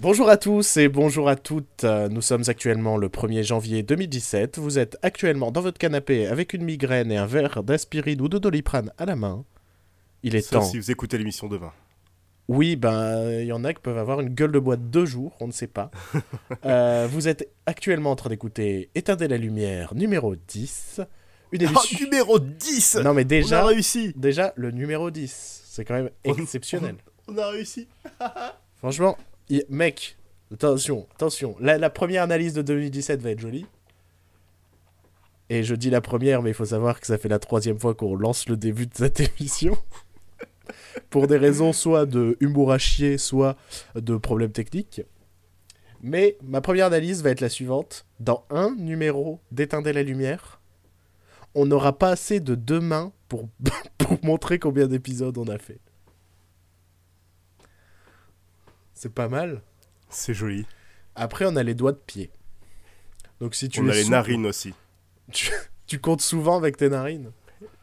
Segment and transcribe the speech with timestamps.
[0.00, 1.84] Bonjour à tous et bonjour à toutes.
[1.84, 4.58] Nous sommes actuellement le 1er janvier 2017.
[4.58, 8.38] Vous êtes actuellement dans votre canapé avec une migraine et un verre d'aspirine ou de
[8.38, 9.44] doliprane à la main.
[10.22, 10.62] Il est Sauf temps.
[10.64, 11.72] si vous écoutez l'émission demain.
[12.46, 15.04] Oui, ben, il y en a qui peuvent avoir une gueule de bois de deux
[15.04, 15.90] jours, on ne sait pas.
[16.64, 21.00] Euh, vous êtes actuellement en train d'écouter Éteindre la lumière numéro 10.
[21.52, 21.98] Une Oh, émission.
[22.04, 25.62] numéro 10 non, mais On déjà, a réussi déjà, le numéro 10.
[25.66, 26.96] C'est quand même On- exceptionnel.
[27.28, 27.86] On a réussi
[28.78, 29.16] Franchement,
[29.68, 30.16] mec,
[30.52, 31.56] attention, attention.
[31.60, 33.66] La, première analyse de 2017 va être jolie.
[35.50, 37.94] Et je dis la première, mais il faut savoir que ça fait la troisième fois
[37.94, 39.76] qu'on lance le début de cette émission.
[41.08, 43.56] Pour des raisons soit de humour à chier, soit
[43.94, 45.02] de problèmes techniques.
[46.02, 48.06] Mais ma première analyse va être la suivante.
[48.20, 50.60] Dans un numéro d'Éteindre la lumière,
[51.54, 53.48] on n'aura pas assez de deux mains pour
[54.22, 55.80] montrer combien d'épisodes on a fait.
[59.00, 59.62] C'est pas mal.
[60.10, 60.66] C'est joli.
[61.14, 62.30] Après, on a les doigts de pied.
[63.40, 64.74] Donc si tu on a les narines aussi.
[65.30, 65.52] Tu,
[65.86, 67.30] tu comptes souvent avec tes narines?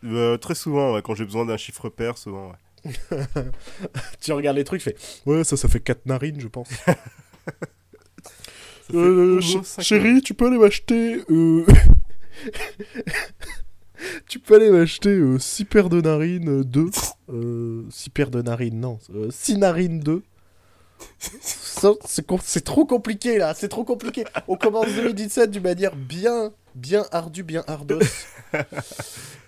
[0.04, 2.52] Euh, très souvent, ouais, quand j'ai besoin d'un chiffre pair, souvent.
[2.52, 2.92] ouais.
[4.20, 6.68] Tu regardes les trucs, tu fais Ouais, ça, ça fait 4 narines, je pense.
[8.94, 11.24] Euh, ch- chérie, tu peux aller m'acheter.
[11.32, 11.66] euh,
[14.28, 16.86] tu peux aller m'acheter 6 paires de narines 2.
[17.90, 19.00] 6 paires de narines, non.
[19.32, 20.22] 6 narines 2.
[22.46, 24.24] C'est trop compliqué là, c'est trop compliqué.
[24.48, 28.08] On commence 2017 d'une manière bien, bien ardue, bien ardeuse.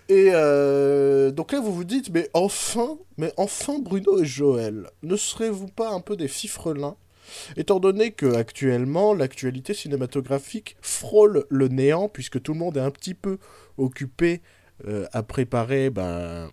[0.09, 5.17] Et euh, donc là, vous vous dites, mais enfin, mais enfin, Bruno et Joël, ne
[5.17, 6.95] serez-vous pas un peu des fifrelins?
[7.57, 12.91] Étant donné que actuellement, l'actualité cinématographique frôle le néant, puisque tout le monde est un
[12.91, 13.37] petit peu
[13.77, 14.41] occupé
[14.87, 16.49] euh, à préparer ben,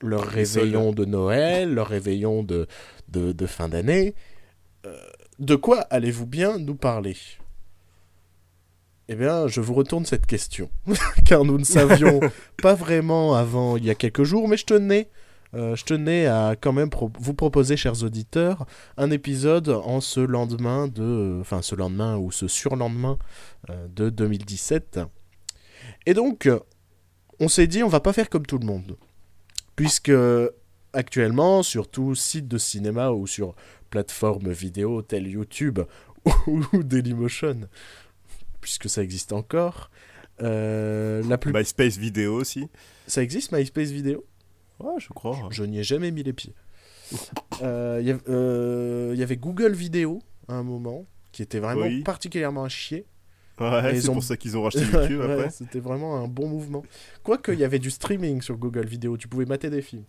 [0.00, 2.66] leur réveillon de Noël, leur réveillon de,
[3.08, 4.14] de, de fin d'année.
[4.86, 4.96] Euh,
[5.38, 7.16] de quoi allez-vous bien nous parler?
[9.08, 10.70] Eh bien, je vous retourne cette question,
[11.24, 12.20] car nous ne savions
[12.62, 15.08] pas vraiment avant il y a quelques jours, mais je tenais,
[15.54, 18.66] euh, je tenais à quand même pro- vous proposer, chers auditeurs,
[18.98, 23.18] un épisode en ce lendemain de, enfin ce lendemain ou ce surlendemain
[23.70, 25.00] euh, de 2017.
[26.04, 26.48] Et donc,
[27.40, 28.98] on s'est dit, on va pas faire comme tout le monde,
[29.74, 30.12] puisque
[30.98, 33.54] actuellement, sur tout site de cinéma ou sur
[33.90, 35.78] plateforme vidéo telle YouTube
[36.46, 37.60] ou Dailymotion,
[38.60, 39.90] puisque ça existe encore,
[40.42, 41.52] euh, la plus...
[41.52, 42.68] MySpace vidéo aussi.
[43.06, 44.24] ça existe MySpace vidéo?
[44.80, 45.36] Ouais, je crois.
[45.50, 46.54] je n'y ai jamais mis les pieds.
[47.62, 51.82] Euh, Il y, euh, il y avait Google Vidéo à un moment, qui était vraiment
[51.82, 52.02] Oui.
[52.02, 53.06] particulièrement à chier.
[53.58, 55.50] Ouais, c'est ont- pour ça qu'ils ont racheté YouTube Ouais, après.
[55.50, 56.84] C'était vraiment un bon mouvement.
[57.24, 60.04] Quoique, il y avait du streaming sur Google Vidéo, tu pouvais mater des films.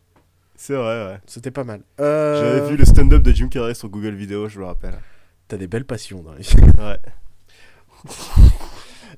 [0.62, 1.18] C'est vrai, ouais.
[1.26, 1.84] C'était pas mal.
[2.02, 4.94] Euh, J'avais vu le stand-up de Jim Carrey sur Google Vidéo, je me rappelle.
[5.48, 6.44] T'as des belles passions dans les
[6.78, 7.00] Ouais.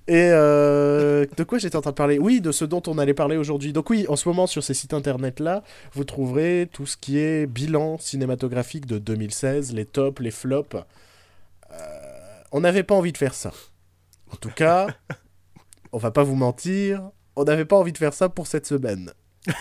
[0.07, 2.19] Et euh, de quoi j'étais en train de parler?
[2.19, 3.73] Oui, de ce dont on allait parler aujourd'hui.
[3.73, 5.63] Donc oui, en ce moment sur ces sites internet-là,
[5.93, 10.75] vous trouverez tout ce qui est bilan cinématographique de 2016, les tops, les flops.
[10.75, 11.75] Euh,
[12.51, 13.51] on n'avait pas envie de faire ça.
[14.31, 14.89] En tout cas,
[15.91, 17.01] on va pas vous mentir,
[17.35, 19.11] on n'avait pas envie de faire ça pour cette semaine.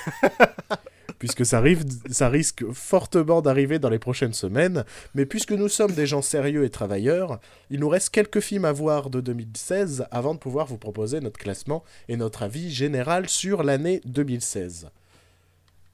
[1.21, 4.85] puisque ça, risque fortement d'arriver dans les prochaines semaines.
[5.15, 8.73] Mais puisque nous sommes des gens sérieux et travailleurs, il nous reste quelques films à
[8.73, 13.63] voir de 2016 avant de pouvoir vous proposer notre classement et notre avis général sur
[13.63, 14.89] l'année 2016.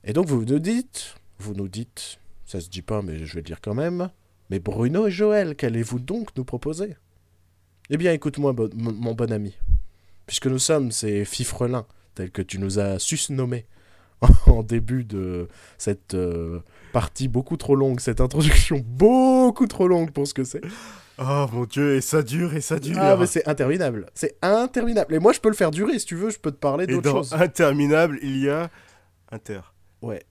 [0.05, 3.41] Et donc vous nous dites, vous nous dites, ça se dit pas mais je vais
[3.41, 4.11] le dire quand même,
[4.49, 6.95] mais Bruno et Joël, qu'allez-vous donc nous proposer?
[7.91, 9.57] Eh bien écoute-moi mon bon ami,
[10.27, 13.67] puisque nous sommes ces fifrelins tels que tu nous as susnommés
[14.47, 16.61] en début de cette euh,
[16.93, 20.63] partie beaucoup trop longue, cette introduction beaucoup trop longue pour ce que c'est.
[21.19, 22.99] Oh mon dieu, et ça dure, et ça dure.
[22.99, 24.07] Ah, mais c'est interminable.
[24.15, 25.15] C'est interminable.
[25.15, 26.29] Et moi, je peux le faire durer si tu veux.
[26.31, 27.33] Je peux te parler d'autres choses.
[27.33, 28.71] Interminable, il y a
[29.33, 29.61] Inter.
[30.03, 30.23] Ouais.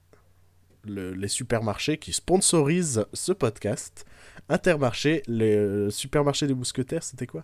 [0.84, 4.04] Le- les supermarchés qui sponsorisent ce podcast.
[4.48, 7.42] Intermarché, les euh, supermarchés des mousquetaires, c'était quoi?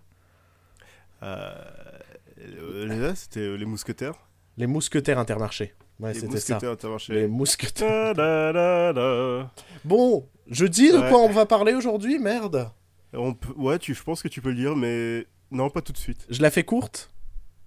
[1.25, 1.53] Euh,
[2.87, 4.15] là, c'était euh, les mousquetaires.
[4.57, 5.75] Les mousquetaires Intermarché.
[6.03, 6.59] Ouais, les c'était ça.
[7.11, 8.13] Les mousquetaires.
[8.17, 9.51] Ta da da da.
[9.85, 12.71] Bon, je dis de quoi on va parler aujourd'hui, merde.
[13.13, 13.53] On peut...
[13.57, 13.95] Ouais, tu...
[13.95, 16.27] je pense que tu peux le dire, mais non, pas tout de suite.
[16.29, 17.11] Je la fais courte?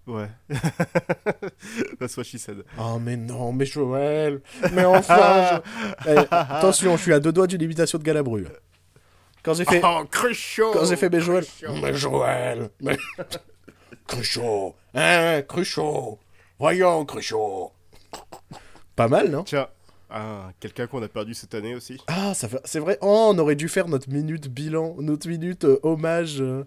[0.06, 0.28] Ouais.
[2.00, 2.64] That's what she said.
[2.78, 4.42] Oh, mais non, mais Joël.
[4.74, 5.62] Mais enfin.
[6.06, 8.46] je- Eh, attention, je suis à deux doigts d'une imitation de Galabru.
[9.44, 9.82] Quand j'ai fait.
[9.84, 11.46] Oh, Cruchot Quand j'ai fait mes Joël.
[11.82, 12.98] Mais Joël mais...
[14.08, 16.20] Cruchot Hein, Cruchot
[16.60, 17.72] Voyons, Cruchot
[18.96, 19.68] Pas mal, non Tiens,
[20.10, 22.00] Ah, quelqu'un qu'on a perdu cette année aussi.
[22.08, 22.62] Ah, ça fait...
[22.66, 22.98] c'est vrai.
[23.02, 26.64] Oh, on aurait dû faire notre minute bilan, notre minute euh, hommage euh,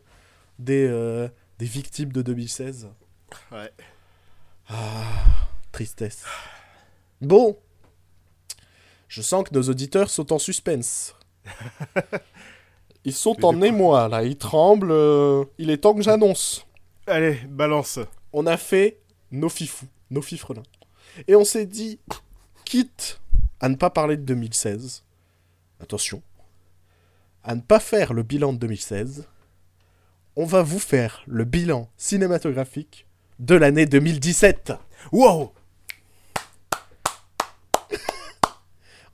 [0.59, 1.29] des, euh,
[1.59, 2.89] des victimes de 2016.
[3.53, 3.71] Ouais.
[4.69, 5.05] Ah,
[5.73, 6.25] tristesse.
[7.21, 7.57] Bon.
[9.09, 11.15] Je sens que nos auditeurs sont en suspense.
[13.05, 14.23] Ils sont Mais en émoi, là.
[14.23, 14.93] Ils tremblent.
[15.57, 16.67] Il est temps que j'annonce.
[17.07, 17.99] Allez, balance.
[18.35, 19.01] On a fait
[19.31, 20.63] nos fifous, nos fifrelins.
[21.27, 21.99] Et on s'est dit,
[22.65, 23.21] quitte
[23.61, 25.05] à ne pas parler de 2016,
[25.81, 26.23] attention,
[27.45, 29.27] à ne pas faire le bilan de 2016,
[30.37, 33.07] on va vous faire le bilan cinématographique
[33.41, 34.73] de l'année 2017.
[35.13, 35.53] Wow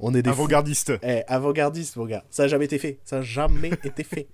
[0.00, 0.34] On est des fous.
[0.34, 0.92] Avant-gardiste.
[1.02, 1.22] Eh,
[1.96, 2.24] mon gars.
[2.30, 2.98] Ça n'a jamais été fait.
[3.04, 4.28] Ça n'a jamais été fait.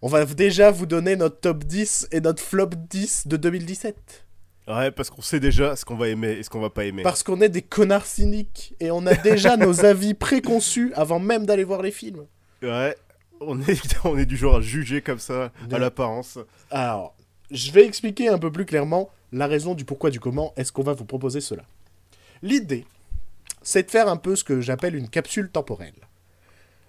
[0.00, 4.24] On va déjà vous donner notre top 10 et notre flop 10 de 2017.
[4.68, 7.02] Ouais, parce qu'on sait déjà ce qu'on va aimer et ce qu'on va pas aimer.
[7.02, 11.46] Parce qu'on est des connards cyniques et on a déjà nos avis préconçus avant même
[11.46, 12.26] d'aller voir les films.
[12.62, 12.96] Ouais,
[13.40, 15.76] on est, on est du genre à juger comme ça, Bien.
[15.76, 16.38] à l'apparence.
[16.70, 17.14] Alors,
[17.50, 20.82] je vais expliquer un peu plus clairement la raison du pourquoi du comment est-ce qu'on
[20.82, 21.64] va vous proposer cela.
[22.42, 22.86] L'idée,
[23.62, 25.94] c'est de faire un peu ce que j'appelle une capsule temporelle.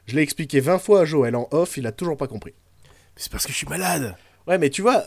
[0.06, 2.54] Je l'ai expliqué 20 fois à Joël en off, il a toujours pas compris.
[3.16, 4.16] C'est parce que je suis malade.
[4.48, 5.04] Ouais, mais tu vois,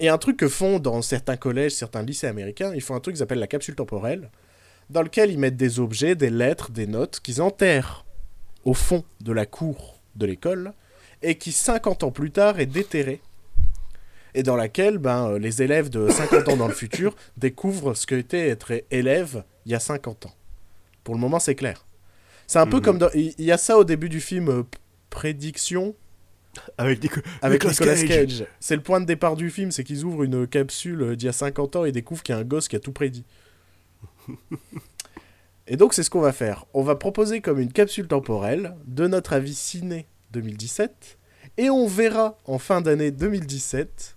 [0.00, 3.14] a un truc que font dans certains collèges, certains lycées américains, ils font un truc
[3.16, 4.30] qu'ils appellent la capsule temporelle,
[4.90, 8.04] dans lequel ils mettent des objets, des lettres, des notes qu'ils enterrent
[8.64, 10.72] au fond de la cour de l'école,
[11.22, 13.20] et qui 50 ans plus tard est déterré.
[14.34, 18.06] Et dans laquelle ben, euh, les élèves de 50 ans dans le futur découvrent ce
[18.06, 20.34] qu'était être élève il y a 50 ans.
[21.04, 21.86] Pour le moment, c'est clair.
[22.46, 22.82] C'est un peu Mhm.
[22.82, 23.10] comme dans...
[23.14, 24.62] Il il y a ça au début du film euh,
[25.10, 25.94] Prédiction,
[26.78, 28.38] Avec Nico- avec Nicolas Nicolas Cage.
[28.38, 28.46] Cage.
[28.60, 31.28] C'est le point de départ du film, c'est qu'ils ouvrent une capsule euh, d'il y
[31.28, 33.24] a 50 ans et découvrent qu'il y a un gosse qui a tout prédit.
[35.66, 36.66] et donc c'est ce qu'on va faire.
[36.74, 41.18] On va proposer comme une capsule temporelle de notre avis ciné 2017
[41.58, 44.16] et on verra en fin d'année 2017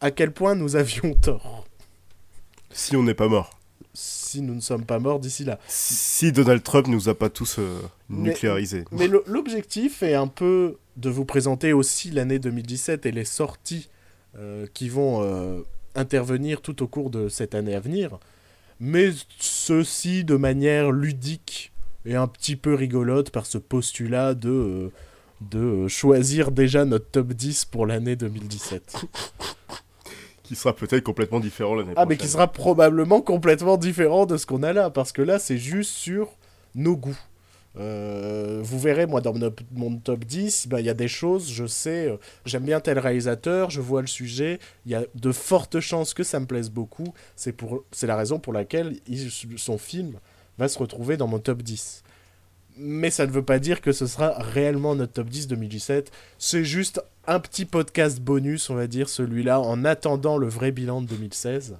[0.00, 1.66] à quel point nous avions tort.
[2.70, 3.58] Si on n'est pas mort.
[3.94, 5.58] Si nous ne sommes pas morts d'ici là.
[5.68, 7.78] Si, Donald Trump nous a pas tous euh,
[8.08, 8.84] nucléarisés.
[8.90, 13.88] Mais l'objectif est un peu de vous présenter aussi l'année 2017 et les sorties
[14.38, 15.60] euh, qui vont euh,
[15.94, 18.18] intervenir tout au cours de cette année à venir,
[18.80, 21.72] mais ceci de manière ludique
[22.04, 24.92] et un petit peu rigolote par ce postulat de, euh,
[25.40, 28.96] de choisir déjà notre top 10 pour l'année 2017.
[30.42, 32.08] Qui sera peut-être complètement différent l'année Ah, prochaine.
[32.10, 35.56] mais qui sera probablement complètement différent de ce qu'on a là, parce que là, c'est
[35.56, 36.28] juste sur
[36.74, 37.18] nos goûts.
[37.78, 41.08] Euh, vous verrez, moi, dans mon, op- mon top 10, ben, il y a des
[41.08, 45.04] choses, je sais, euh, j'aime bien tel réalisateur, je vois le sujet, il y a
[45.14, 47.14] de fortes chances que ça me plaise beaucoup.
[47.34, 47.56] C'est
[48.06, 48.96] la raison pour laquelle
[49.56, 50.18] son film
[50.58, 52.02] va se retrouver dans mon top 10.
[52.76, 56.10] Mais ça ne veut pas dire que ce sera réellement notre top 10 2017.
[56.38, 61.00] C'est juste un petit podcast bonus, on va dire, celui-là, en attendant le vrai bilan
[61.02, 61.76] de 2016.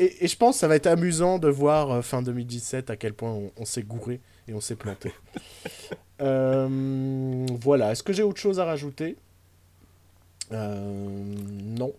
[0.00, 2.96] Et, et je pense que ça va être amusant de voir euh, fin 2017 à
[2.96, 5.12] quel point on, on s'est gouré et on s'est planté.
[6.20, 9.16] Euh, voilà, est-ce que j'ai autre chose à rajouter?
[10.52, 11.34] Euh,
[11.76, 11.92] Non.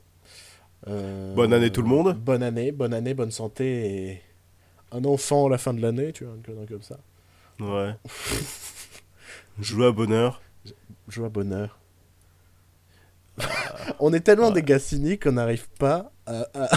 [0.87, 2.13] Euh, Bonne année tout le monde.
[2.17, 4.21] Bonne année, bonne année, bonne santé et
[4.93, 6.97] un enfant à la fin de l'année, tu vois, connerie comme ça.
[7.59, 7.93] Ouais.
[9.59, 10.41] Jouer à bonheur.
[11.09, 11.77] Joie, bonheur.
[13.99, 14.53] on est tellement Ouais.
[14.53, 16.69] des gars cyniques qu'on n'arrive pas à, à-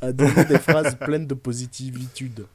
[0.00, 2.46] à donner des phrases pleines de positivitude.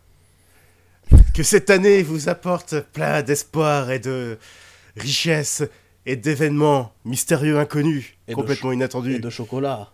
[1.39, 4.37] Que cette année vous apporte plein d'espoir et de
[4.97, 5.63] richesse
[6.05, 9.89] et d'événements mystérieux inconnus, Et complètement inattendus, Et de chocolat.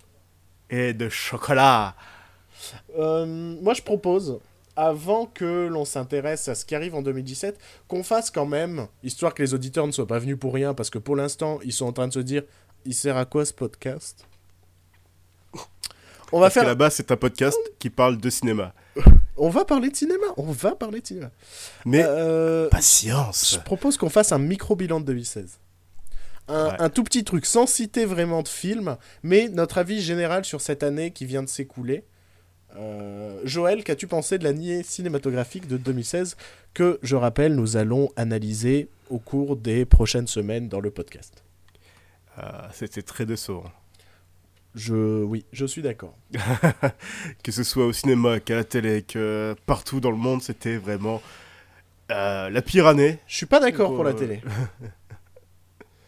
[0.71, 1.95] et de chocolat.
[2.97, 3.27] Euh,
[3.61, 4.39] moi, je propose,
[4.75, 9.35] avant que l'on s'intéresse à ce qui arrive en 2017, qu'on fasse quand même, histoire
[9.35, 11.85] que les auditeurs ne soient pas venus pour rien, parce que pour l'instant, ils sont
[11.85, 12.41] en train de se dire,
[12.85, 14.25] il sert à quoi ce podcast?
[16.31, 18.73] On va Parce faire, là-bas, c'est un podcast qui parle de cinéma.
[19.37, 21.31] on va parler de cinéma, on va parler de cinéma.
[21.85, 23.53] Mais Euh, patience.
[23.53, 25.59] Je propose qu'on fasse un micro-bilan de 2016.
[26.47, 26.75] Un, Ouais.
[26.79, 30.83] un tout petit truc, sans citer vraiment de film, mais notre avis général sur cette
[30.83, 32.03] année qui vient de s'écouler.
[32.77, 36.35] Euh, Joël, qu'as-tu pensé de l'année cinématographique de 2016
[36.73, 41.43] que, je rappelle, nous allons analyser au cours des prochaines semaines dans le podcast?
[42.37, 43.63] Ah, C'était très décevant.
[44.75, 46.17] Je, oui, je suis d'accord.
[47.43, 51.21] Que ce soit au cinéma, qu'à la télé, que partout dans le monde, c'était vraiment
[52.11, 53.19] euh, la pire année.
[53.27, 54.41] Je suis pas d'accord Pour, pour la euh, télé.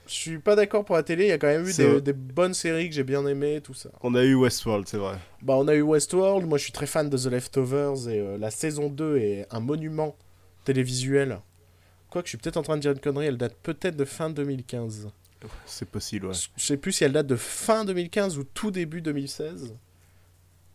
[0.08, 1.26] Je suis pas d'accord pour la télé.
[1.26, 3.90] Il y a quand même eu des, bonnes séries que j'ai bien aimées, tout ça.
[4.02, 5.18] On a eu Westworld, c'est vrai.
[5.42, 8.38] Bah, on a eu Westworld, moi je suis très fan de The Leftovers et euh,
[8.38, 10.16] la saison 2 est un monument
[10.64, 11.40] télévisuelle.
[12.10, 14.30] Quoique je suis peut-être en train de dire une connerie, elle date peut-être de fin
[14.30, 15.10] 2015.
[15.66, 16.34] C'est possible, ouais.
[16.58, 19.76] Je sais plus si elle date de fin 2015 ou tout début 2016.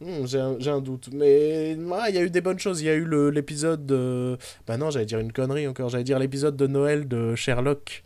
[0.01, 1.09] Hmm, j'ai un, un doute.
[1.13, 2.81] Mais ah, il y a eu des bonnes choses.
[2.81, 4.37] Il y a eu l'épisode de...
[4.67, 5.89] Bah non, j'allais dire une connerie encore.
[5.89, 8.05] J'allais dire l'épisode de Noël de Sherlock.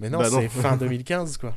[0.00, 1.56] Mais non, Bah c'est fin 2015, quoi.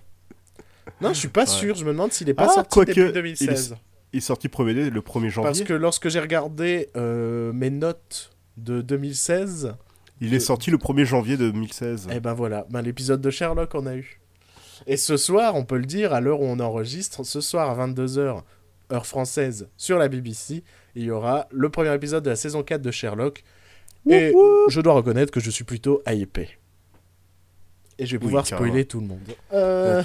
[1.01, 1.47] Non, je suis pas Ouais.
[1.47, 1.75] sûr.
[1.75, 3.75] Je me demande s'il est pas Ah, sorti début il 2016.
[4.11, 5.43] Il est sorti premier le 1er janvier.
[5.43, 9.75] Parce que lorsque j'ai regardé euh, mes notes de 2016,
[10.21, 12.07] Il est sorti le 1er janvier 2016.
[12.11, 14.19] eh ben voilà, ben, l'épisode de Sherlock on a eu.
[14.87, 17.87] Et ce soir, on peut le dire, à l'heure où on enregistre, ce soir à
[17.87, 18.41] 22h,
[18.91, 20.63] heure française, sur la BBC,
[20.95, 23.43] il y aura le premier épisode de la saison 4 de Sherlock.
[24.09, 24.33] Et
[24.69, 26.49] je dois reconnaître que je suis plutôt hypé.
[27.97, 29.19] Et je vais pouvoir spoiler tout le monde.
[29.53, 30.01] Euh,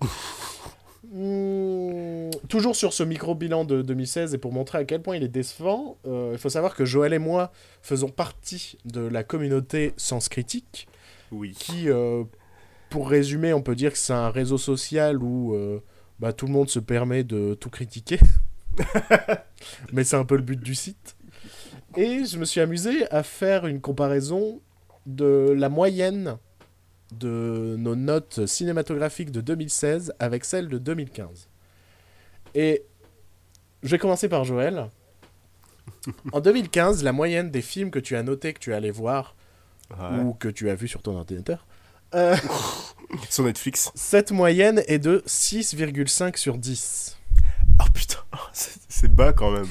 [1.12, 5.28] hmm, Toujours sur ce micro-bilan de 2016, et pour montrer à quel point il est
[5.28, 10.28] décevant, euh, il faut savoir que Joël et moi faisons partie de la communauté Sens
[10.28, 10.88] Critique,
[11.30, 11.52] Oui.
[11.58, 12.24] qui, euh,
[12.90, 15.80] pour résumer, on peut dire que c'est un réseau social où euh,
[16.18, 18.18] bah, tout le monde se permet de tout critiquer.
[19.92, 21.16] Mais c'est un peu le but du site.
[21.96, 24.60] Et je me suis amusé à faire une comparaison
[25.06, 26.36] de la moyenne
[27.12, 31.48] de nos notes cinématographiques de 2016 avec celle de 2015.
[32.54, 32.84] Et
[33.82, 34.90] je vais commencer par Joël.
[36.32, 39.34] En 2015, la moyenne des films que tu as notés, que tu es allé voir,
[39.96, 40.18] Ouais.
[40.18, 41.64] ou que tu as vu sur ton ordinateur,
[42.16, 42.36] euh,
[43.30, 43.90] Sur Netflix.
[43.94, 47.16] cette moyenne est de 6,5 sur 10.
[47.80, 48.18] Oh putain,
[48.52, 49.68] c'est c'est bas quand même.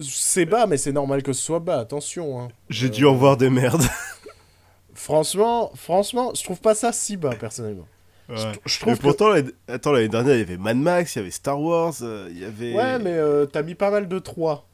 [0.00, 2.40] C'est bas, mais c'est normal que ce soit bas, attention.
[2.40, 2.48] hein.
[2.68, 3.84] J'ai Euh, dû en voir des merdes.
[4.94, 7.86] Franchement, franchement, je trouve pas ça si bas, personnellement.
[8.28, 8.36] Ouais.
[8.38, 9.02] Je Mais trouve que...
[9.02, 11.94] pourtant, l'année- attends, l'année dernière, il y avait Mad Max, il y avait Star Wars,
[12.02, 12.74] euh, il y avait.
[12.74, 14.66] Ouais, mais euh, t'as mis pas mal de 3.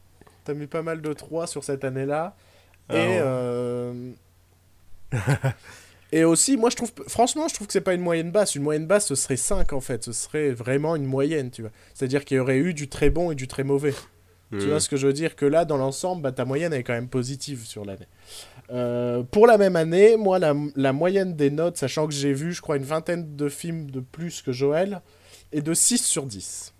[0.45, 2.35] T'as mis pas mal de 3 sur cette année-là.
[2.89, 3.21] Ah et...
[3.21, 4.13] ouais.
[6.19, 6.91] et aussi, moi, je trouve...
[7.07, 8.55] Franchement, je trouve que c'est pas une moyenne basse.
[8.55, 10.03] Une moyenne basse, ce serait 5, en fait.
[10.03, 11.71] Ce serait vraiment une moyenne, tu vois.
[11.93, 13.93] C'est-à-dire qu'il y aurait eu du très bon et du très mauvais.
[14.51, 14.69] Tu Hmm.
[14.69, 15.35] vois ce que je veux dire?
[15.35, 18.07] Que là, dans l'ensemble, bah, ta moyenne est quand même positive sur l'année.
[18.69, 22.53] Euh, pour la même année, moi, la, la moyenne des notes, sachant que j'ai vu,
[22.53, 25.01] je crois, une vingtaine de films de plus que Joël,
[25.51, 26.73] est de 6 sur 10.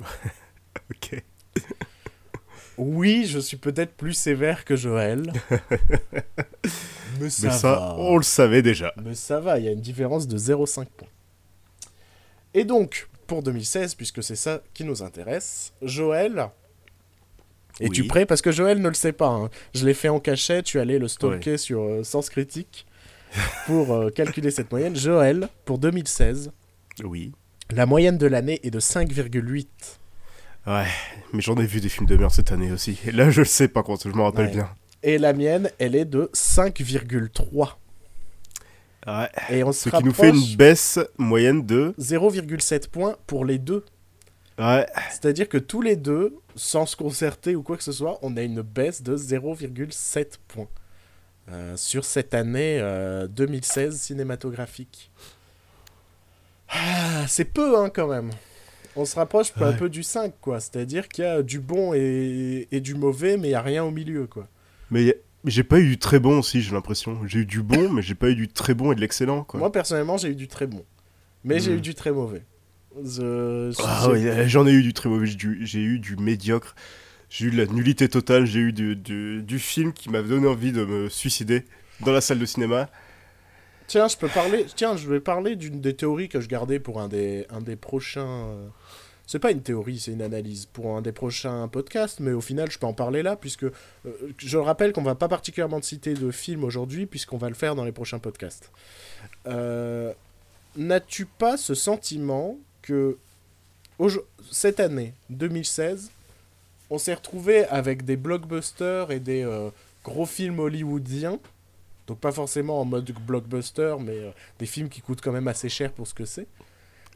[0.90, 1.22] Ok.
[2.78, 5.32] Oui, je suis peut-être plus sévère que Joël.
[7.20, 7.94] mais ça, Mais ça, va.
[7.98, 8.92] on le savait déjà.
[9.02, 11.08] Mais ça va, il y a une différence de 0,5 points.
[12.54, 16.48] Et donc, pour 2016, puisque c'est ça qui nous intéresse, Joël...
[17.80, 18.06] Es-tu Oui.
[18.06, 18.26] prêt?
[18.26, 19.28] Parce que Joël ne le sait pas.
[19.28, 19.50] hein.
[19.74, 22.86] Je l'ai fait en cachette, tu allais le stalker sur euh, Sens Critique
[23.66, 24.94] pour euh, calculer cette moyenne.
[24.94, 26.52] Joël, pour 2016,
[27.02, 27.32] Oui.
[27.74, 29.66] la moyenne de l'année est de 5,8.
[30.66, 30.86] Ouais,
[31.32, 32.98] mais j'en ai vu des films de merde cette année aussi.
[33.06, 34.52] Et là, je le sais par contre, je m'en rappelle Ouais.
[34.52, 34.70] bien.
[35.02, 37.78] Et la mienne, elle est de 5,3.
[39.06, 39.28] Ouais.
[39.50, 41.92] Et on se Ce qui nous fait une baisse moyenne de.
[41.98, 43.84] 0,7 points pour les deux.
[44.58, 44.86] Ouais.
[45.10, 48.42] C'est-à-dire que tous les deux, sans se concerter ou quoi que ce soit, on a
[48.42, 50.68] une baisse de 0,7 points
[51.50, 55.10] euh, sur cette année euh, 2016 cinématographique.
[56.68, 58.30] Ah, c'est peu, hein, quand même.
[58.96, 59.76] On se rapproche Ouais.
[59.76, 60.60] peu du 5, quoi.
[60.60, 63.84] C'est-à-dire qu'il y a du bon et, et du mauvais, mais il n'y a rien
[63.84, 64.48] au milieu, quoi.
[64.90, 65.14] Mais, a-
[65.46, 67.18] j'ai pas eu du très bon aussi, j'ai l'impression.
[67.26, 69.58] J'ai eu du bon, mais j'ai pas eu du très bon et de l'excellent, quoi.
[69.58, 70.84] Moi, personnellement, j'ai eu du très bon.
[71.44, 71.78] Mais j'ai Hmm.
[71.78, 72.42] eu du très mauvais.
[72.94, 76.74] Ah euh, j'en ai eu du très mauvais, j'ai eu du médiocre,
[77.30, 80.46] j'ai eu de la nullité totale, j'ai eu du, du, du film qui m'a donné
[80.46, 81.64] envie de me suicider
[82.00, 82.90] dans la salle de cinéma.
[83.92, 84.64] Tiens, je peux parler.
[84.74, 87.76] Tiens, je vais parler d'une des théories que je gardais pour un des, un des
[87.76, 88.46] prochains.
[88.46, 88.68] euh,
[89.26, 92.70] C'est pas une théorie, c'est une analyse pour un des prochains podcasts, mais au final,
[92.70, 93.72] je peux en parler là, puisque euh,
[94.38, 97.84] je rappelle qu'on va pas particulièrement citer de films aujourd'hui, puisqu'on va le faire dans
[97.84, 98.70] les prochains podcasts.
[99.46, 100.14] Euh,
[100.74, 103.18] N'as-tu pas ce sentiment que
[104.50, 106.10] cette année 2016,
[106.88, 109.46] on s'est retrouvé avec des blockbusters et des
[110.02, 111.38] gros films hollywoodiens
[112.12, 115.70] donc pas forcément en mode blockbuster, mais euh, des films qui coûtent quand même assez
[115.70, 116.46] cher pour ce que c'est.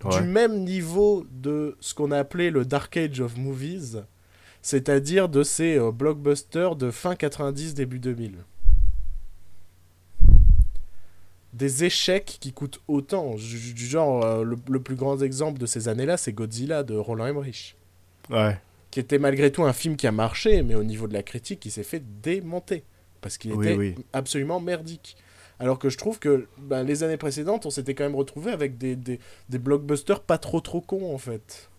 [0.03, 0.19] Ouais.
[0.21, 3.99] Du même niveau de ce qu'on a appelé le Dark Age of Movies,
[4.63, 8.37] c'est-à-dire de ces euh, blockbusters de fin 90, début 2000.
[11.53, 13.35] Des échecs qui coûtent autant.
[13.35, 16.95] Du, du genre, euh, le, le plus grand exemple de ces années-là, c'est Godzilla de
[16.95, 17.77] Roland Emmerich
[18.31, 18.59] Ouais.
[18.91, 21.65] qui était malgré tout un film qui a marché, mais au niveau de la critique,
[21.67, 22.83] il s'est fait démonter.
[23.21, 23.95] Parce qu'il Oui, était oui.
[24.13, 25.17] absolument merdique.
[25.59, 28.77] Alors que je trouve que ben, les années précédentes, on s'était quand même retrouvé avec
[28.79, 29.19] des, des,
[29.49, 31.71] des blockbusters pas trop trop cons, en fait.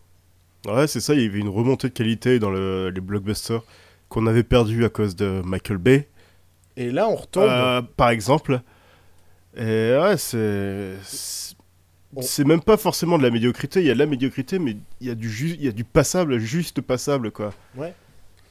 [0.66, 3.64] Ouais, c'est ça, il y avait une remontée de qualité dans le- les blockbusters
[4.10, 6.08] qu'on avait perdu à cause de Michael Bay.
[6.76, 7.44] Et là, on retombe.
[7.50, 8.62] Euh, par exemple.
[9.56, 9.62] Et
[10.00, 10.96] ouais, c'est.
[12.22, 15.08] C'est même pas forcément de la médiocrité, il y a de la médiocrité, mais il
[15.08, 17.54] y a du, ju- il y a du passable, juste passable, quoi.
[17.76, 17.94] Ouais.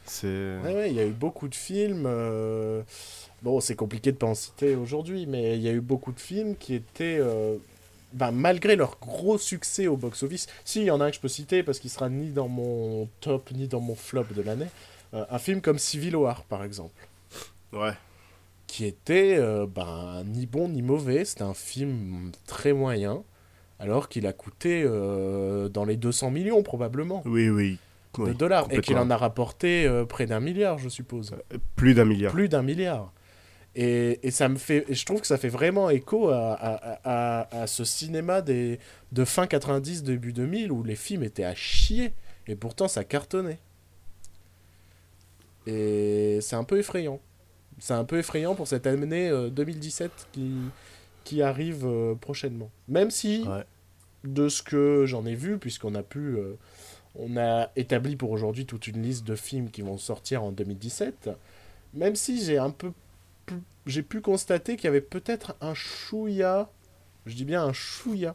[0.07, 0.57] C'est.
[0.63, 2.05] Ouais, ouais, il y a eu beaucoup de films.
[2.07, 2.83] euh,
[3.43, 6.19] Bon, c'est compliqué de pas en citer aujourd'hui, mais il y a eu beaucoup de
[6.21, 7.57] films qui étaient, euh,
[8.13, 11.21] ben, malgré leur gros succès au box-office, si, il y en a un que je
[11.21, 14.67] peux citer parce qu'il sera ni dans mon top ni dans mon flop de l'année,
[15.15, 17.07] euh, un film comme Civil War, par exemple,
[17.73, 17.93] Ouais.
[18.67, 23.23] qui était ben, ni bon ni mauvais, c'était un film très moyen,
[23.79, 27.79] alors qu'il a coûté euh, dans les 200 millions probablement Oui, oui.
[28.25, 31.35] De dollars, et qu'il en a rapporté euh, près d'un milliard, je suppose
[31.77, 32.33] Plus d'un milliard.
[32.33, 33.13] plus d'un milliard.
[33.75, 37.63] Et, et ça me fait, je trouve que ça fait vraiment écho à, à, à,
[37.63, 38.79] à ce cinéma des,
[39.13, 42.15] de fin 90, début 2000, où les films étaient à chier,
[42.47, 43.59] et pourtant ça cartonnait.
[45.67, 47.21] Et c'est un peu effrayant.
[47.79, 50.53] C'est un peu effrayant pour cette année euh, 2017 qui,
[51.25, 52.71] qui arrive euh, prochainement.
[52.89, 53.65] Même si, Ouais.
[54.25, 56.37] de ce que j'en ai vu, puisqu'on a pu...
[56.37, 56.55] euh,
[57.19, 61.31] on a établi pour aujourd'hui toute une liste de films qui vont sortir en 2017.
[61.95, 62.93] Même si j'ai un peu
[63.47, 66.69] pu- j'ai pu constater qu'il y avait peut-être un chouïa,
[67.27, 68.35] je dis bien un chouïa,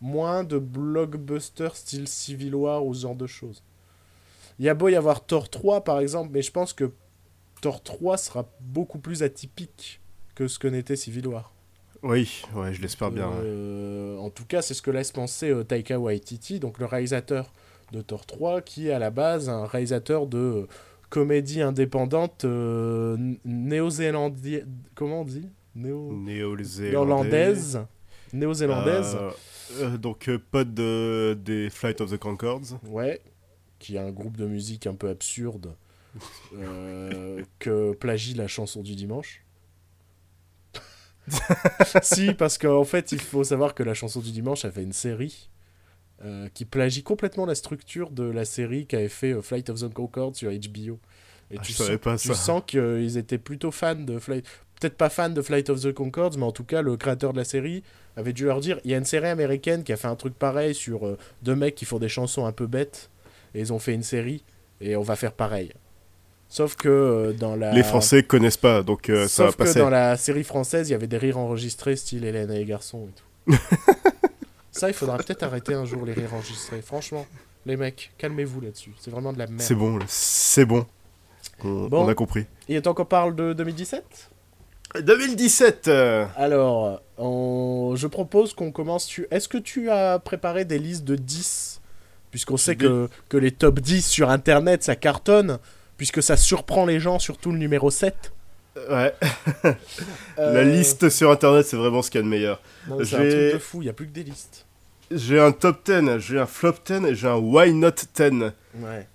[0.00, 3.62] moins de blockbusters style Civil War ou ce genre de choses.
[4.58, 6.90] Il y a beau y avoir Thor 3 par exemple, mais je pense que
[7.60, 10.00] Thor 3 sera beaucoup plus atypique
[10.34, 11.52] que ce que n'était Civil War.
[12.02, 13.28] Oui, ouais, je l'espère bien.
[13.28, 13.34] ouais.
[13.42, 17.52] Euh, en tout cas, c'est ce que laisse penser euh, Taika Waititi, donc le réalisateur
[17.92, 20.66] de Thor 3, qui est à la base un réalisateur de
[21.08, 24.66] comédie indépendante euh, n- néo-zélandienne.
[24.94, 25.48] Comment on dit?
[25.74, 26.12] Néo...
[26.12, 26.90] Néo-zélandais.
[26.90, 27.80] Néerlandaise.
[28.32, 29.16] Néo-zélandaise.
[29.16, 29.30] Euh,
[29.80, 32.78] euh, donc, pote de, des Flight of the Concords.
[32.88, 33.20] Ouais.
[33.78, 35.74] Qui est un groupe de musique un peu absurde
[36.56, 39.42] euh, que plagie la chanson du dimanche.
[42.02, 44.92] si, parce qu'en fait, il faut savoir que la chanson du dimanche a fait une
[44.92, 45.50] série
[46.24, 49.92] euh, qui plagie complètement la structure de la série qu'avait fait euh, Flight of the
[49.92, 50.98] Concorde sur HBO.
[51.50, 52.34] Et Ah, tu, je savais sens, pas tu ça.
[52.34, 54.44] sens qu'ils étaient plutôt fans de Flight.
[54.80, 57.38] Peut-être pas fans de Flight of the Concords, mais en tout cas, le créateur de
[57.38, 57.82] la série
[58.16, 60.34] avait dû leur dire il y a une série américaine qui a fait un truc
[60.34, 63.10] pareil sur euh, deux mecs qui font des chansons un peu bêtes,
[63.54, 64.42] et ils ont fait une série,
[64.80, 65.72] et on va faire pareil.
[66.48, 67.72] Sauf que euh, dans la.
[67.72, 69.78] Les Français connaissent pas, donc euh, ça va Sauf que passer.
[69.80, 73.08] dans la série française, il y avait des rires enregistrés, style Hélène et les garçons
[73.08, 73.58] et tout.
[74.76, 76.82] Ça, il faudra peut-être arrêter un jour les rires enregistrés.
[76.82, 77.26] Franchement,
[77.64, 78.92] les mecs, calmez-vous là-dessus.
[79.00, 79.60] C'est vraiment de la merde.
[79.62, 80.86] C'est bon, c'est bon.
[81.64, 82.04] On, Bon.
[82.04, 82.46] on a compris.
[82.68, 84.30] Et tant qu'on parle de 2017
[85.00, 89.06] 2017 euh, Alors, on- je propose qu'on commence.
[89.06, 89.26] Tu...
[89.30, 91.80] Est-ce que tu as préparé des listes de 10
[92.30, 95.58] Puisqu'on sait que, que les top 10 sur Internet, ça cartonne,
[95.96, 98.32] puisque ça surprend les gens, surtout le numéro 7.
[98.90, 99.14] Ouais,
[100.38, 102.60] Euh, la liste sur internet, c'est vraiment ce qu'il y a de meilleur.
[103.04, 104.65] C'est un truc de fou, il n'y a plus que des listes.
[105.10, 108.52] J'ai un top 10, j'ai un flop 10 et j'ai un why not 10.
[108.80, 109.06] Ouais.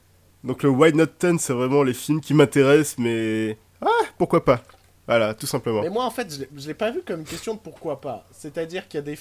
[0.44, 3.58] Donc le why not 10, c'est vraiment les films qui m'intéressent, mais.
[3.82, 4.64] Ah, pourquoi pas
[5.08, 5.82] Voilà, tout simplement.
[5.82, 8.26] Mais moi, en fait, je l'ai- pas vu comme une question de pourquoi pas.
[8.32, 9.20] C'est-à-dire qu'il y a des.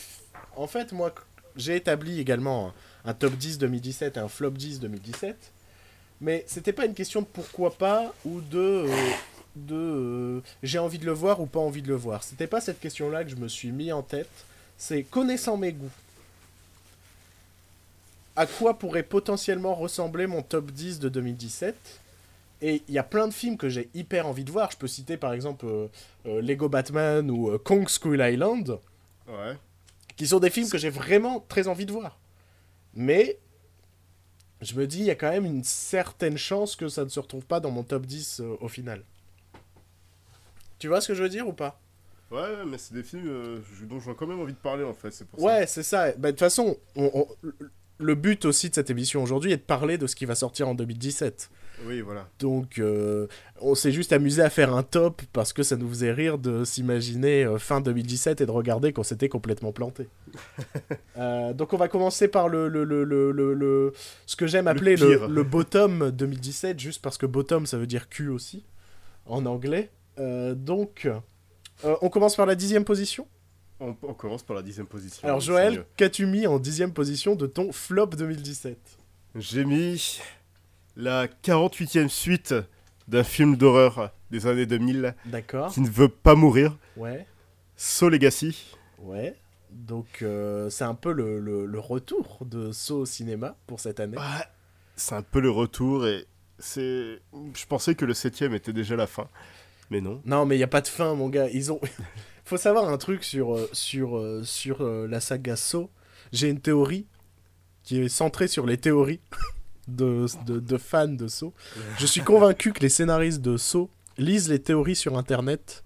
[0.57, 1.13] En fait, moi,
[1.57, 2.73] j'ai établi également
[3.05, 5.37] un, un top 10 2017 et un flop 10 2017.
[6.21, 8.59] Mais c'était pas une question de pourquoi pas ou de.
[8.59, 8.87] euh,
[9.57, 12.23] de euh, j'ai envie de le voir ou pas envie de le voir.
[12.23, 14.29] C'était pas cette question-là que je me suis mis en tête.
[14.79, 15.91] C'est connaissant mes goûts.
[18.37, 21.75] À quoi pourrait potentiellement ressembler mon top 10 de 2017
[22.63, 24.71] Et il y a plein de films que j'ai hyper envie de voir.
[24.71, 25.89] Je peux citer par exemple euh,
[26.27, 28.79] euh, Lego Batman ou euh, Kong Skull Island,
[29.29, 29.57] Ouais.
[30.17, 32.19] qui sont des films que j'ai vraiment très envie de voir.
[32.95, 33.39] Mais
[34.61, 37.21] je me dis, il y a quand même une certaine chance que ça ne se
[37.21, 39.03] retrouve pas dans mon top 10 euh, au final.
[40.79, 41.79] Tu vois ce que je veux dire ou pas?
[42.31, 43.25] Ouais, mais c'est des films
[43.79, 45.43] je- dont j'ai quand même envie de parler en fait, pour.
[45.43, 46.13] Ouais, c'est ça.
[46.13, 47.29] Bah, De toute façon, on- on-
[48.01, 50.69] le but aussi de cette émission aujourd'hui est de parler de ce qui va sortir
[50.69, 51.51] en 2017.
[51.87, 52.29] Oui, voilà.
[52.39, 53.27] Donc, euh,
[53.63, 56.63] on s'est juste amusé à faire un top parce que ça nous faisait rire de
[56.65, 60.09] s'imaginer euh, fin 2017 et de regarder qu'on s'était complètement planté.
[61.19, 63.93] Euh, donc, on va commencer par le, le, le, le, le-
[64.25, 67.87] ce que j'aime Le appeler le, le bottom 2017, juste parce que bottom ça veut
[67.87, 68.65] dire cul aussi
[69.27, 69.91] en anglais.
[70.17, 71.07] Donc,
[71.85, 73.27] on commence par la dixième position.
[73.81, 75.27] On, on commence par la dixième position.
[75.27, 78.77] Alors, Joël, qu'as-tu mis en dixième position de ton flop 2017
[79.37, 80.21] J'ai mis
[80.97, 82.55] la 48e suite
[83.09, 85.73] d'un film d'horreur des années 2000 D'accord.
[85.73, 87.27] qui ne veut pas mourir, Ouais.
[87.77, 88.77] So Legacy.
[88.99, 89.35] Ouais.
[89.71, 93.99] Donc euh, c'est un peu le, le- le retour de Saw au cinéma pour cette
[94.01, 94.19] année.
[94.19, 94.45] Ouais,
[94.97, 96.27] c'est un peu le retour et
[96.59, 97.21] c'est.
[97.55, 99.29] Je pensais que le septième était déjà la fin.
[99.89, 100.21] Mais non.
[100.27, 101.49] Non, mais il y a pas de fin, mon gars.
[101.49, 101.81] Ils ont.
[102.51, 105.89] Faut savoir un truc sur euh, sur euh, sur euh, la saga Saw.
[106.33, 107.07] J'ai une théorie
[107.85, 109.21] qui est centrée sur les théories
[109.87, 111.55] de, de, de fans de Saw.
[112.01, 115.85] Je suis convaincu que les scénaristes de Saw lisent les théories sur Internet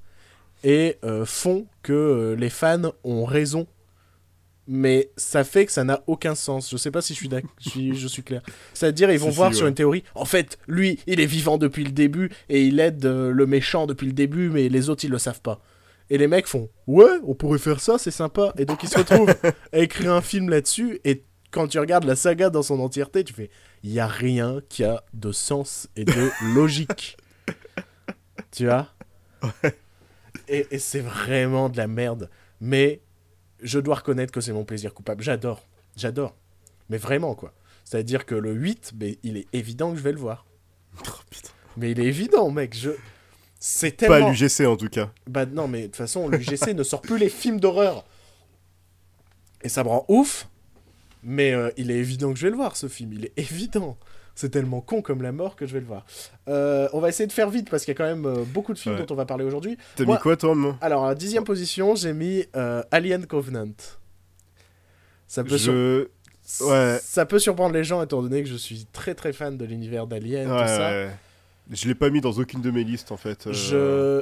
[0.63, 3.67] et euh, font que euh, les fans ont raison.
[4.67, 6.71] Mais ça fait que ça n'a aucun sens.
[6.71, 7.29] Je sais pas si je suis,
[7.61, 8.41] je suis, je suis clair.
[8.73, 9.69] C'est-à-dire, ils vont voir si, sur ouais.
[9.69, 10.03] une théorie.
[10.15, 13.87] En fait, lui, il est vivant depuis le début et il aide euh, le méchant
[13.87, 15.61] depuis le début, mais les autres, ils le savent pas.
[16.11, 18.53] Et les mecs font Ouais, on pourrait faire ça, c'est sympa.
[18.59, 19.35] Et donc, ils se retrouvent
[19.73, 21.01] à écrire un film là-dessus.
[21.05, 23.51] Et quand tu regardes la saga dans son entièreté, tu fais
[23.83, 27.17] Il y a rien qui a de sens et de logique.
[28.51, 28.89] tu vois?
[30.49, 32.29] Et, et c'est vraiment de la merde.
[32.61, 33.01] Mais
[33.63, 35.23] je dois reconnaître que c'est mon plaisir coupable.
[35.23, 35.67] J'adore.
[35.97, 36.37] J'adore.
[36.91, 37.55] Mais vraiment, quoi.
[37.85, 40.47] C'est-à-dire que le 8, mais il est évident que je vais le voir.
[41.07, 41.51] Oh, putain.
[41.77, 42.73] Mais il est évident, mec.
[42.77, 42.91] Je...
[43.67, 44.29] C'est Pas tellement...
[44.31, 45.11] l'UGC en tout cas.
[45.27, 48.05] Bah non, mais de toute façon, l'UGC ne sort plus les films d'horreur.
[49.63, 50.49] Et ça me rend ouf.
[51.23, 53.15] Mais euh, il est évident que je vais le voir, ce film.
[53.15, 53.97] Il est évident.
[54.35, 56.05] C'est tellement con comme la mort que je vais le voir.
[56.49, 58.75] Euh, on va essayer de faire vite parce qu'il y a quand même euh, beaucoup
[58.75, 59.07] de films Ouais.
[59.07, 59.79] dont on va parler aujourd'hui.
[59.97, 62.45] T'as mis quoi toi Alors, à dixième position, j'ai mis
[62.91, 63.73] Alien Covenant.
[65.27, 66.09] Ça peut, sur- Je.
[66.61, 66.99] Ouais.
[67.03, 70.07] ça peut surprendre les gens étant donné que je suis très très fan de l'univers
[70.07, 71.07] d'Alien, Ouais, tout ça.
[71.71, 73.47] Je l'ai pas mis dans aucune de mes listes en fait.
[73.47, 73.53] euh.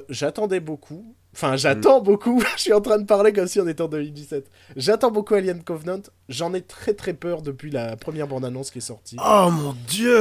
[0.08, 1.14] Je j'attendais beaucoup.
[1.34, 2.40] Enfin, j'attends beaucoup.
[2.56, 4.50] je suis en train de parler comme si on était en 2017.
[4.76, 6.02] J'attends beaucoup Alien Covenant.
[6.28, 9.16] J'en ai très très peur depuis la première bande-annonce qui est sortie.
[9.18, 10.18] Oh mon dieu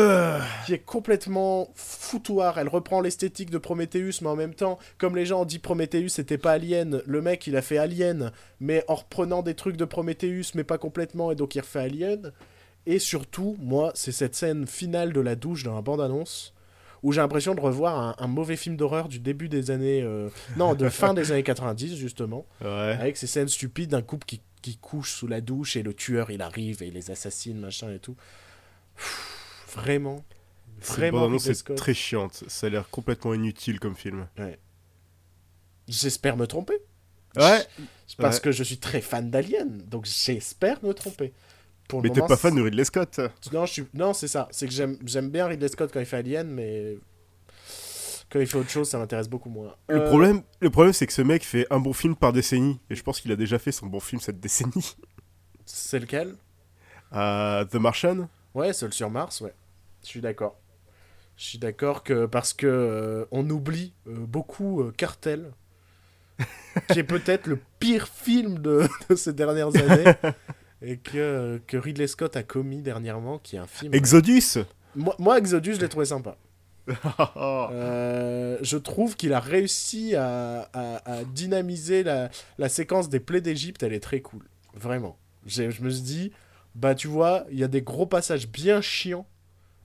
[0.66, 2.58] Qui est complètement foutoir.
[2.58, 6.10] Elle reprend l'esthétique de Prometheus, mais en même temps, comme les gens ont dit Prometheus
[6.10, 9.86] c'était pas Alien, le mec il a fait Alien, mais en reprenant des trucs de
[9.86, 12.32] Prometheus, mais pas complètement, et donc il refait Alien.
[12.88, 16.54] Et surtout, moi, c'est cette scène finale de la douche dans la bande-annonce
[17.04, 20.02] où j'ai l'impression de revoir un, un mauvais film d'horreur du début des années.
[20.04, 22.46] euh, Non, de fin des années 90, justement.
[22.62, 22.68] Ouais.
[23.00, 26.30] Avec ces scènes stupides d'un couple qui, qui couche sous la douche et le tueur
[26.32, 28.16] il arrive et il les assassine, machin et tout.
[28.96, 30.24] Pff, Vraiment.
[30.82, 31.78] Vraiment, bande-annonce Ridley est Scott.
[31.78, 32.44] très chiante.
[32.48, 34.28] Ça a l'air complètement inutile comme film.
[35.88, 36.76] J'espère me tromper.
[37.36, 37.66] Ouais.
[38.18, 38.42] Parce Ouais.
[38.42, 41.34] que je suis très fan d'Alien, donc j'espère me tromper.
[41.92, 43.20] Pour le Mais t'es pas fan de Ridley Scott
[43.54, 43.86] Non, je suis...
[43.94, 44.48] non c'est ça.
[44.52, 46.98] C'est que j'aime j'aime bien Ridley Scott quand il fait Alien, mais
[48.32, 49.76] quand il fait autre chose, ça m'intéresse beaucoup moins.
[49.90, 52.80] Le Euh, problème, le problème c'est que ce mec fait un bon film par décennie.
[52.90, 54.96] Et je pense qu'il a déjà fait son bon film cette décennie.
[55.66, 56.36] C'est lequel?
[57.14, 59.54] Euh, The Martian Ouais, Seul sur Mars, ouais.
[60.04, 60.58] Je suis d'accord.
[61.38, 65.52] Je suis d'accord que parce que euh, on oublie beaucoup Cartel,
[66.90, 70.14] qui est peut-être le pire film de, de ces dernières années,
[70.82, 73.94] et que, que Ridley Scott a commis dernièrement, qui est un film.
[73.94, 74.58] Exodus
[74.96, 76.38] Moi, moi, Exodus, je l'ai trouvé sympa.
[77.72, 83.42] Euh, je trouve qu'il a réussi à, à- à dynamiser la, la séquence des plaies
[83.42, 84.44] d'Égypte, elle est très cool.
[84.74, 85.18] Vraiment.
[85.46, 86.32] Je me suis dit,
[86.76, 89.28] bah tu vois, il y a des gros passages bien chiants,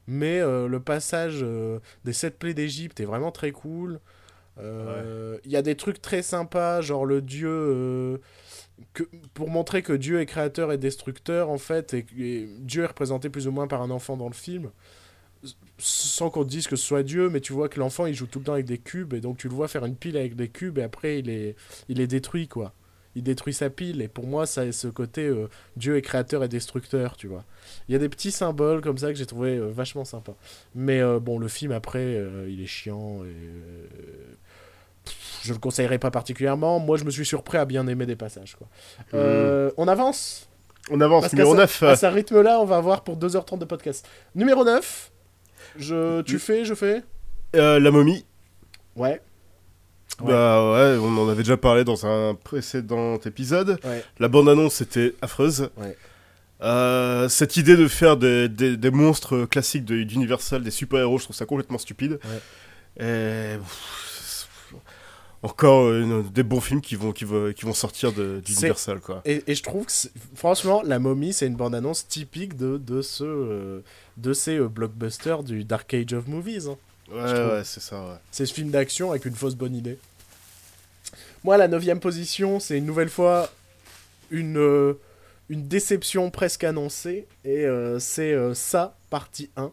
[0.06, 4.00] mais euh, le passage euh, des sept plaies d'Égypte est vraiment très cool.
[4.59, 8.20] Euh, Il y a des trucs très sympas, genre le dieu.
[8.92, 13.30] Que, pour montrer que Dieu est créateur et destructeur, en fait, et, Dieu est représenté
[13.30, 14.70] plus ou moins par un enfant dans le film
[15.78, 18.26] sans qu'on te dise que ce soit Dieu, mais tu vois que l'enfant il joue
[18.26, 20.34] tout le temps avec des cubes et donc tu le vois faire une pile avec
[20.34, 21.56] des cubes et après il est,
[21.88, 22.72] il est détruit quoi.
[23.14, 26.44] Il détruit sa pile et pour moi ça a ce côté euh, Dieu est créateur
[26.44, 27.44] et destructeur, tu vois.
[27.88, 30.34] Il y a des petits symboles comme ça que j'ai trouvé euh, vachement sympa.
[30.74, 33.34] Mais euh, bon, le film après il est chiant et
[35.46, 36.78] je le conseillerais pas particulièrement.
[36.78, 38.66] Moi je me suis surpris à bien aimer des passages quoi.
[39.14, 40.48] Euh, on avance
[40.90, 41.82] On avance, parce numéro ce- 9.
[41.85, 44.06] À ce rythme-là, on va avoir pour 2h30 de podcast.
[44.35, 45.11] Numéro 9.
[45.78, 46.22] Je...
[46.22, 47.02] Tu fais, je fais
[47.54, 48.24] Euh, la momie.
[48.96, 49.20] Ouais.
[50.20, 50.32] Ouais.
[50.32, 53.78] Bah ouais, on en avait déjà parlé dans un précédent épisode.
[53.85, 54.02] Ouais.
[54.18, 55.68] La bande-annonce était affreuse.
[55.76, 55.96] Ouais.
[56.62, 61.24] Euh, cette idée de faire des, des- des monstres classiques de- d'Universal, des super-héros, je
[61.24, 62.18] trouve ça complètement stupide.
[62.98, 63.56] Et...
[63.59, 64.06] pff,
[65.46, 69.22] Encore euh, des bons films qui vont, qui vont, qui vont sortir de- d'Universal, quoi.
[69.24, 69.92] Et, et je trouve que,
[70.35, 73.80] franchement, La Momie, c'est une bande-annonce typique de, de, ce, euh,
[74.16, 76.66] de ces euh, blockbusters du Dark Age of Movies.
[76.68, 76.76] hein.
[77.11, 78.16] Ouais, ouais, c'est ça, ouais.
[78.32, 79.98] C'est ce film d'action avec une fausse bonne idée.
[81.44, 83.52] Moi, la neuvième position, c'est une nouvelle fois
[84.32, 84.94] une,
[85.48, 87.26] une déception presque annoncée.
[87.44, 87.64] Et
[88.00, 89.70] c'est ça, partie 1.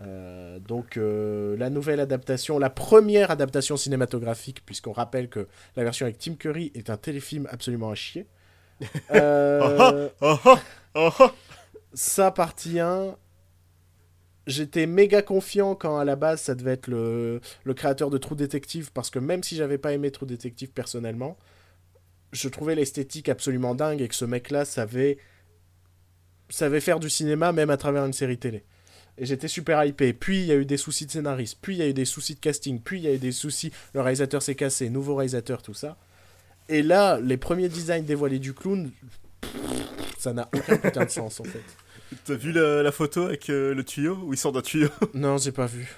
[0.00, 6.04] Euh, donc euh, la nouvelle adaptation, la première adaptation cinématographique, puisqu'on rappelle que la version
[6.04, 8.26] avec Tim Curry est un téléfilm absolument à chier.
[9.14, 11.30] Euh, Oh, oh, oh,
[11.94, 13.16] ça, partie 1,
[14.46, 18.36] j'étais méga confiant quand à la base ça devait être le, le créateur de True
[18.36, 21.38] Detective parce que même si j'avais pas aimé True Detective personnellement,
[22.32, 25.16] je trouvais l'esthétique absolument dingue et que ce mec-là savait
[26.50, 28.64] savait faire du cinéma même à travers une série télé.
[29.18, 30.12] Et j'étais super hypé.
[30.12, 32.04] Puis il y a eu des soucis de scénariste, puis il y a eu des
[32.04, 35.14] soucis de casting, puis il y a eu des soucis, le réalisateur s'est cassé, nouveau
[35.16, 35.96] réalisateur, tout ça.
[36.68, 38.90] Et là, les premiers designs dévoilés du clown,
[40.18, 41.62] ça n'a aucun putain de sens en fait.
[42.24, 44.88] T'as vu la, la photo avec euh, le tuyau Où il sort d'un tuyau?
[45.14, 45.88] Non, j'ai pas vu.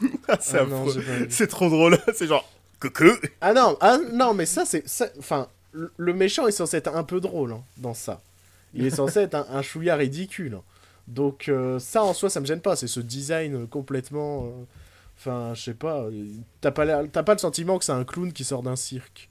[0.28, 1.26] Ah, C'est Ah non, j'ai pas vu.
[1.30, 1.98] C'est trop drôle.
[2.14, 2.48] C'est genre.
[2.80, 3.04] Coucou
[3.40, 4.84] Ah non, ah non, mais ça c'est,
[5.18, 8.20] enfin, le- le méchant est censé être un peu drôle hein, dans ça.
[8.74, 10.54] Il est censé être un, un chouïa ridicule.
[10.56, 10.62] hein.
[11.06, 12.76] Donc euh, ça en soi, ça me gêne pas.
[12.76, 14.50] C'est ce design complètement, euh,
[15.18, 16.06] enfin, je sais pas.
[16.60, 19.30] T'as pas, pas le sentiment que c'est un clown qui sort d'un cirque.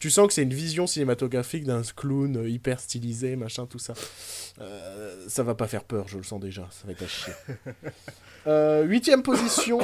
[0.00, 3.94] Tu sens que c'est une vision cinématographique d'un clown hyper stylisé, machin, tout ça.
[4.60, 6.66] Euh, ça va pas faire peur, je le sens déjà.
[6.72, 7.32] Ça va être à chier.
[8.88, 9.78] Huitième position.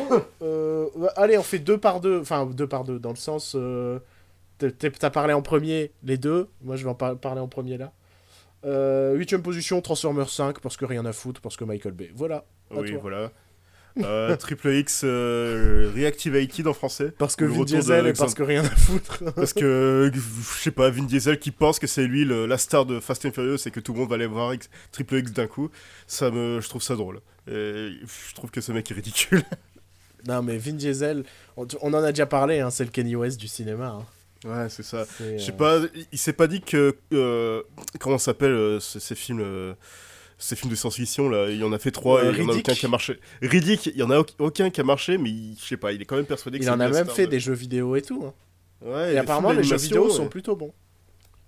[1.16, 2.20] allez, on fait deux par deux.
[2.20, 3.56] Enfin, deux par deux, dans le sens.
[4.58, 6.48] T'as parlé en premier, les deux.
[6.62, 7.92] Moi, je vais en par- parler en premier là.
[8.64, 12.10] Euh, Huitième position, Transformers 5, parce que rien à foutre, parce que Michael Bay.
[12.14, 12.44] Voilà.
[12.70, 12.98] Oui, toi.
[13.00, 13.30] voilà.
[14.00, 17.12] Euh, Triple X euh, Reactivated en français.
[17.18, 19.22] Parce que Vin de Diesel et parce que rien à foutre.
[19.34, 20.20] Parce que, je
[20.62, 23.32] sais pas, Vin Diesel qui pense que c'est lui le- la star de Fast and
[23.32, 25.70] Furious et que tout le monde va aller voir X- Triple X d'un coup,
[26.06, 27.20] ça me, je trouve ça drôle.
[27.50, 27.90] Et
[28.28, 29.42] je trouve que ce mec est ridicule.
[30.28, 31.24] non, mais Vin Diesel,
[31.56, 33.86] on, on en a déjà parlé, hein, c'est le Kenny West du cinéma.
[34.00, 34.04] hein.
[34.44, 35.04] Ouais, c'est ça.
[35.20, 35.80] Je sais euh, pas,
[36.12, 36.96] il s'est pas dit que.
[37.12, 37.62] euh,
[37.98, 39.74] comment ça s'appelle euh, ces, ces films euh,
[40.40, 42.48] ces films de science-fiction là, il y en a fait trois et il y en
[42.48, 43.18] a aucun qui a marché.
[43.42, 45.90] Riddick, il y en a au- aucun qui a marché, mais il- je sais pas,
[45.92, 47.54] il est quand même persuadé que Il en a même star fait de- des jeux
[47.54, 48.22] vidéo et tout.
[48.24, 48.32] hein.
[48.80, 50.72] Ouais, Et, apparemment, les jeux vidéo sont plutôt bons.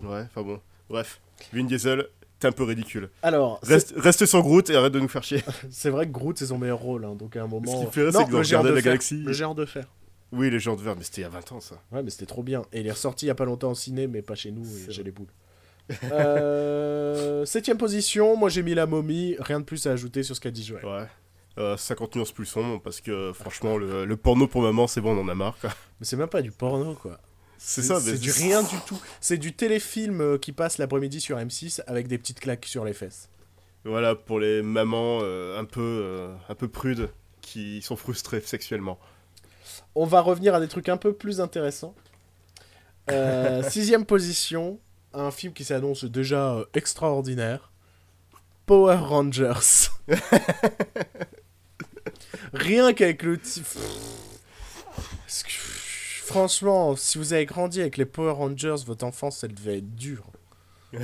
[0.03, 0.61] Ouais, enfin bon.
[0.88, 1.20] Bref,
[1.53, 2.09] Vin Diesel,
[2.40, 3.09] t'es un peu ridicule.
[3.22, 5.44] Alors, Reste, reste sur Groot et arrête de nous faire chier.
[5.70, 7.05] c'est vrai que Groot, c'est son meilleur rôle.
[7.05, 7.70] hein, donc à un moment.
[7.81, 8.92] qui me fait rire, c'est non, que dans le de de la fer.
[8.92, 9.85] Galaxie- Le géant de fer.
[10.33, 11.83] Oui, les gens de verre, mais c'était il y a 20 ans ça.
[11.93, 12.62] Ouais, mais c'était trop bien.
[12.73, 14.64] Et il est ressorti il y a pas longtemps au ciné, mais pas chez nous,
[14.64, 15.33] et j'ai les boules.
[16.05, 20.40] Euh, Septième position, moi j'ai mis la momie, rien de plus à ajouter sur ce
[20.40, 20.85] qu'a dit Joël.
[20.85, 21.07] Ouais.
[21.59, 25.16] Euh, 50 nuances plus sombre parce que franchement, le, le porno pour maman, c'est bon,
[25.16, 25.71] on en a marre quoi.
[25.99, 27.19] Mais c'est même pas du porno, quoi.
[27.59, 28.99] C'est ça, mais C'est du rien du tout.
[29.21, 32.95] C'est du téléfilm euh, qui passe l'après-midi sur M6 avec des petites claques sur les
[32.95, 33.29] fesses.
[33.85, 37.11] Voilà, pour les mamans euh, un, peu, euh, un peu prudes
[37.43, 38.99] qui sont frustrées sexuellement.
[39.94, 41.94] On va revenir à des trucs un peu plus intéressants.
[43.11, 44.79] Euh, sixième position,
[45.12, 47.70] un film qui s'annonce déjà euh, extraordinaire.
[48.66, 49.88] Power Rangers.
[52.53, 53.37] Rien qu'avec le...
[55.26, 55.50] Parce que,
[56.31, 60.31] Franchement, si vous avez grandi avec les Power Rangers, votre enfance, elle devait être dure.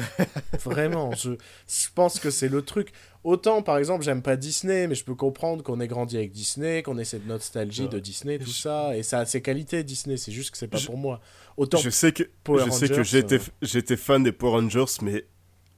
[0.64, 2.92] Vraiment, je, je pense que c'est le truc.
[3.27, 6.85] Autant, par exemple, j'aime pas Disney, mais je peux comprendre qu'on ait grandi avec Disney,
[6.85, 7.89] qu'on ait cette nostalgie Ouais.
[7.89, 10.69] de Disney, tout Je- ça, et ça a ses qualités, Disney, c'est juste que c'est
[10.69, 11.21] pas Je- pour moi.
[11.57, 14.85] Autant, Je sais que, Power je sais que j'étais euh, j'étais fan des Power Rangers,
[15.03, 15.27] mais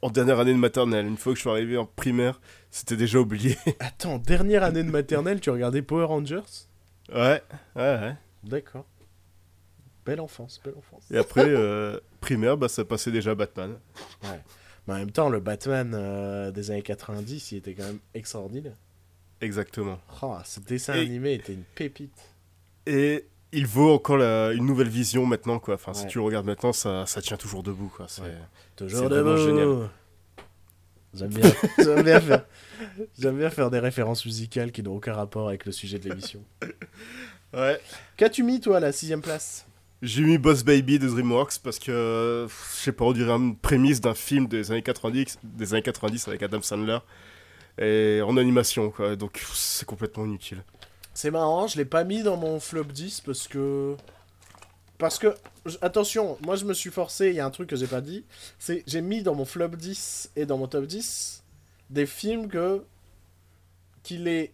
[0.03, 2.39] en dernière année de maternelle, une fois que je suis arrivé en primaire,
[2.71, 3.57] c'était déjà oublié.
[3.81, 6.43] attends, dernière année de maternelle, tu regardais Power Rangers?
[7.15, 7.43] Ouais,
[7.77, 8.15] ouais, ouais.
[8.45, 8.85] D'accord.
[10.05, 11.05] Belle enfance, belle enfance.
[11.11, 13.79] Et après, euh, primaire, bah, ça passait déjà Batman.
[14.89, 18.73] Mais en même temps, le Batman euh, des années 90, il était quand même extraordinaire.
[19.43, 20.01] Exactement.
[20.23, 22.19] Oh, ce dessin Et- animé était une pépite.
[22.87, 25.75] Et il vaut encore la- une nouvelle vision maintenant, quoi.
[25.75, 28.07] Enfin, si tu le regardes maintenant, ça, ça tient toujours debout, quoi.
[28.09, 28.35] C'est- Ouais.
[28.77, 29.37] Toujours debout.
[29.37, 29.91] génial.
[31.15, 31.43] J'aime bien,
[31.79, 32.47] j'aime bien faire,
[33.19, 36.43] j'aime bien faire des références musicales qui n'ont aucun rapport avec le sujet de l'émission.
[37.55, 37.79] Ouais.
[38.17, 39.67] Qu'as-tu mis toi à la sixième place?
[40.01, 44.01] J'ai mis Boss Baby de DreamWorks parce que, je sais pas, on dirait une prémisse
[44.01, 46.99] d'un film des années 90, des années 90 avec Adam Sandler.
[47.79, 49.17] Et en animation, quoi.
[49.17, 50.63] Donc, c'est complètement inutile.
[51.15, 53.97] C'est marrant, je l'ai pas mis dans mon flop 10 parce que.
[54.99, 55.35] Parce que.
[55.83, 58.25] Attention, moi je me suis forcé, il y a un truc que j'ai pas dit.
[58.61, 61.43] C'est j'ai mis dans mon flop 10 et dans mon top 10
[61.91, 62.85] des films que.
[64.05, 64.53] qu'il est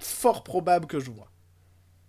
[0.00, 1.30] fort probable que je vois.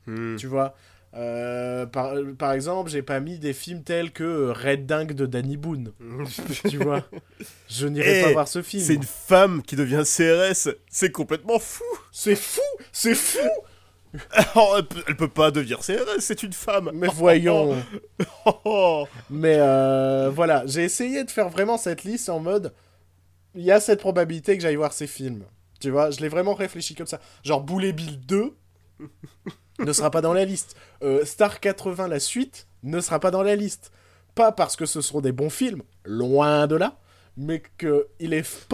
[0.07, 0.37] Hmm.
[0.37, 0.75] Tu vois
[1.15, 5.55] Euh, par, par exemple, j'ai pas mis des films tels que Red Dingue de Danny
[5.55, 5.93] Boone.
[6.69, 7.03] tu vois?
[7.69, 8.83] Je n'irai Eh, pas voir ce film.
[8.83, 10.69] C'est une femme qui devient CRS.
[10.89, 11.83] C'est complètement fou.
[12.11, 13.39] C'est fou C'est fou
[14.55, 16.91] Oh, elle, peut, elle peut pas devenir CRS, c'est une femme.
[16.93, 17.75] Mais voyons
[18.65, 19.07] oh.
[19.29, 22.73] Mais euh, voilà, j'ai essayé de faire vraiment cette liste en mode
[23.55, 25.43] il y a cette probabilité que j'aille voir ces films.
[25.79, 27.19] Tu vois, je l'ai vraiment réfléchi comme ça.
[27.43, 28.53] Genre Boulet Bill 2
[29.79, 30.75] ne sera pas dans la liste.
[31.03, 33.91] Euh, Star 80 la suite ne sera pas dans la liste.
[34.35, 36.97] Pas parce que ce seront des bons films, loin de là,
[37.37, 38.67] mais que il est,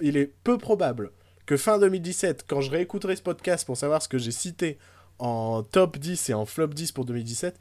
[0.00, 1.12] il est peu probable
[1.46, 4.78] que que fin 2017, quand je réécouterai ce podcast pour savoir ce que j'ai cité
[5.18, 7.58] en top 10 et en flop 10 pour 2017,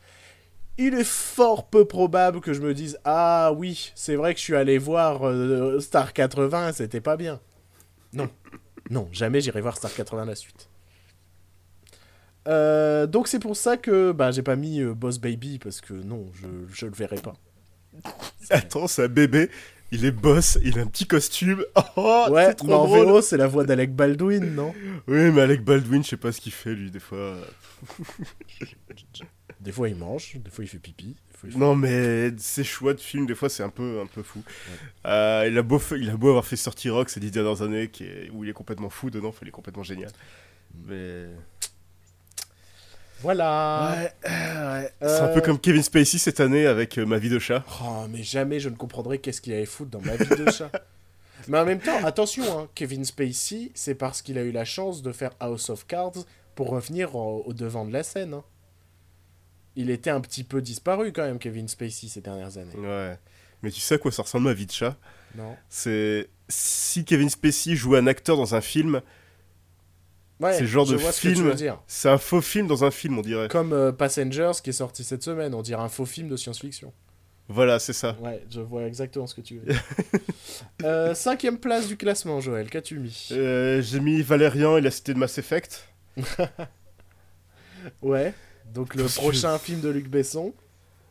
[0.77, 4.45] il est fort peu probable que je me dise Ah oui, c'est vrai que je
[4.45, 7.39] suis allé voir euh, Star 80, c'était pas bien.
[8.13, 8.30] Non,
[8.89, 10.69] non, jamais j'irai voir Star 80 la suite.
[12.47, 15.93] Euh, donc c'est pour ça que bah, j'ai pas mis euh, Boss Baby parce que
[15.93, 17.36] non, je, je le verrai pas.
[18.49, 19.49] Attends, c'est un bébé.
[19.93, 21.65] Il est boss, il a un petit costume.
[21.97, 23.21] Oh, ouais, trop mais en drôle.
[23.23, 24.73] C'est la voix d'Alec Baldwin, non?
[25.08, 27.36] Oui, mais Alec Baldwin, je sais pas ce qu'il fait lui des fois.
[29.60, 31.15] Des fois il mange, des fois il fait pipi.
[31.32, 33.99] Des fois, il fait- Non, mais ses choix de films, des fois, c'est un peu,
[34.01, 34.41] un peu fou.
[35.06, 37.89] Euh, il, a beau il a beau avoir fait Sorty Rock ces dix dernières années,
[37.89, 40.12] qui est- où il est complètement fou dedans, il est complètement génial.
[40.88, 41.27] Mais.
[43.21, 44.93] Voilà ouais, ouais.
[45.03, 47.63] Euh, C'est un peu comme Kevin Spacey cette année avec euh, Ma vie de chat.
[47.84, 50.71] Oh, mais jamais je ne comprendrai qu'est-ce qu'il allait foutre dans ma vie de chat.
[51.47, 55.01] mais en même temps, attention, hein, Kevin Spacey, c'est parce qu'il a eu la chance
[55.01, 56.13] de faire House of Cards
[56.55, 58.34] pour revenir au, au devant de la scène.
[58.34, 58.43] hein.
[59.75, 62.75] Il était un petit peu disparu quand même, Kevin Spacey, ces dernières années.
[62.75, 63.17] Ouais.
[63.63, 64.97] Mais tu sais à quoi ça ressemble Ma vie de chat?
[65.36, 66.27] Non C'est.
[66.49, 69.01] Si Kevin Spacey jouait un acteur dans un film,
[70.41, 71.54] Ouais, C'est le genre je de vois film-
[71.88, 73.47] c'est un faux film dans un film, on dirait.
[73.47, 76.91] Comme euh, Passengers qui est sorti cette semaine, on dirait un faux film de science-fiction.
[77.47, 78.15] Voilà, c'est ça.
[78.21, 79.82] Ouais, je vois exactement ce que tu veux dire.
[80.84, 83.27] Euh, cinquième place du classement, Joël, qu'as-tu mis?
[83.32, 85.88] Euh, J'ai mis Valérian et la cité de Mass Effect.
[88.01, 88.34] Ouais,
[88.73, 90.54] donc le Parce que- prochain film de Luc Besson.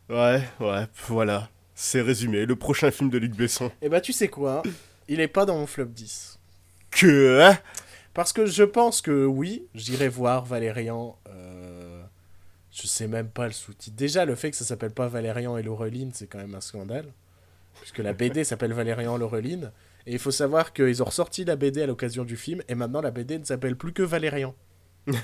[0.09, 1.49] Ouais, ouais, voilà.
[1.75, 2.47] C'est résumé.
[2.47, 3.71] Le prochain film de Luc Besson.
[3.83, 4.62] Et bah tu sais quoi?
[5.09, 6.38] Il est pas dans mon flop 10.
[6.90, 7.51] Que.
[8.14, 11.16] Parce que je pense que oui, j'irai voir Valérian.
[11.29, 12.03] euh,
[12.73, 13.96] Je sais même pas le sous-titre.
[13.96, 17.07] Déjà, le fait que ça s'appelle pas Valérian et Laureline, c'est quand même un scandale.
[17.81, 19.73] Puisque la BD s'appelle Valérian Laureline.
[20.07, 22.62] Et il faut savoir qu'ils ont ressorti la BD à l'occasion du film.
[22.68, 24.55] Et maintenant, la BD ne s'appelle plus que Valérian.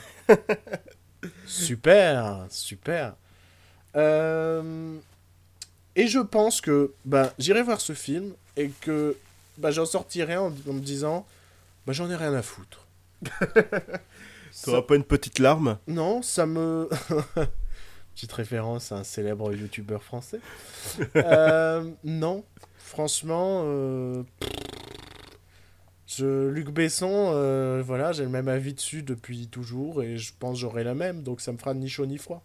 [1.46, 3.14] super, super.
[3.96, 4.96] Euh,
[5.96, 9.16] Et je pense que bah, j'irai voir ce film et que
[9.58, 11.26] bah, j'en sortirai en, en me disant
[11.86, 12.86] bah, j'en ai rien à foutre.
[13.22, 15.78] T'auras Ça- pas une petite larme?
[15.86, 16.88] Non, ça me.
[18.14, 20.40] Petite référence à un célèbre youtubeur français.
[21.16, 22.44] Euh, non,
[22.78, 24.22] franchement, euh,
[26.06, 26.48] je...
[26.48, 30.84] Luc Besson, euh, voilà, j'ai le même avis dessus depuis toujours et je pense j'aurai
[30.84, 32.42] la même, donc ça me fera ni chaud ni froid.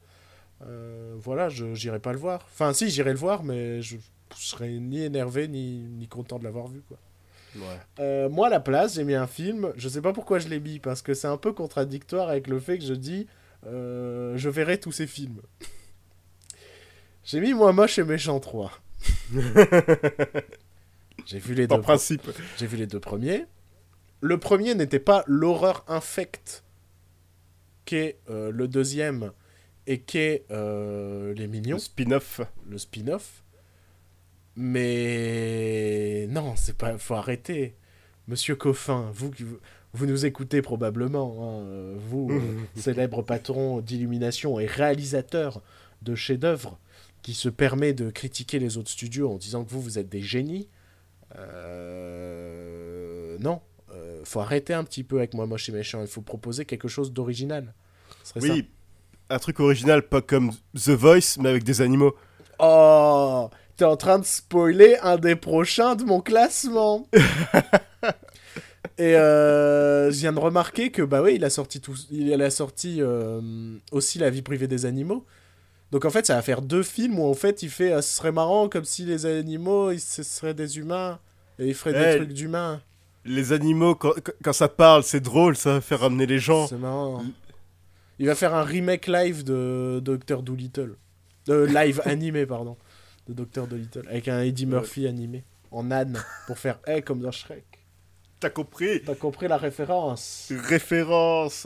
[1.18, 2.42] Voilà, je j'irai pas le voir.
[2.52, 3.96] Enfin, si, j'irai le voir, mais je,
[4.38, 6.98] je serai ni énervé ni, ni content de l'avoir vu, quoi.
[7.56, 7.64] Ouais.
[8.00, 9.74] Euh, moi, à la place, j'ai mis un film.
[9.76, 12.60] Je sais pas pourquoi je l'ai mis, parce que c'est un peu contradictoire avec le
[12.60, 13.28] fait que je dis
[13.68, 15.42] euh, je verrai tous ces films.
[17.24, 18.72] J'ai mis Moi Moche et Méchant 3.
[21.26, 21.84] j'ai vu les Par deux.
[21.84, 22.30] principe.
[22.58, 23.46] J'ai vu les deux premiers.
[24.22, 26.64] Le premier n'était pas l'horreur infecte
[27.86, 29.32] qu'est euh, le deuxième
[29.88, 32.42] et qu'est Les Mignons Le spin-off.
[32.68, 33.41] le spin-off.
[34.56, 36.98] Mais non, c'est pas.
[36.98, 37.76] Faut arrêter.
[38.28, 39.32] Monsieur Coffin, vous,
[39.94, 42.40] vous nous écoutez probablement, hein, euh, vous, euh,
[42.76, 45.62] célèbre patron d'illumination et réalisateur
[46.02, 46.80] de chefs-d'œuvre,
[47.22, 50.22] qui se permet de critiquer les autres studios en disant que vous, vous êtes des
[50.22, 50.70] génies.
[51.38, 53.62] Euh, non,
[53.94, 56.02] euh, faut arrêter un petit peu avec moi moche et méchant.
[56.02, 57.74] Il faut proposer quelque chose d'original.
[58.24, 58.40] Ça.
[58.42, 58.68] Oui,
[59.30, 62.16] un truc original, pas comme The Voice, mais avec des animaux.
[62.60, 63.50] Oh,
[63.82, 67.08] t'es en train de spoiler un des prochains de mon classement.
[69.00, 72.52] Et euh, je viens de remarquer que bah oui, il a sorti tout, il a
[72.52, 73.42] sorti euh,
[73.92, 75.26] aussi la vie privée des animaux.
[75.92, 78.18] Donc en fait, ça va faire deux films où en fait il fait, euh, ce
[78.18, 81.18] serait marrant comme si les animaux, ils, ce seraient des humains
[81.58, 82.82] et ils feraient des trucs d'humains.
[83.26, 84.14] Les animaux, quand,
[84.44, 86.68] quand ça parle, c'est drôle, ça va faire ramener les gens.
[86.68, 87.24] C'est marrant.
[88.20, 90.98] Il va faire un remake live de Docteur Dolittle.
[91.48, 92.78] De live animé, pardon.
[93.32, 94.08] De Docteur Dolittle.
[94.10, 95.46] Avec un Eddie Murphy animé.
[95.72, 96.22] En âne.
[96.48, 97.66] Pour faire hey, comme dans Shrek.
[98.42, 99.02] T'as compris?
[99.04, 101.66] T'as compris la référence Référence.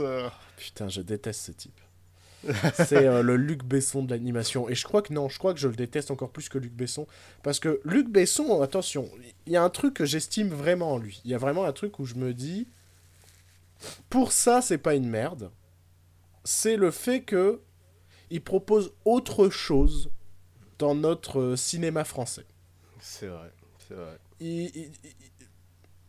[0.58, 1.80] Putain, je déteste ce type.
[2.76, 4.70] C'est euh, le Luc Besson de l'animation.
[4.70, 6.74] Et je crois que non, je crois que je le déteste encore plus que Luc
[6.74, 7.08] Besson.
[7.42, 9.10] Parce que Luc Besson, attention,
[9.48, 11.22] il y a un truc que j'estime vraiment en lui.
[11.26, 12.68] Il y a vraiment un truc où je me dis,
[14.10, 15.50] pour ça, c'est pas une merde.
[16.44, 17.62] C'est le fait que
[18.30, 20.12] il propose autre chose
[20.80, 22.46] dans notre euh, cinéma français.
[23.00, 23.52] C'est vrai,
[23.88, 24.18] c'est vrai.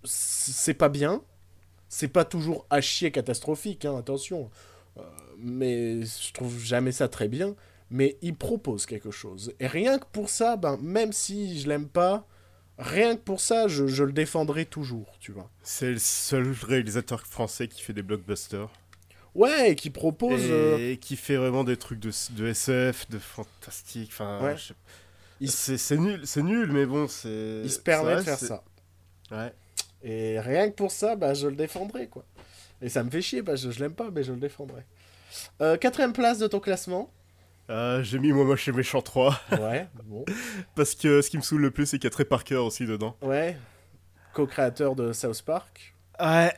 [0.05, 1.23] C'est pas bien.
[1.89, 4.51] C'est pas toujours à chier catastrophique, hein, attention.
[4.97, 5.03] Euh,
[5.39, 7.55] mais je trouve jamais ça très bien.
[7.91, 9.53] Mais il propose quelque chose.
[9.61, 12.27] Et rien que pour ça, ben, même si je l'aime pas,
[12.79, 15.49] Rien que pour ça, je, je le défendrai toujours, tu vois.
[15.63, 18.69] C'est le seul réalisateur français qui fait des blockbusters.
[19.37, 20.41] Ouais, et qui propose.
[20.45, 24.11] euh, Et qui fait vraiment des trucs de, de SF, de fantastique.
[24.13, 24.57] Enfin, Ouais.
[24.57, 24.73] je
[25.49, 27.61] c'est c'est nul, c'est nul, mais bon, c'est.
[27.63, 28.65] il se permet de faire ça.
[29.31, 29.53] Ouais.
[30.03, 32.25] Et rien que pour ça, bah, je le défendrai, quoi.
[32.81, 34.83] Et ça me fait chier, parce que je l'aime pas, mais je le défendrai.
[35.61, 37.11] Euh, quatrième place de ton classement.
[37.69, 39.39] Euh, J'ai mis Moi Moche et Méchant 3.
[39.61, 40.25] Ouais, bon.
[40.75, 42.87] Parce que ce qui me saoule le plus, c'est qu'il y a Trey Parker aussi
[42.87, 43.17] dedans.
[43.21, 43.57] Ouais.
[44.33, 45.95] Co-créateur de South Park.
[46.21, 46.53] Ouais.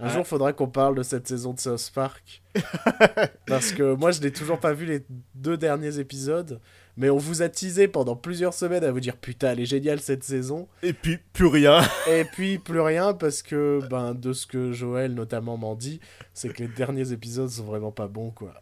[0.00, 0.12] Un Ouais.
[0.12, 2.42] jour, faudra qu'on parle de cette saison de South Park.
[3.46, 6.60] Parce que moi, je n'ai toujours pas vu les deux derniers épisodes.
[6.96, 10.00] Mais on vous a teasé pendant plusieurs semaines à vous dire Putain, elle est géniale
[10.00, 10.68] cette saison.
[10.82, 11.80] Et puis, plus rien.
[12.08, 15.98] Et puis, plus rien parce que, ben, de ce que Joël notamment m'en dit,
[16.34, 18.54] c'est que les derniers épisodes sont vraiment pas bons, quoi.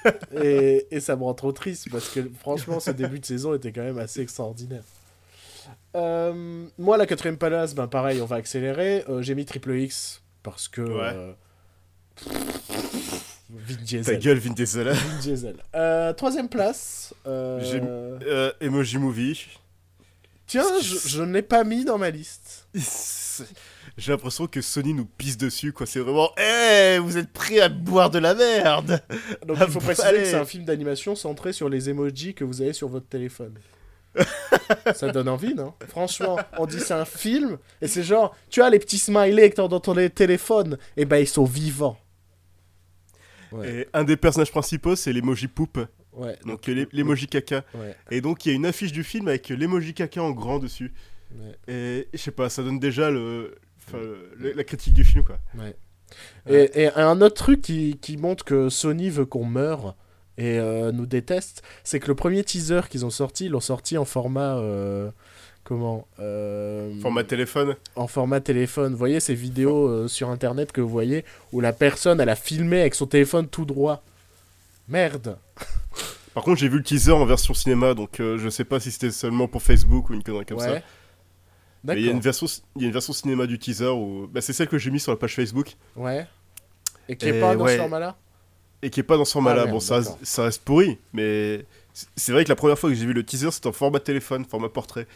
[0.42, 3.72] et, et ça me rend trop triste parce que, franchement, ce début de saison était
[3.72, 4.82] quand même assez extraordinaire.
[5.96, 9.04] Euh, moi, la quatrième place, ben pareil, on va accélérer.
[9.08, 10.80] Euh, J'ai mis Triple X parce que.
[10.82, 11.12] Ouais.
[11.14, 11.32] euh,
[13.50, 14.18] Vin Ta Diesel.
[14.18, 14.88] gueule, Vin Diesel.
[14.88, 15.56] Vin Diesel.
[15.74, 17.14] Euh, troisième place.
[17.26, 19.46] euh, Euh, Emoji Movie.
[20.46, 22.66] Tiens, je, je ne l'ai pas mis dans ma liste.
[23.98, 25.86] J'ai l'impression que Sony nous pisse dessus, quoi.
[25.86, 29.02] C'est vraiment, Eh, vous êtes prêts à boire de la merde?
[29.46, 32.62] Donc il faut préciser que c'est un film d'animation centré sur les emojis que vous
[32.62, 33.54] avez sur votre téléphone.
[34.94, 35.74] ça donne envie, non?
[35.88, 39.56] Franchement, on dit c'est un film, et c'est genre, tu as les petits smileys que
[39.56, 41.96] t'as dans ton téléphone, et ben ils sont vivants.
[43.52, 45.78] Ouais, Et un des personnages principaux, c'est l'emoji poupe,
[46.14, 47.64] ouais, donc l'é- l'emoji caca.
[47.74, 50.58] ouais, Et donc, il y a une affiche du film avec l'emoji caca en grand
[50.58, 50.92] dessus.
[51.34, 53.54] ouais, Et je sais pas, ça donne déjà le,
[54.38, 55.38] la critique du film, quoi.
[55.58, 55.76] ouais.
[56.46, 59.96] Et, et un autre truc qui, qui montre que Sony veut qu'on meure
[60.38, 63.98] et euh, nous déteste, c'est que le premier teaser qu'ils ont sorti, ils l'ont sorti
[63.98, 64.56] en format...
[64.56, 65.10] euh,
[65.64, 67.76] comment euh, Format téléphone.
[67.96, 68.92] en format téléphone.
[68.92, 72.34] Vous voyez ces vidéos euh, sur internet que vous voyez où la personne elle a
[72.36, 74.02] filmé avec son téléphone tout droit.
[74.88, 75.38] Merde.
[76.34, 79.10] Par contre, j'ai vu le teaser en version cinéma, donc je sais pas si c'était
[79.10, 80.72] seulement pour Facebook ou une connerie comme ça.
[80.72, 80.82] ouais.
[81.84, 84.28] Mais il y, a une version, il y a une version cinéma du teaser où.
[84.28, 86.26] Bah, c'est celle que j'ai mis sur la page Facebook Ouais.
[87.08, 87.72] Et qui est Et pas dans ouais.
[87.72, 88.16] ce format-là?
[88.82, 89.64] Et qui est pas dans ce format-là.
[89.66, 91.64] Ah, bon, ça, ça reste pourri, mais
[92.16, 94.44] c'est- vrai que la première fois que j'ai vu le teaser, c'était en format téléphone,
[94.44, 95.06] format portrait.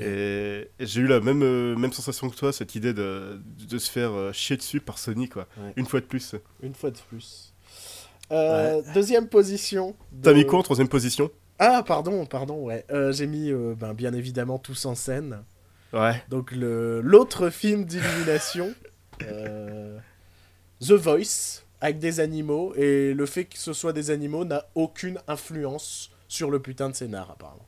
[0.00, 3.38] Et, et j'ai eu la même, euh, même sensation que toi, cette idée de,
[3.68, 5.46] de se faire euh, chier dessus par Sony, quoi.
[5.58, 5.72] Ouais.
[5.76, 6.34] Une fois de plus.
[6.62, 7.52] Une fois de plus.
[8.30, 9.94] Euh, Deuxième position.
[10.12, 11.30] de- T'as mis quoi en troisième position?
[11.58, 12.86] Ah, pardon, pardon, ouais.
[13.10, 15.42] J'ai mis, ben, bien évidemment, Tous en scène.
[15.92, 16.22] Ouais.
[16.30, 18.72] Donc, l'autre film d'illumination.
[20.80, 22.72] The Voice, avec des animaux.
[22.76, 26.94] Et le fait que ce soit des animaux n'a aucune influence sur le putain de
[26.94, 27.66] scénar, apparemment.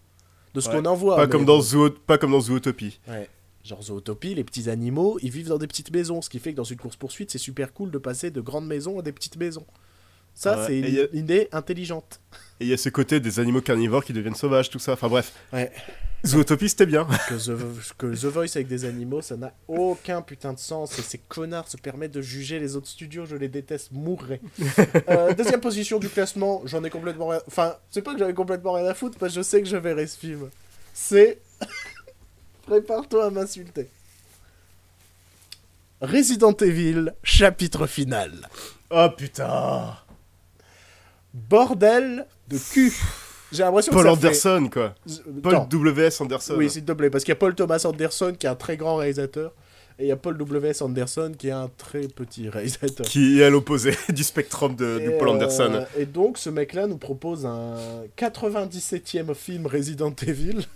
[0.55, 0.77] De ce Ouais.
[0.77, 1.17] qu'on en voit.
[1.17, 2.99] Pas, mais comme dans Zoo, pas comme dans Zootopie.
[3.09, 3.29] Ouais.
[3.65, 6.57] Genre Zootopie, les petits animaux, ils vivent dans des petites maisons, ce qui fait que
[6.57, 9.67] dans une course-poursuite, c'est super cool de passer de grandes maisons à des petites maisons.
[10.35, 12.21] Ça, Ouais, c'est a- une idée intelligente.
[12.61, 14.93] Et il y a ce côté des animaux carnivores qui deviennent sauvages, tout ça.
[14.93, 15.33] Enfin bref.
[15.53, 15.73] Ouais.
[16.27, 17.07] Zootopie, c'était bien.
[17.29, 20.99] Que The, que The Voice avec des animaux, ça n'a aucun putain de sens.
[20.99, 24.41] Et ces connards se permettent de juger les autres studios, je les déteste, mourrai.
[25.09, 27.41] Euh, deuxième position du classement, j'en ai complètement rien...
[27.47, 29.77] Enfin, c'est pas que j'avais complètement rien à foutre, parce que je sais que je
[29.77, 30.49] verrai ce film.
[30.95, 31.41] C'est...
[32.67, 33.89] Prépare-toi à m'insulter.
[36.01, 38.49] Resident Evil, chapitre final.
[38.91, 39.97] Oh putain
[41.35, 42.93] Bordel de cul.
[43.55, 44.95] J'ai l'impression Paul que ça fait- Anderson, quoi.
[45.09, 45.65] Euh, Paul non.
[45.71, 46.21] W.S.
[46.21, 46.55] Anderson.
[46.57, 48.77] Oui, s'il te plaît, parce qu'il y a Paul Thomas Anderson qui est un très
[48.77, 49.53] grand réalisateur,
[49.99, 50.83] et il y a Paul W.S.
[50.83, 53.07] Anderson qui est un très petit réalisateur.
[53.07, 55.87] Qui est à l'opposé du spectrum de, Et, Paul euh, Anderson.
[55.97, 57.77] et donc, ce mec-là nous propose un
[58.19, 60.57] 97e film Resident Evil.
[60.61, 60.67] Il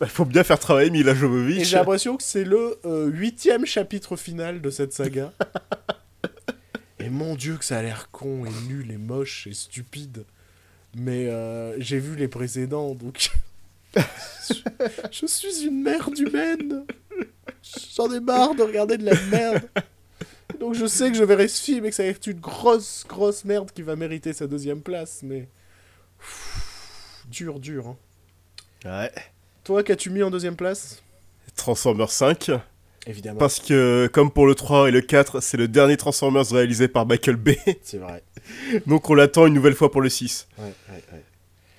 [0.00, 1.64] Bah, faut bien faire travailler Mila Et Jovovich.
[1.64, 5.32] j'ai l'impression que c'est le euh, huitième chapitre final de cette saga.
[6.98, 10.24] et mon dieu que ça a l'air con et nul et moche et stupide.
[10.94, 13.30] Mais euh, j'ai vu les précédents, donc...
[13.96, 14.54] je,
[15.10, 16.84] je suis une merde humaine.
[17.96, 19.68] J'en ai marre de regarder de la merde.
[20.60, 23.04] Donc je sais que je verrai ce film et que ça va être une grosse,
[23.08, 25.48] grosse merde qui va mériter sa deuxième place, mais...
[26.18, 27.86] Pff, dur, dur.
[27.88, 27.96] hein.
[28.84, 29.12] Ouais.
[29.64, 31.02] Toi, qu'as-tu mis en deuxième place?
[31.56, 32.50] Transformers 5.
[33.06, 33.38] Évidemment.
[33.38, 37.04] Parce que, comme pour le 3 et le 4, c'est le dernier Transformers réalisé par
[37.06, 37.58] Michael Bay.
[37.82, 38.22] C'est vrai.
[38.86, 40.46] Donc on l'attend une nouvelle fois pour le 6.
[40.58, 40.72] Ouais, ouais,
[41.12, 41.24] ouais.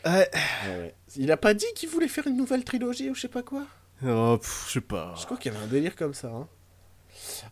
[0.06, 0.30] Ouais.
[0.68, 0.96] Ouais, ouais.
[1.16, 3.64] Il a pas dit qu'il voulait faire une nouvelle trilogie ou je sais pas quoi?
[4.06, 5.14] Oh, pff, je sais pas.
[5.18, 6.28] Je crois qu'il y avait un délire comme ça.
[6.28, 6.48] hein.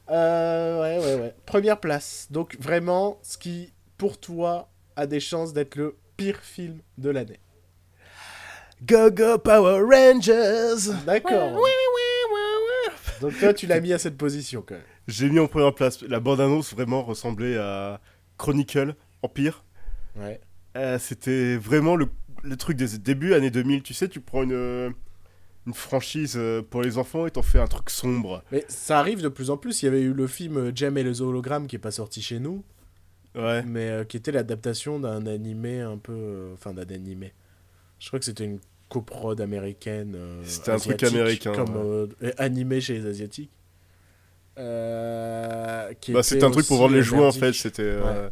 [0.10, 1.36] Euh, ouais, ouais, ouais.
[1.46, 2.28] Première place.
[2.30, 7.40] Donc vraiment, ce qui, pour toi, a des chances d'être le pire film de l'année.
[8.84, 11.52] Go Go Power Rangers D'accord.
[13.22, 14.84] Donc toi, tu l'as mis à cette position quand même.
[15.08, 16.02] J'ai mis en première place.
[16.02, 18.02] La bande-annonce vraiment ressemblait à
[18.38, 19.64] Chronicle, Empire.
[20.18, 20.42] Ouais.
[20.76, 22.08] Euh, C'était vraiment le,
[22.44, 23.84] le truc des débuts, années 2000.
[23.84, 24.90] Tu sais, tu prends une, euh,
[25.68, 28.44] une franchise euh, pour les enfants et t'en fais un truc sombre.
[28.52, 29.82] Mais ça arrive de plus en plus.
[29.82, 32.40] Il y avait eu le film Jem et les hologrammes qui est pas sorti chez
[32.40, 32.64] nous,
[33.36, 33.64] Ouais.
[33.64, 36.50] mais euh, qui était l'adaptation d'un animé un peu.
[36.54, 37.34] Enfin, d'un animé.
[38.00, 38.60] Je crois que c'était une
[38.92, 40.14] coprode américaine.
[40.16, 42.08] euh, C'était un truc américain, Comme ouais.
[42.24, 43.52] euh, animé chez les Asiatiques.
[44.60, 47.54] Euh, Bah, était c'était un truc pour vendre les jouets en fait.
[47.54, 47.84] C'était.
[47.84, 48.30] euh,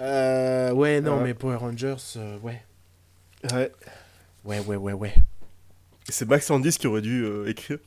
[0.00, 1.96] Euh, ouais, non, mais Power Rangers,
[2.42, 2.62] ouais.
[3.52, 3.70] Ouais.
[4.44, 5.14] Ouais, ouais, ouais, ouais.
[6.08, 7.78] C'est Max Landis qui aurait dû écrire.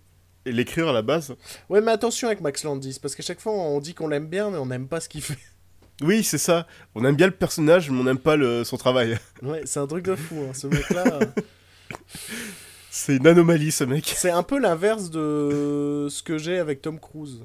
[0.45, 1.34] Et l'écrire à la base.
[1.69, 4.49] Ouais, mais attention avec Max Landis, parce qu'à chaque fois on dit qu'on l'aime bien,
[4.51, 5.38] mais on n'aime pas ce qu'il fait.
[6.01, 6.67] Oui, c'est ça.
[6.95, 9.17] On aime bien le personnage, mais on n'aime pas le, son travail.
[9.41, 10.53] Ouais, c'est un truc de fou, hein.
[10.53, 11.19] ce mec-là.
[12.89, 14.13] C'est une anomalie, ce mec.
[14.15, 17.39] c'est un peu l'inverse de ce que j'ai avec Tom Cruise.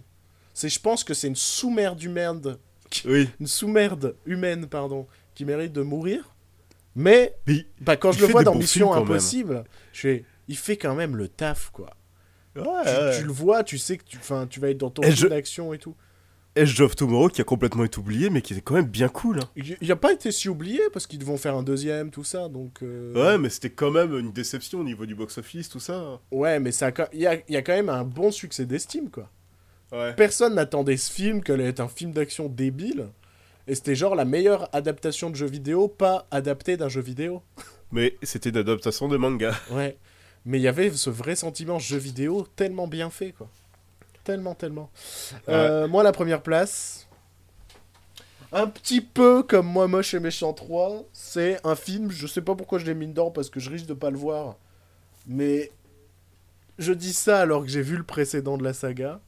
[0.52, 2.58] C'est, je pense que c'est une sous-merde humaine,
[3.06, 3.30] Oui.
[3.40, 6.34] une sous-merde humaine, pardon, qui mérite de mourir.
[6.94, 8.92] Mais, Mais bah, quand je le vois dans Mission.
[8.92, 11.90] Impossible, je fais, il fait quand même le taf, quoi.
[12.56, 13.18] Ouais, Tu, ouais.
[13.20, 15.72] tu le vois, tu sais que tu, 'fin, tu vas être dans ton je- d'action
[15.72, 15.94] et tout.
[16.58, 19.38] Edge of Tomorrow qui a complètement été oublié, mais qui est quand même bien cool.
[19.40, 19.48] hein.
[19.56, 22.48] Il il a pas été si oublié parce qu'ils vont faire un deuxième, tout ça,
[22.48, 22.82] donc.
[22.82, 26.20] euh, Ouais, mais c'était quand même une déception au niveau du box-office, tout ça.
[26.30, 29.10] Ouais, mais ça, il y a, il y a quand même un bon succès d'estime,
[29.10, 29.30] quoi.
[29.92, 30.12] Ouais.
[30.14, 33.06] Personne n'attendait ce film qu'elle allait être un film d'action débile.
[33.66, 37.42] Et c'était genre la meilleure adaptation de jeu vidéo, pas adaptée d'un jeu vidéo.
[37.92, 39.54] Mais c'était une adaptation de manga.
[39.70, 39.96] Ouais.
[40.44, 43.48] Mais il y avait ce vrai sentiment jeu vidéo tellement bien fait, quoi.
[44.28, 44.90] Tellement, tellement.
[45.48, 47.08] Euh, moi, la première place.
[48.52, 51.04] Un petit peu comme Moi Moche et Méchant 3.
[51.14, 53.86] C'est un film, je sais pas pourquoi je l'ai mis dedans parce que je risque
[53.86, 54.56] de pas le voir.
[55.26, 55.72] Mais
[56.76, 59.18] je dis ça alors que j'ai vu le précédent de la saga.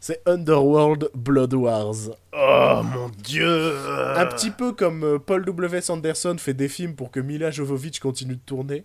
[0.00, 2.10] C'est Underworld Blood Wars.
[2.32, 3.72] Oh mon dieu
[4.16, 5.80] Un petit peu comme euh, Paul W.
[5.80, 8.84] Sanderson fait des films pour que Mila Jovovich continue de tourner.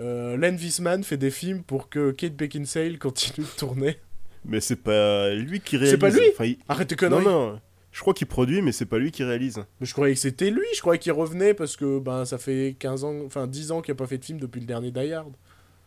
[0.00, 3.98] Euh, Len Wiseman fait des films pour que Kate Beckinsale continue de tourner.
[4.44, 5.92] Mais c'est pas lui qui réalise.
[5.92, 7.60] C'est pas lui Enfin, il- Arrête tes Non, conneries non.
[7.92, 9.58] Je crois qu'il produit, mais c'est pas lui qui réalise.
[9.80, 12.74] Mais je croyais que c'était lui, je croyais qu'il revenait parce que ben, ça fait
[12.78, 15.12] 15 ans, enfin 10 ans qu'il a pas fait de film depuis le dernier Die
[15.12, 15.32] Hard.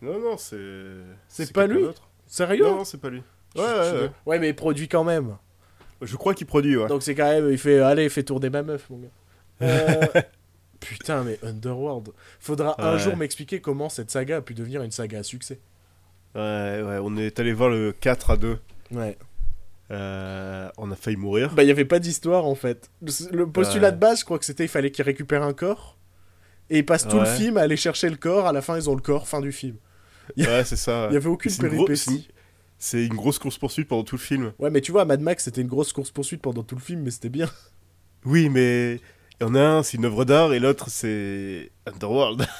[0.03, 0.55] Non, non, c'est.
[1.27, 2.07] C'est pas lui d'autre.
[2.27, 3.23] Sérieux Non, non, c'est pas lui.
[3.55, 4.09] Je- Ouais, je- ouais, ouais.
[4.27, 5.35] Ouais, mais il produit quand même.
[6.01, 6.87] Je crois qu'il produit, ouais.
[6.87, 9.07] Donc c'est quand même, il fait, allez, fais tourner ma meuf, mon gars.
[9.63, 10.05] Euh,
[10.87, 12.09] Putain, mais Underworld.
[12.39, 15.59] Faudra un jour m'expliquer comment cette saga a pu devenir une saga à succès.
[16.35, 16.41] Ouais,
[16.85, 18.59] ouais, on est allé voir le 4 à 2.
[18.91, 19.17] Ouais.
[19.91, 21.53] Euh, on a failli mourir.
[21.53, 22.89] Bah, il y avait pas d'histoire en fait.
[23.31, 23.93] Le, postulat Ouais.
[23.93, 25.97] de base, je crois que c'était il fallait qu'ils récupèrent un corps.
[26.71, 28.47] Et ils passent tout le film à aller chercher le corps.
[28.47, 29.27] À la fin, ils ont le corps.
[29.27, 29.75] Fin du film.
[30.37, 31.05] Ouais, c'est ça.
[31.11, 32.27] Il y avait aucune C'est une gros- péripétie.
[32.79, 34.53] C'est une grosse course-poursuite pendant tout le film.
[34.57, 37.11] Ouais, mais tu vois, Mad Max, c'était une grosse course-poursuite pendant tout le film, mais
[37.11, 37.47] c'était bien.
[38.25, 38.99] Oui, mais
[39.39, 42.45] il y en a un, c'est une œuvre d'art, et l'autre, c'est Underworld.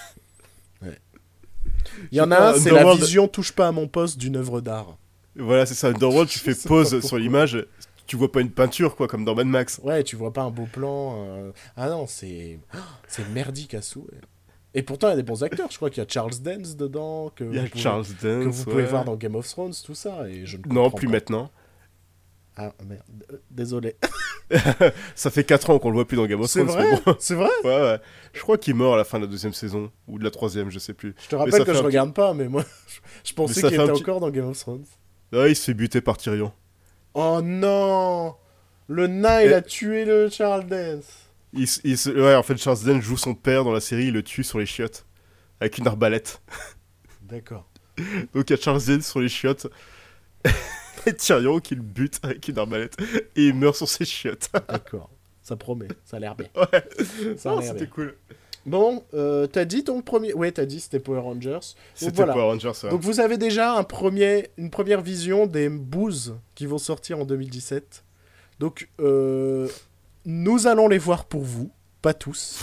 [2.12, 4.60] Il y en a un, c'est la vision touche pas à mon poste d'une œuvre
[4.62, 4.98] d'art.
[5.36, 5.88] voilà, c'est ça.
[5.90, 7.66] Underworld, tu fais pause sur l'image,
[8.06, 9.80] tu vois pas une peinture, quoi, comme dans Mad Max.
[9.84, 11.16] Ouais, tu vois pas un beau plan.
[11.26, 12.60] euh, Ah non, c'est
[13.08, 14.20] c'est merdique à souhait.
[14.74, 15.70] Et pourtant, il y a des bons acteurs.
[15.72, 18.06] Je crois qu'il y a Charles Dance dedans, que Il y a vous pouvez, Charles
[18.06, 18.56] que Dance.
[18.56, 18.90] vous pouvez ouais.
[18.90, 20.28] voir dans Game of Thrones, tout ça.
[20.30, 21.14] Et je ne Non, plus pas.
[21.14, 21.50] maintenant.
[22.58, 23.02] Ah merde,
[23.32, 23.96] Euh, désolé.
[25.16, 26.78] Ça fait 4 ans qu'on le voit plus dans Game of C'est Thrones.
[26.78, 27.16] mais vrai bon.
[27.20, 28.00] C'est vrai Ouais, ouais.
[28.34, 30.70] Je crois qu'il meurt à la fin de la deuxième saison, ou de la troisième,
[30.70, 31.16] je sais plus.
[31.22, 33.00] Je te rappelle que je petit- regarde pas, mais moi, je,
[33.30, 34.86] je pensais qu'il était petit- encore dans Game of Thrones.
[35.34, 36.54] Ah, il se fait buter par Tyrion.
[37.14, 38.36] Oh non
[38.88, 41.28] Le nain, il a tué le Charles Dance.
[41.54, 44.24] Il se- Ouais, en fait, Charles Dance joue son père dans la série, il le
[44.24, 45.06] tue sur les chiottes.
[45.60, 46.42] Avec une arbalète.
[47.22, 47.68] D'accord.
[48.34, 49.68] Donc il y a Charles Dance sur les chiottes.
[51.10, 52.96] et Tyrion qui le bute avec une arbalète.
[53.36, 54.50] Et il meurt sur ses chiottes.
[54.70, 55.10] D'accord.
[55.42, 56.48] Ça promet, ça a l'air bien.
[56.56, 57.38] ouais.
[57.38, 57.94] Ça a Non, l'air c'était bien.
[57.94, 58.16] cool.
[58.66, 60.34] Bon, euh, t'as dit ton premier...
[60.34, 61.60] Ouais, t'as dit c'était Power Rangers.
[61.94, 62.34] C'était voilà.
[62.34, 62.90] Power Rangers, ouais.
[62.90, 67.26] Donc vous avez déjà un premier, une première vision des booze qui vont sortir en
[67.26, 68.04] 2017.
[68.58, 69.68] Donc euh,
[70.26, 71.70] nous allons les voir pour vous,
[72.02, 72.62] pas tous.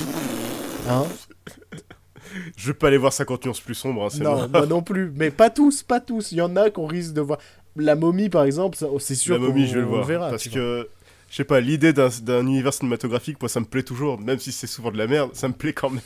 [0.89, 1.05] Hein?
[2.57, 5.13] Je vais pas aller voir 50 nuances plus sombres, hein, c'est non, moi non plus.
[5.15, 6.33] Mais pas tous, pas tous.
[6.33, 7.39] Il y en a qu'on risque de voir.
[7.77, 10.05] La momie, par exemple, ça- c'est sûr La momie, je vais le voir.
[10.05, 10.89] verra, parce que,
[11.31, 14.21] je sais pas, l'idée d'un univers cinématographique, moi, ça me plaît toujours.
[14.21, 16.01] Même si c'est souvent de la merde, ça me plaît quand même.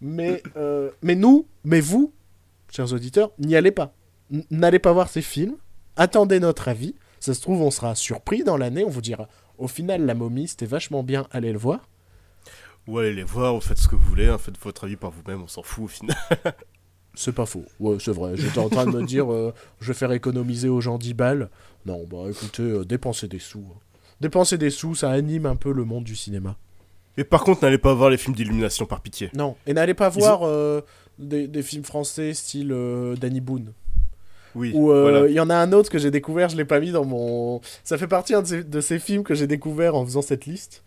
[0.00, 2.12] Mais, euh, mais nous, mais vous,
[2.72, 3.92] chers auditeurs, n'y allez pas.
[4.50, 5.56] N'allez pas voir ces films.
[5.96, 6.94] Attendez notre avis.
[7.18, 8.82] Ça se trouve, on sera surpris dans l'année.
[8.84, 11.26] On vous dira, au final, la momie, c'était vachement bien.
[11.32, 11.86] Allez le voir.
[12.86, 15.10] Ou allez les voir, ou faites ce que vous voulez, hein, faites votre avis par
[15.10, 16.16] vous-même, on s'en fout au final.
[17.14, 17.64] C'est pas faux.
[17.80, 18.36] Ouais, c'est vrai.
[18.36, 21.50] J'étais en train de me dire, euh, je vais faire économiser aux gens 10 balles.
[21.86, 23.64] Non, bah écoutez, euh, dépensez des sous.
[23.70, 23.78] hein.
[24.20, 26.56] Dépensez des sous, ça anime un peu le monde du cinéma.
[27.16, 29.30] Et par contre, n'allez pas voir les films d'illumination par pitié.
[29.34, 30.82] Non, et n'allez pas Ils voir euh,
[31.18, 33.72] des, des films français style euh, Danny Boone.
[34.54, 34.92] Oui, Ou
[35.28, 37.60] il y en a un autre que j'ai découvert, je l'ai pas mis dans mon.
[37.84, 40.44] Ça fait partie un de ces, de ces films que j'ai découvert en faisant cette
[40.46, 40.82] liste.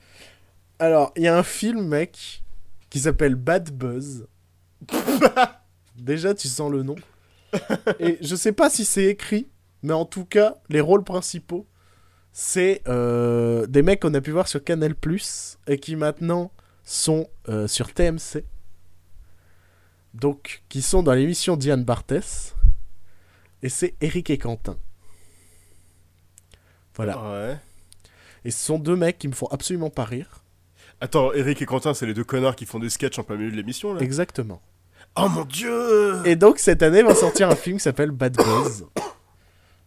[0.79, 2.43] Alors, il y a un film, mec,
[2.89, 4.27] qui s'appelle Bad Buzz.
[5.95, 6.95] Déjà, tu sens le nom.
[7.99, 9.47] Et je sais pas si c'est écrit,
[9.83, 11.67] mais en tout cas, les rôles principaux,
[12.31, 14.95] c'est euh, des mecs qu'on a pu voir sur Canal
[15.67, 16.51] et qui maintenant
[16.83, 18.43] sont euh, sur TMC.
[20.13, 22.55] Donc, qui sont dans l'émission Diane Barthès.
[23.61, 24.77] Et c'est Eric et Quentin.
[26.95, 27.21] Voilà.
[27.21, 27.57] Ouais.
[28.45, 30.43] Et ce sont deux mecs qui me font absolument pas rire.
[31.01, 33.51] Attends, Eric et Quentin, c'est les deux connards qui font des sketchs en plein milieu
[33.51, 34.01] de l'émission, là?
[34.01, 34.61] Exactement.
[35.15, 38.35] Oh mon dieu Et donc, cette année, va sortir un film qui s'appelle Bad.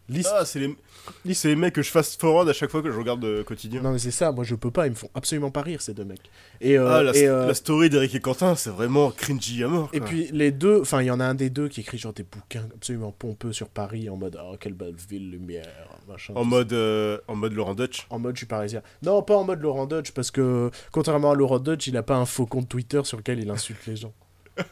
[0.09, 0.77] L'hist- Ah, c'est les...
[1.25, 3.83] les mecs que je fast forward à chaque fois que je regarde euh, quotidien.
[3.83, 5.95] Non, mais c'est ça, moi je peux pas, ils me font absolument pas rire, ces
[5.95, 6.31] deux mecs.
[6.61, 9.69] Et, euh, ah, la, et, euh, la story d'Eric et Quentin, c'est vraiment cringy à
[9.69, 9.91] mort.
[9.93, 12.13] et puis les deux, enfin, il y en a un des deux qui écrit genre
[12.13, 15.67] des bouquins absolument pompeux sur Paris en mode Oh, quelle belle ville, lumière,
[16.07, 16.35] machin.
[16.37, 18.07] en mode, euh, en mode Laurent Dutch.
[18.09, 18.81] En mode je suis parisien.
[19.03, 22.15] Non, pas en mode Laurent Dutch, parce que contrairement à Laurent Dutch, il a pas
[22.15, 24.13] un faux compte Twitter sur lequel il insulte les gens.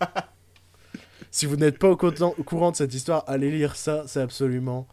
[1.35, 4.87] si vous n'êtes pas au, courant de cette histoire, allez lire ça, c'est absolument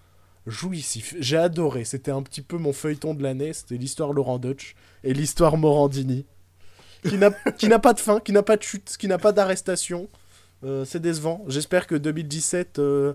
[0.48, 1.14] jouissif.
[1.20, 4.74] J'ai adoré, c'était un petit peu mon feuilleton de l'année, c'était l'histoire Laurent Dutch
[5.04, 6.26] et l'histoire Morandini.
[7.04, 10.10] Qui n'a pas de fin, qui n'a pas de chute, qui n'a pas d'arrestation.
[10.64, 11.46] Euh, c'est décevant.
[11.48, 13.14] J'espère que 2017, euh,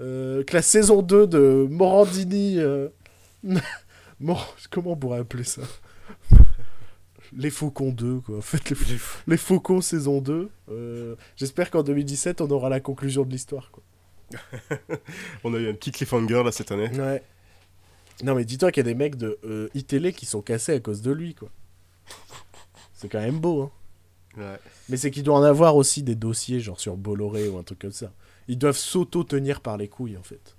[0.00, 2.58] euh, que la saison 2 de Morandini...
[2.60, 2.88] euh,
[4.20, 5.60] Mor- Comment on pourrait appeler ça?
[7.36, 8.38] Les Faucons 2, quoi.
[8.38, 8.76] En fait, les,
[9.26, 10.50] les Faucons saison 2.
[10.70, 13.82] euh, J'espère qu'en 2017, on aura la conclusion de l'histoire, quoi.
[15.44, 16.88] On a eu un petit cliffhanger là cette année.
[16.98, 17.22] Ouais.
[18.22, 20.80] Non, mais dis-toi qu'il y a des mecs de euh, iTélé qui sont cassés à
[20.80, 21.48] cause de lui, quoi.
[22.94, 23.70] C'est quand même beau, hein.
[24.36, 24.58] Ouais.
[24.88, 27.80] Mais c'est qu'il doit en avoir aussi des dossiers, genre sur Bolloré ou un truc
[27.80, 28.12] comme ça.
[28.48, 30.56] Ils doivent s'auto-tenir par les couilles, en fait.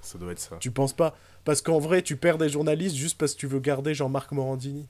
[0.00, 0.56] Ça doit être ça.
[0.58, 3.58] Tu penses pas Parce qu'en vrai, tu perds des journalistes juste parce que tu veux
[3.60, 4.86] garder Jean-Marc Morandini.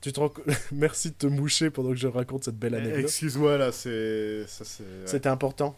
[0.00, 0.32] Tu te rends
[0.72, 3.00] Merci de te moucher pendant que je raconte cette belle Eh, anecdote.
[3.04, 4.46] Excuse-moi là, c'est.
[4.46, 4.84] Ça, c'est.
[5.06, 5.76] C'était important.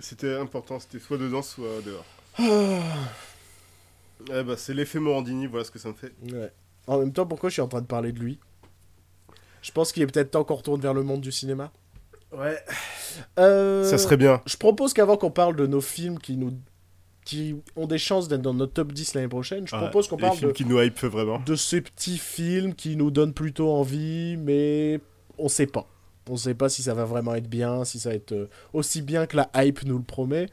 [0.00, 2.04] C'était important, c'était soit dedans, soit dehors.
[2.38, 2.80] Ah.
[4.32, 6.12] Eh bah, c'est l'effet Morandini, voilà ce que ça me fait.
[6.32, 6.50] Ouais.
[6.88, 8.38] En même temps, pourquoi je suis en train de parler de lui?
[9.62, 11.72] Je pense qu'il est peut-être temps qu'on retourne vers le monde du cinéma.
[12.32, 12.58] Ouais.
[13.38, 14.42] Euh, Ça serait bien.
[14.46, 16.52] Je propose qu'avant qu'on parle de nos films qui nous
[17.24, 20.36] qui ont des chances d'être dans notre top 10 l'année prochaine, je propose qu'on parle
[20.36, 21.40] films de, qui nous hype vraiment.
[21.44, 25.00] de ces petits films qui nous donnent plutôt envie, mais
[25.38, 25.88] on sait pas.
[26.30, 29.02] On sait pas si ça va vraiment être bien, si ça va être euh, aussi
[29.02, 30.46] bien que la hype nous le promet.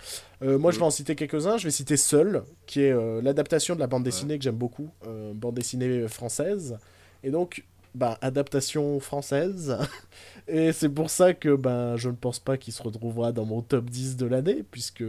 [0.43, 1.57] Euh, moi, je vais en citer quelques-uns.
[1.57, 4.89] Je vais citer Seul, qui est euh, l'adaptation de la bande dessinée que j'aime beaucoup,
[5.07, 6.77] euh, bande dessinée française.
[7.23, 7.63] Et donc,
[7.95, 9.77] bah, adaptation française.
[10.47, 13.61] Et c'est pour ça que ben, je ne pense pas qu'il se retrouvera dans mon
[13.61, 15.03] top 10 de l'année, puisque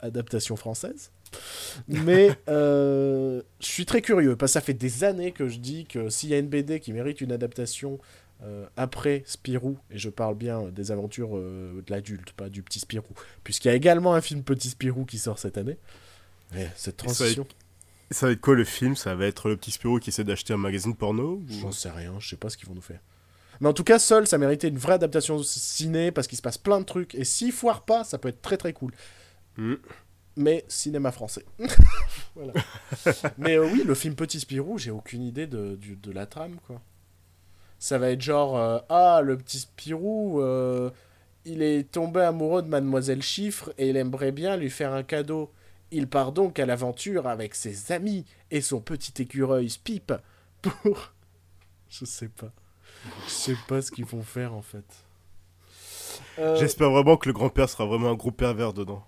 [0.00, 1.10] adaptation française.
[1.88, 5.84] Mais euh, je suis très curieux, parce que ça fait des années que je dis
[5.84, 7.98] que s'il y a une BD qui mérite une adaptation
[8.42, 12.80] euh, après Spirou, et je parle bien des aventures euh, de l'adulte, pas du petit
[12.80, 13.14] Spirou,
[13.44, 15.76] puisqu'il y a également un film Petit Spirou qui sort cette année.
[16.56, 17.46] Et cette transition,
[18.10, 18.96] Ça va être quoi le film?
[18.96, 21.90] Ça va être le petit Spirou qui essaie d'acheter un magazine porno ou- j'en sais
[21.90, 23.00] rien, je sais pas ce qu'ils vont nous faire.
[23.60, 26.56] Mais en tout cas, Seul, ça méritait une vraie adaptation ciné, parce qu'il se passe
[26.58, 28.92] plein de trucs, et s'il foire pas, ça peut être très très cool.
[29.56, 29.74] Hmm.
[30.36, 31.44] mais cinéma français.
[32.36, 32.52] Voilà.
[33.36, 36.80] mais euh, oui, le film Petit Spirou, j'ai aucune idée de, de la trame, quoi.
[37.78, 40.90] Ça va être genre, euh, ah, le petit Spirou, euh,
[41.44, 45.50] il est tombé amoureux de Mademoiselle Chiffre et il aimerait bien lui faire un cadeau.
[45.92, 50.12] Il part donc à l'aventure avec ses amis et son petit écureuil Spip
[50.62, 51.12] pour...
[51.88, 52.52] Je sais pas.
[53.26, 54.84] Je sais pas ce qu'ils vont faire, en fait.
[56.38, 59.04] Euh, J'espère vraiment que le grand-père sera vraiment un gros pervers dedans.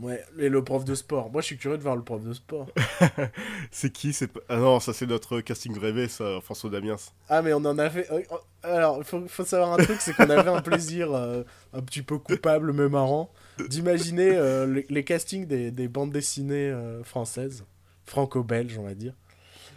[0.00, 1.30] Ouais, et le prof de sport.
[1.30, 2.66] Moi, je suis curieux de voir le prof de sport.
[3.70, 6.96] C'est qui c'est Ah non, ça c'est notre casting rêvé, ça, François Damiens.
[7.28, 8.10] Ah, mais on en avait.
[8.12, 11.42] euh, euh, Alors, il faut, faut savoir un truc c'est qu'on avait un plaisir euh,
[11.72, 13.32] un petit peu coupable, mais marrant,
[13.68, 17.64] d'imaginer euh, les, les castings des, des bandes dessinées euh, françaises,
[18.04, 19.14] franco-belges, on va dire.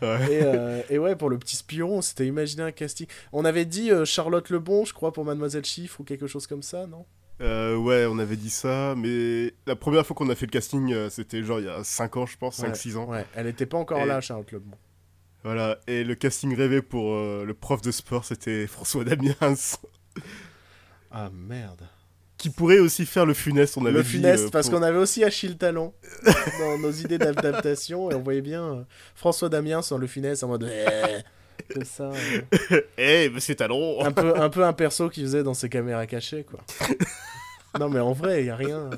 [0.02, 0.34] Ouais.
[0.34, 3.08] Et, euh, et ouais, pour le petit spion, on s'était imaginé un casting.
[3.32, 6.64] On avait dit euh, Charlotte Lebon, je crois, pour Mademoiselle Chiffre ou quelque chose comme
[6.64, 7.06] ça, non?
[7.42, 10.94] Euh, ouais, on avait dit ça, mais la première fois qu'on a fait le casting,
[10.94, 13.06] euh, c'était genre il y a 5 ans, je pense, 5-6 ans.
[13.10, 14.76] Ouais, elle était pas encore Et- là, Charlotte Lebon.
[15.44, 19.36] Voilà, et le casting rêvé pour euh, le prof de sport, c'était François Damiens.
[21.14, 21.82] Ah merde.
[22.38, 24.86] Qui pourrait aussi faire le funeste, on avait Le dit, funeste, euh, parce pour- qu'on
[24.86, 25.94] avait aussi Achille Talon
[26.60, 30.72] dans nos idées d'adaptation, et on voyait bien François Damien sans le funeste en mode.
[31.74, 32.12] Comme ça.
[32.72, 36.06] euh, Eh, monsieur Talon un, peu, un peu un perso qu'il faisait dans ses caméras
[36.08, 36.60] cachées, quoi.
[37.80, 38.78] non, mais en vrai, il a rien.
[38.92, 38.96] euh.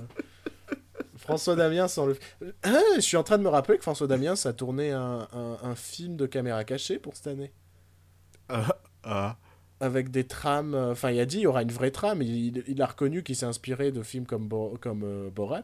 [1.18, 2.18] François Damien sans le.
[2.64, 5.58] Ah, je suis en train de me rappeler que François Damien a tourné un, un,
[5.64, 7.52] un film de caméra cachée pour cette année.
[8.50, 9.38] Ah, ah.
[9.80, 10.76] avec des trames.
[10.76, 12.22] euh, Enfin, il a dit il y aura une vraie trame.
[12.22, 15.64] Il, il a reconnu qu'il s'est inspiré de films comme, Bo- comme euh, Borat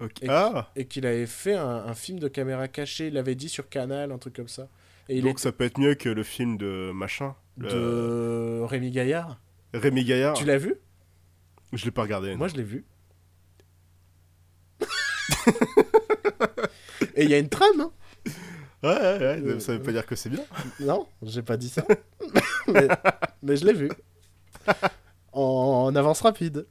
[0.00, 0.22] ok.
[0.22, 3.08] Et- Ah, et qu'il avait fait un, un film de caméra cachée.
[3.08, 4.68] Il l'avait dit sur Canal, un truc comme ça.
[5.08, 7.34] Et il donc est ça peut être mieux que le film de machin.
[7.58, 9.38] le- de Rémi Gaillard.
[9.74, 10.34] Rémi Gaillard.
[10.34, 10.74] Tu l'as vu?
[11.72, 12.34] Je l'ai pas regardé.
[12.36, 12.84] Moi, je l'ai vu.
[17.16, 17.92] et il y a une trame, hein
[18.82, 20.44] Ouais, ouais, ouais, Euh, ça veut pas dire que c'est bien.
[20.80, 21.84] Non, j'ai pas dit ça.
[22.68, 22.86] mais,
[23.42, 23.90] mais je l'ai vu.
[25.32, 25.40] En,
[25.88, 26.66] en avance rapide.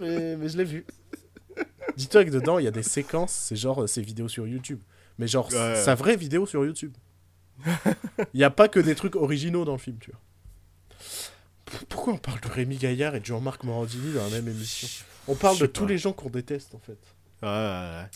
[0.00, 0.86] Mais, mais je l'ai vu.
[1.96, 4.80] Dis-toi que dedans, il y a des séquences, c'est genre euh, ces vidéos sur YouTube.
[5.18, 5.74] Mais genre, Ouais.
[5.76, 6.94] sa vraie vidéo sur YouTube.
[8.34, 10.20] Il n'y a pas que des trucs originaux dans le film, tu vois.
[11.88, 14.88] Pourquoi on parle de Rémi Gaillard et de Jean-Marc Morandini dans la même émission?
[15.28, 16.98] On parle de tous les gens qu'on déteste, en fait.
[17.42, 18.06] Ouais, ouais, ouais.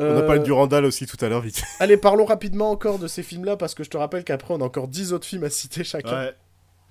[0.00, 1.62] On Euh, a parlé du Randall aussi tout à l'heure, vite.
[1.80, 4.64] Allez, parlons rapidement encore de ces films-là, parce que je te rappelle qu'après, on a
[4.64, 6.26] encore 10 autres films à citer chacun.
[6.26, 6.34] Ouais.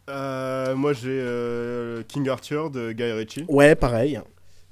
[0.09, 3.45] Euh, moi j'ai euh, King Arthur de Guy Ritchie.
[3.49, 4.21] Ouais, pareil.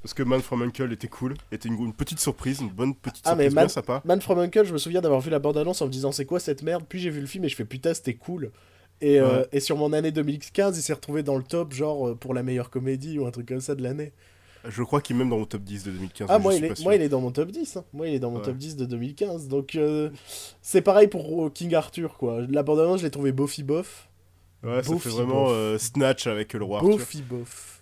[0.05, 1.33] Parce que Man from Uncle était cool.
[1.51, 4.01] Était une, une petite surprise, une bonne petite Ah, mais surprise, Man- bien sympa.
[4.05, 6.39] Man from Uncle, je me souviens d'avoir vu la bande-annonce en me disant c'est quoi
[6.39, 8.51] cette merde, puis j'ai vu le film et je fais putain c'était cool.
[9.01, 12.15] Et, euh, et sur mon année 2015, il s'est retrouvé dans le top, genre euh,
[12.15, 14.13] pour la meilleure comédie ou un truc comme ça de l'année.
[14.67, 16.27] Je crois qu'il est même dans mon top 10 de 2015.
[16.29, 17.77] Ah, mais moi il, est, moi il est dans mon top 10.
[17.77, 17.83] hein.
[17.91, 18.43] Moi il est dans mon Ouais.
[18.45, 19.47] top 10 de 2015.
[19.47, 20.11] Donc euh,
[20.61, 22.41] c'est pareil pour King Arthur quoi.
[22.49, 24.07] La bande-annonce, je l'ai trouvé bofi bof.
[24.63, 25.51] Ouais, ça fait vraiment bof.
[25.53, 26.97] euh, Snatch avec le roi Arthur.
[26.97, 27.74] Bofi bof.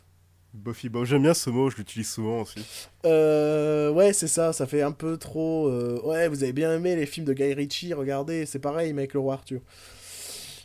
[0.53, 1.05] Buffy Bob.
[1.05, 2.63] J'aime bien ce mot, je l'utilise souvent aussi.
[3.05, 5.67] Euh, ouais, c'est ça, ça fait un peu trop.
[5.67, 9.13] euh, Ouais, vous avez bien aimé les films de Guy Ritchie, regardez, c'est pareil, mec,
[9.13, 9.61] le roi Arthur.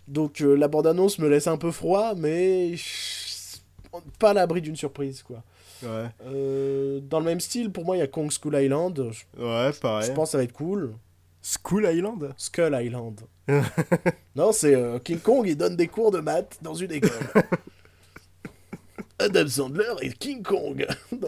[0.07, 2.74] Donc euh, la bande-annonce me laisse un peu froid, mais
[4.18, 5.43] pas à l'abri d'une surprise, quoi.
[5.82, 8.99] Ouais, Euh, dans le même style, pour moi, il y a Kong School Island.
[9.39, 10.07] Ouais pareil.
[10.09, 10.95] je pense que ça va être cool.
[11.43, 12.34] School Island?
[12.36, 13.20] Skull Island.
[14.36, 14.74] non, c'est
[15.05, 17.11] King Kong, il donne des cours de maths dans une école.
[19.19, 20.87] Adam Sandler et King Kong.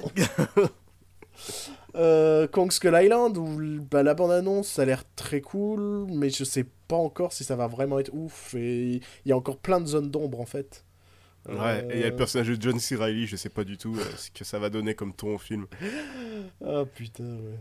[1.96, 6.44] Euh, Kong Skull Island, où bah, la bande-annonce, ça a l'air très cool, mais je
[6.44, 8.54] sais pas encore si ça va vraiment être ouf.
[8.54, 10.84] Et il y a encore plein de zones d'ombre en fait.
[11.48, 12.94] Ouais, et il y a le Euh, personnage de John C.
[12.94, 15.38] Reilly, je sais pas du tout euh, ce que ça va donner comme ton au
[15.38, 15.66] film.
[16.64, 17.58] Ah putain, ouais.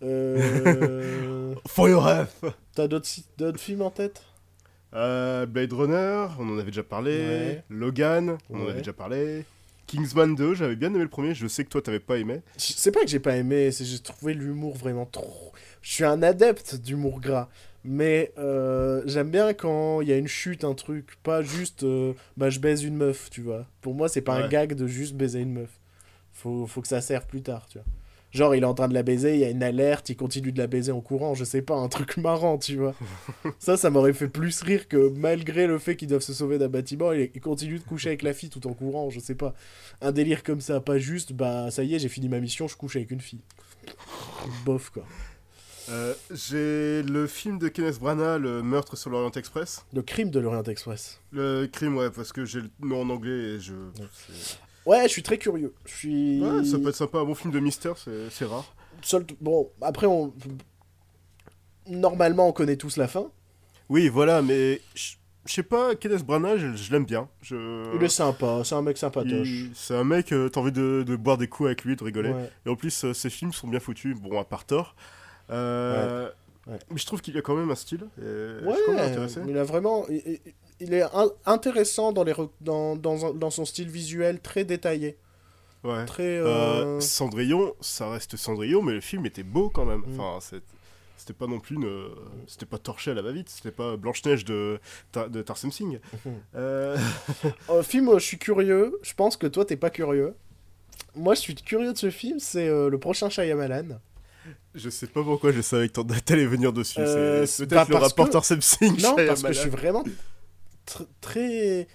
[0.04, 1.54] Euh...
[1.68, 3.06] For your health T'as d'autres
[3.58, 4.22] films en tête?
[4.94, 7.12] Euh, Blade Runner, on en avait déjà parlé.
[7.16, 7.64] Ouais.
[7.70, 9.44] Logan, on en avait déjà parlé.
[9.86, 12.40] Kingsman 2, j'avais bien aimé le premier, je sais que toi t'avais pas aimé.
[12.56, 15.52] C'est pas que j'ai pas aimé, c'est j'ai trouvé l'humour vraiment trop.
[15.82, 17.48] Je suis un adepte d'humour gras,
[17.84, 22.14] mais euh, j'aime bien quand il y a une chute, un truc, pas juste euh,
[22.36, 23.66] bah je baise une meuf, tu vois.
[23.80, 25.70] Pour moi, c'est pas un gag de juste baiser une meuf.
[26.32, 27.86] Faut, faut que ça serve plus tard, tu vois.
[28.32, 30.52] Genre, il est en train de la baiser, il y a une alerte, il continue
[30.52, 32.94] de la baiser en courant, je sais pas, un truc marrant, tu vois.
[33.58, 36.68] ça, ça m'aurait fait plus rire que malgré le fait qu'ils doivent se sauver d'un
[36.68, 39.54] bâtiment, il, continue de coucher avec la fille tout en courant, je sais pas.
[40.00, 42.76] Un délire comme ça, pas juste, bah ça y est, j'ai fini ma mission, je
[42.76, 43.40] couche avec une fille.
[44.64, 45.04] Bof, quoi.
[45.88, 49.84] Euh, J'ai le film de Kenneth Branagh, Le meurtre sur l'Orient Express.
[49.92, 51.20] Le crime de l'Orient Express.
[51.32, 53.74] Le crime, ouais, parce que j'ai le nom en anglais et je.
[54.86, 55.74] Ouais, je suis très curieux.
[55.84, 56.40] Je suis.
[56.42, 58.74] Ouais, ça peut être sympa, un bon film de mystère, c'est rare.
[59.02, 59.24] Seul...
[59.40, 60.32] Bon, après, on.
[61.88, 63.30] Normalement, on connaît tous la fin.
[63.88, 65.14] Oui, voilà, mais je
[65.46, 67.28] sais pas, Kenneth Branagh, je, je l'aime bien.
[67.42, 67.94] Je...
[67.96, 69.48] Il est sympa, c'est un mec sympatoche.
[69.48, 72.04] Il- C'est un mec, euh, t'as envie de, de boire des coups avec lui, de
[72.04, 72.30] rigoler.
[72.30, 72.50] Ouais.
[72.64, 74.94] Et en plus, euh, ses films sont bien foutus, bon, à part tort.
[75.50, 76.28] Euh,
[76.68, 76.78] Ouais.
[76.92, 78.04] Mais je trouve qu'il a quand même un style.
[78.18, 79.40] et je suis Ouais, quand même intéressé.
[79.48, 80.06] il a vraiment.
[80.80, 85.16] Il, est in- intéressant dans, les dans, dans, dans son style visuel très détaillé.
[85.84, 86.04] Ouais.
[86.06, 86.22] Très.
[86.38, 86.46] Euh,
[86.96, 90.02] euh, Cendrillon, ça reste Cendrillon, mais le film était beau quand même.
[90.06, 90.20] Mm.
[90.20, 90.38] Enfin,
[91.16, 92.08] c'était pas non plus une...
[92.48, 94.80] C'était pas torché à la va-vite, c'était pas Blanche-Neige de,
[95.12, 96.00] Ta- de Tarsem Singh.
[96.56, 96.96] Euh,
[97.68, 98.98] Un film, je suis curieux.
[99.02, 100.34] Je pense que toi, t'es pas curieux.
[101.14, 102.38] Moi, je suis curieux de ce film.
[102.40, 104.00] C'est euh, le prochain Shyamalan.
[104.74, 106.98] je sais pas pourquoi je savais que t'en- t'allais venir dessus.
[107.00, 109.00] Euh, c'est peut-être bah, le rapport que- Tarsem Singh.
[109.02, 110.04] Non, parce que je suis vraiment
[110.86, 111.86] tr- très,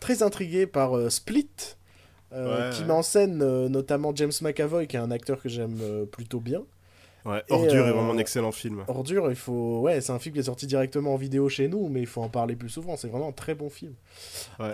[0.00, 1.48] très intrigué par euh, Split,
[2.32, 2.86] euh, Ouais, qui ouais.
[2.88, 6.40] met en scène euh, notamment James McAvoy, qui est un acteur que j'aime euh, plutôt
[6.40, 6.62] bien.
[7.24, 8.84] Ouais, Ordure est vraiment un excellent film.
[8.86, 9.80] Ordure, il faut.
[9.80, 12.20] Ouais, c'est un film qui est sorti directement en vidéo chez nous, mais il faut
[12.20, 12.98] en parler plus souvent.
[12.98, 13.94] C'est vraiment un très bon film.
[14.60, 14.72] Ouais.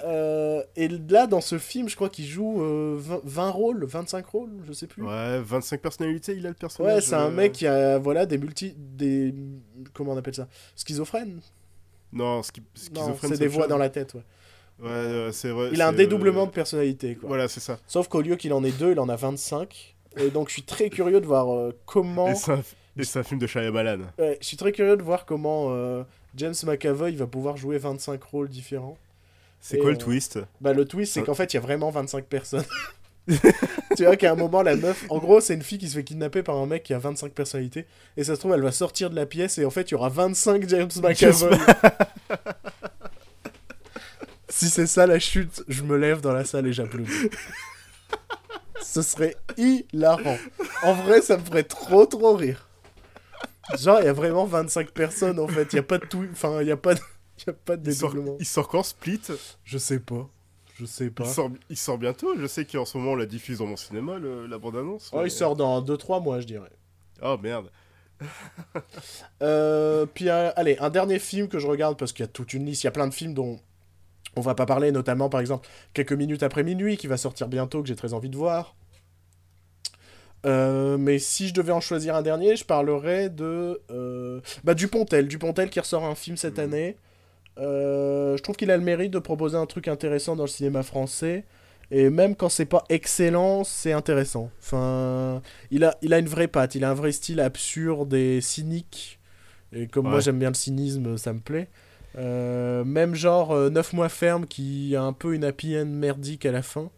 [0.75, 4.51] Et là, dans ce film, je crois qu'il joue euh, 20, 20 rôles, 25 rôles,
[4.67, 5.05] je sais plus.
[5.05, 6.95] Ouais, 25 personnalités, il a le personnage.
[6.97, 9.33] Ouais, c'est un mec qui a voilà des multi des
[9.95, 10.49] comment on appelle ça?
[10.75, 11.41] Schizophrènes.
[12.13, 14.15] Non, schi- schizophrène, c'est des voix dans la tête.
[14.15, 14.23] Ouais.
[14.83, 15.71] Ouais, euh, c'est vrai.
[15.73, 17.29] Il a un dédoublement euh, de personnalité quoi.
[17.29, 17.79] Voilà, c'est ça.
[17.87, 19.95] Sauf qu'au lieu qu'il en ait deux, il en a 25.
[20.17, 22.29] Et donc je suis très curieux de voir euh, comment.
[22.29, 24.01] Et c'est un, film de Shyamalan.
[24.19, 26.03] Ouais, je suis très curieux de voir comment euh,
[26.35, 28.97] James McAvoy va pouvoir jouer 25 rôles différents.
[29.61, 30.39] C'est quoi le twist?
[30.63, 31.27] Bah le twist c'est Ouais.
[31.27, 32.65] qu'en fait il y a vraiment 25 personnes.
[33.97, 36.05] tu vois qu'à un moment la meuf, en gros c'est une fille qui se fait
[36.05, 39.11] kidnapper par un mec qui a 25 personnalités et ça se trouve elle va sortir
[39.11, 41.59] de la pièce et en fait il y aura 25 James McAvoy.
[44.49, 47.31] si c'est ça la chute, je me lève dans la salle et j'applaudis.
[48.83, 50.39] Ce serait hilarant.
[50.83, 52.69] En vrai ça me ferait trop trop rire.
[53.79, 56.27] Genre il y a vraiment 25 personnes en fait, il y a pas de tout,
[56.33, 57.01] enfin il y a pas de...
[57.39, 59.21] il y a pas de il sort, il sort quand Split?
[59.65, 60.29] Je sais pas.
[60.81, 61.25] Je sais pas.
[61.25, 62.35] il sort, il sort bientôt.
[62.41, 65.11] Je sais qu'en ce moment on la diffuse dans mon cinéma, le- la bande-annonce.
[65.13, 66.71] Oh, mais- il sort dans 2-3 mois, je dirais.
[67.23, 67.71] Oh merde.
[69.43, 72.53] Euh, puis, euh, allez, un dernier film que je regarde parce qu'il y a toute
[72.53, 72.83] une liste.
[72.83, 73.59] Il y a plein de films dont
[74.37, 77.81] on va pas parler, notamment par exemple Quelques minutes après minuit qui va sortir bientôt,
[77.83, 78.75] que j'ai très envie de voir.
[80.47, 85.29] Euh, mais si je devais en choisir un dernier, je parlerais de euh, bah, Dupontel.
[85.29, 86.65] Dupontel qui ressort un film cette Mhm.
[86.65, 86.97] année.
[87.59, 90.83] Euh, je trouve qu'il a le mérite de proposer un truc intéressant dans le cinéma
[90.83, 91.45] français.
[91.91, 94.51] Et même quand c'est pas excellent, c'est intéressant.
[94.61, 98.41] Enfin, il a, il a une vraie patte, il a un vrai style absurde et
[98.41, 99.19] cynique.
[99.73, 101.69] Et comme moi j'aime bien le cynisme, ça me plaît.
[102.19, 106.53] Euh, même genre 9 mois ferme qui a un peu une happy end merdique à
[106.53, 106.91] la fin.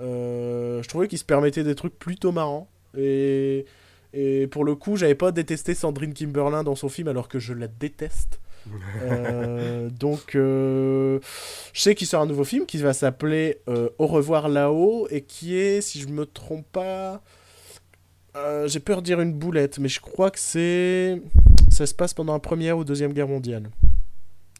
[0.00, 2.68] Euh, je trouvais qu'il se permettait des trucs plutôt marrants.
[2.96, 3.66] Et,
[4.12, 7.54] et pour le coup, j'avais pas détesté Sandrine Kimberlin dans son film alors que je
[7.54, 8.40] la déteste.
[9.02, 11.18] Euh, donc, euh,
[11.72, 15.22] je sais qu'il sort un nouveau film qui va s'appeler euh, Au revoir là-haut et
[15.22, 17.22] qui est, si je me trompe pas,
[18.66, 21.20] j'ai peur de dire une boulette, mais je crois que c'est,
[21.70, 23.68] ça se passe pendant la première ou deuxième guerre mondiale,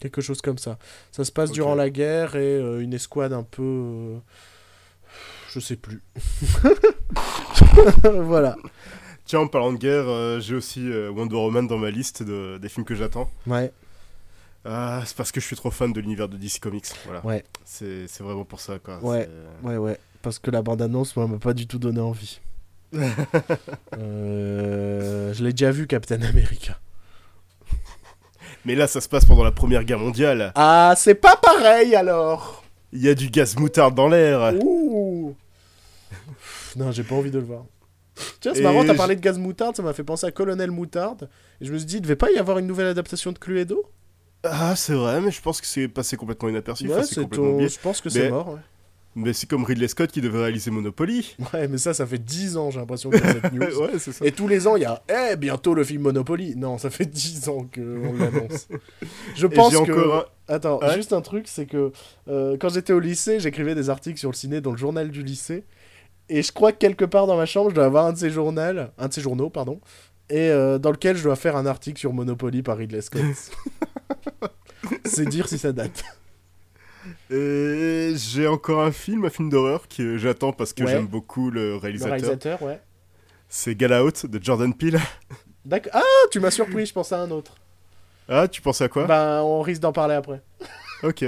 [0.00, 0.78] quelque chose comme ça.
[1.10, 4.16] Ça se passe durant la guerre et une escouade un peu,
[5.54, 6.02] je sais plus.
[8.04, 8.56] voilà.
[9.24, 12.84] Tiens, en parlant de guerre, j'ai aussi Wonder Woman dans ma liste de- des films
[12.84, 13.30] que j'attends.
[13.46, 13.72] Ouais.
[14.64, 16.86] Ah, c'est parce que je suis trop fan de l'univers de DC Comics.
[17.04, 17.24] Voilà.
[17.26, 17.44] Ouais.
[17.64, 18.98] C'est c'est vraiment pour ça, quoi.
[19.02, 19.28] Ouais.
[19.62, 19.98] Ouais, ouais.
[20.22, 22.40] Parce que la bande-annonce, moi, m'a pas du tout donné envie.
[23.98, 26.78] Euh, je l'ai déjà vu, Captain America.
[28.64, 30.52] Mais là, ça se passe pendant la Première Guerre mondiale.
[30.54, 34.54] Ah, c'est pas pareil alors Il y a du gaz moutarde dans l'air.
[34.62, 35.34] Ouh
[36.76, 37.64] Non, j'ai pas envie de le voir.
[38.40, 40.70] Tiens, c'est Et marrant, t'as parlé de gaz moutarde, ça m'a fait penser à Colonel
[40.70, 41.28] Moutarde.
[41.60, 43.84] Et je me suis dit, il devait pas y avoir une nouvelle adaptation de Cluedo?
[44.44, 46.86] Ah, c'est vrai, mais je pense que c'est passé complètement inaperçu.
[46.88, 48.48] Ouais, enfin, c'est complètement ton- je pense que c'est mort.
[48.54, 48.60] Ouais.
[49.14, 51.36] Mais c'est comme Ridley Scott qui devait réaliser Monopoly.
[51.52, 53.60] Ouais, mais ça, ça fait 10 ans, j'ai l'impression a cette news.
[53.82, 54.24] ouais, ça.
[54.24, 56.56] Et tous les ans, il y a Eh, bientôt le film Monopoly.
[56.56, 58.68] Non, ça fait 10 ans qu'on l'annonce.
[59.36, 59.92] Je pense que.
[59.92, 60.14] encore
[60.48, 60.94] un- Attends, Ouais.
[60.94, 61.92] juste un truc, c'est que
[62.28, 65.22] euh, quand j'étais au lycée, j'écrivais des articles sur le ciné dans le journal du
[65.22, 65.64] lycée.
[66.30, 68.30] Et je crois que quelque part dans ma chambre, je dois avoir un de ces
[68.30, 68.60] journaux,
[68.98, 69.78] un de ces journaux, pardon,
[70.30, 73.22] et euh, dans lequel je dois faire un article sur Monopoly par Ridley Scott.
[75.04, 76.02] c'est dire si ça date.
[77.30, 80.90] Et j'ai encore un film, un film d'horreur que j'attends parce que Ouais.
[80.92, 82.12] j'aime beaucoup le Le réalisateur.
[82.12, 82.80] réalisateur, ouais.
[83.48, 84.98] C'est Get Out de Jordan Peele.
[85.64, 85.92] D'accord.
[85.94, 87.54] Ah, tu m'as surpris, je pensais à un autre.
[88.28, 89.04] Ah, tu pensais à quoi?
[89.06, 90.42] Ben, on risque d'en parler après.
[91.02, 91.24] Ok.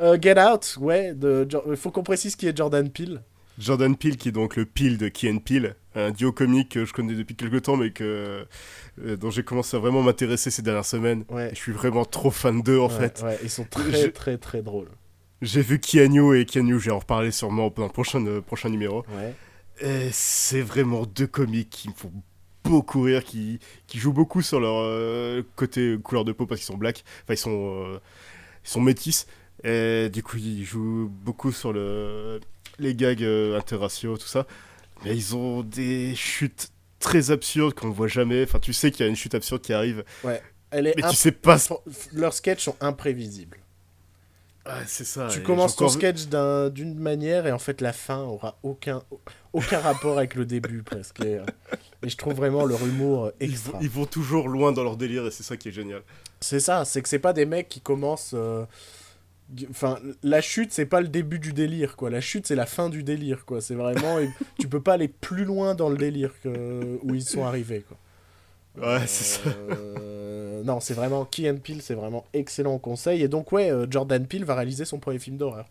[0.00, 1.46] Euh, Get Out, ouais, de...
[1.68, 3.22] Il faut qu'on précise qui est Jordan Peele.
[3.58, 6.84] Jordan Peele, qui est donc le Peele de Key and Peele, un duo comique que
[6.84, 8.46] je connais depuis quelques temps, mais que,
[9.04, 11.24] euh, dont j'ai commencé à vraiment m'intéresser ces dernières semaines.
[11.28, 11.50] Ouais.
[11.52, 13.22] Je suis vraiment trop fan d'eux, en Ouais, fait.
[13.22, 14.88] Ouais, ils sont très, Je- très, très drôles.
[15.42, 18.68] J'ai vu Keanu, et Keanu, je vais en reparler sûrement dans le prochain, euh, prochain
[18.68, 19.04] numéro.
[19.80, 22.12] Et c'est vraiment deux comiques qui me font
[22.64, 26.66] beaucoup rire, qui, qui jouent beaucoup sur leur euh, côté couleur de peau parce qu'ils
[26.66, 27.98] sont black, enfin ils sont,
[28.64, 29.26] ils sont métis,
[29.64, 32.38] et du coup ils jouent beaucoup sur le,
[32.78, 34.46] les gags euh, interraciaux, tout ça,
[35.04, 39.04] mais ils ont des chutes très absurdes qu'on ne voit jamais, enfin tu sais qu'il
[39.04, 40.04] y a une chute absurde qui arrive,
[40.70, 41.56] Elle est mais imp- tu sais pas...
[42.12, 43.58] Leurs sketchs sont imprévisibles.
[44.64, 45.26] Ah, c'est ça.
[45.26, 49.02] tu commences ton sketch d'un- d'une manière et en fait la fin aura aucun,
[49.52, 51.18] aucun rapport avec le début presque.
[51.24, 51.44] Et, euh,
[52.04, 53.72] et je trouve vraiment leur humour euh, Ils extra.
[53.72, 56.02] vont, ils vont toujours loin dans leur délire et c'est ça qui est génial.
[56.40, 58.34] C'est ça, c'est que c'est pas des mecs qui commencent.
[58.34, 58.64] euh,
[59.70, 62.10] Enfin, la chute, c'est pas le début du délire, quoi.
[62.10, 63.60] La chute, c'est la fin du délire, quoi.
[63.60, 64.18] C'est vraiment.
[64.58, 66.98] tu peux pas aller plus loin dans le délire que...
[67.02, 67.98] où ils sont arrivés, quoi.
[68.80, 69.50] Ouais, c'est ça.
[69.70, 73.22] Euh, non, c'est vraiment Key and Peele, c'est vraiment excellent conseil.
[73.22, 75.66] Et donc, ouais, euh, Jordan Peele va réaliser son premier film d'horreur.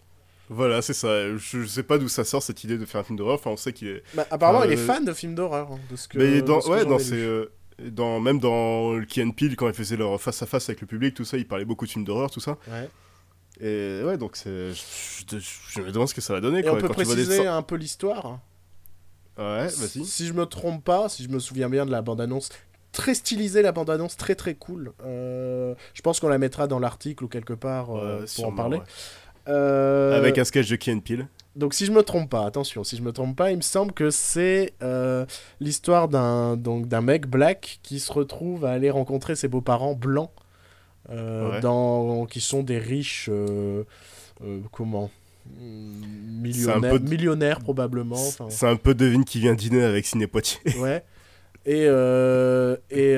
[0.50, 1.38] Voilà, c'est ça.
[1.38, 3.36] Je, sais pas d'où ça sort cette idée de faire un film d'horreur.
[3.36, 4.04] Enfin, on sait qu'il est.
[4.14, 5.72] Bah, apparemment, Euh, il est fan de films d'horreur.
[5.72, 8.40] hein, de ce que, Mais de dans, ce que ouais, dans ses, euh, dans, même
[8.40, 11.24] dans Key and Peele, quand ils faisaient leur face à face avec le public, tout
[11.24, 12.58] ça, ils parlaient beaucoup de films d'horreur, tout ça.
[12.68, 12.90] Ouais.
[13.64, 15.38] Et ouais, donc c'est, je, je-
[15.70, 16.60] je me demande ce que ça va donner.
[16.60, 18.40] Et quoi, on peut quand des préciser un peu l'histoire.
[19.38, 20.04] Ouais, vas-y.
[20.06, 22.50] Si je me trompe pas, si je me souviens bien de la bande-annonce,
[22.92, 24.94] très stylisée la bande-annonce, très très cool.
[25.06, 28.78] Euh, je pense qu'on la mettra dans l'article ou quelque part euh, pour en parler.
[28.80, 28.84] ouais.
[29.48, 31.28] Euh, Avec un sketch de Key and Peele.
[31.56, 33.92] Donc si je me trompe pas, attention, si je me trompe pas, il me semble
[33.92, 35.26] que c'est euh,
[35.60, 40.32] l'histoire d'un donc d'un mec black qui se retrouve à aller rencontrer ses beaux-parents blancs,
[41.10, 41.60] euh, Ouais.
[41.62, 43.84] dans, qui sont des riches, euh,
[44.46, 45.10] euh, comment
[45.60, 45.64] un
[46.42, 48.16] millionnaires, de- millionnaires probablement.
[48.16, 50.60] enfin, C'est un peu Devine qui vient dîner avec Ciné Poitiers.
[50.80, 51.04] Ouais.
[51.66, 53.16] Et, euh, et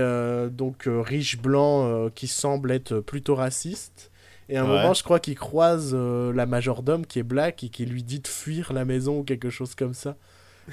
[0.52, 4.12] donc riche blanc qui semble être plutôt raciste.
[4.50, 4.76] Et à un Ouais.
[4.78, 8.28] moment, je crois qu'il croise la majordome qui est black et qui lui dit de
[8.28, 10.16] fuir la maison ou quelque chose comme ça.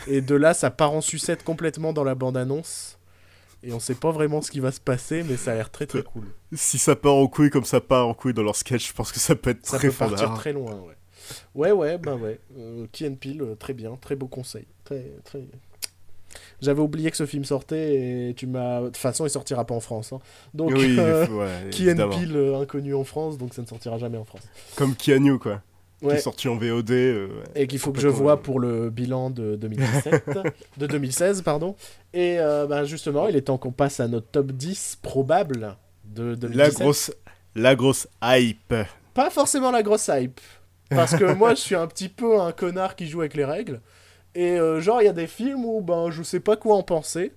[0.09, 2.99] Et de là, ça part en sucette complètement dans la bande-annonce.
[3.63, 5.87] Et on sait pas vraiment ce qui va se passer, mais ça a l'air très
[5.87, 6.25] très cool.
[6.55, 9.13] si ça part en couille comme ça part en couille dans leur sketch, je pense
[9.13, 10.95] que ça peut être Ça très peut partir très loin, ouais.
[11.55, 12.41] Ouais, ouais, bah ouais.
[12.59, 14.67] Euh, Key and Peele, euh, très bien, très beau conseil.
[14.85, 15.41] Très, très...
[16.61, 18.81] J'avais oublié que ce film sortait et tu m'as.
[18.81, 20.13] De toute façon, il sortira pas en France.
[20.13, 20.21] hein.
[20.55, 24.19] Donc, oui, euh, ouais, Key and euh, inconnu en France, donc ça ne sortira jamais
[24.19, 24.43] en France.
[24.77, 25.63] Comme Keanu, quoi.
[26.01, 26.15] Qui Ouais.
[26.17, 26.91] est sorti en VOD.
[26.91, 27.29] euh.
[27.55, 30.31] Et qu'il faut que je vois pour le bilan de 2017,
[30.79, 31.77] de 2016, pardon.
[32.15, 35.77] Et euh, ben, justement, il est temps qu'on passe à notre top 10 probable
[36.07, 36.57] de 2017.
[36.57, 37.13] La grosse,
[37.55, 38.75] la grosse hype.
[39.15, 40.41] Pas forcément la grosse hype.
[40.89, 43.81] Parce que moi, je suis un petit peu un connard qui joue avec les règles.
[44.35, 46.83] Et euh, genre, il y a des films où ben, je sais pas quoi en
[46.83, 47.33] penser.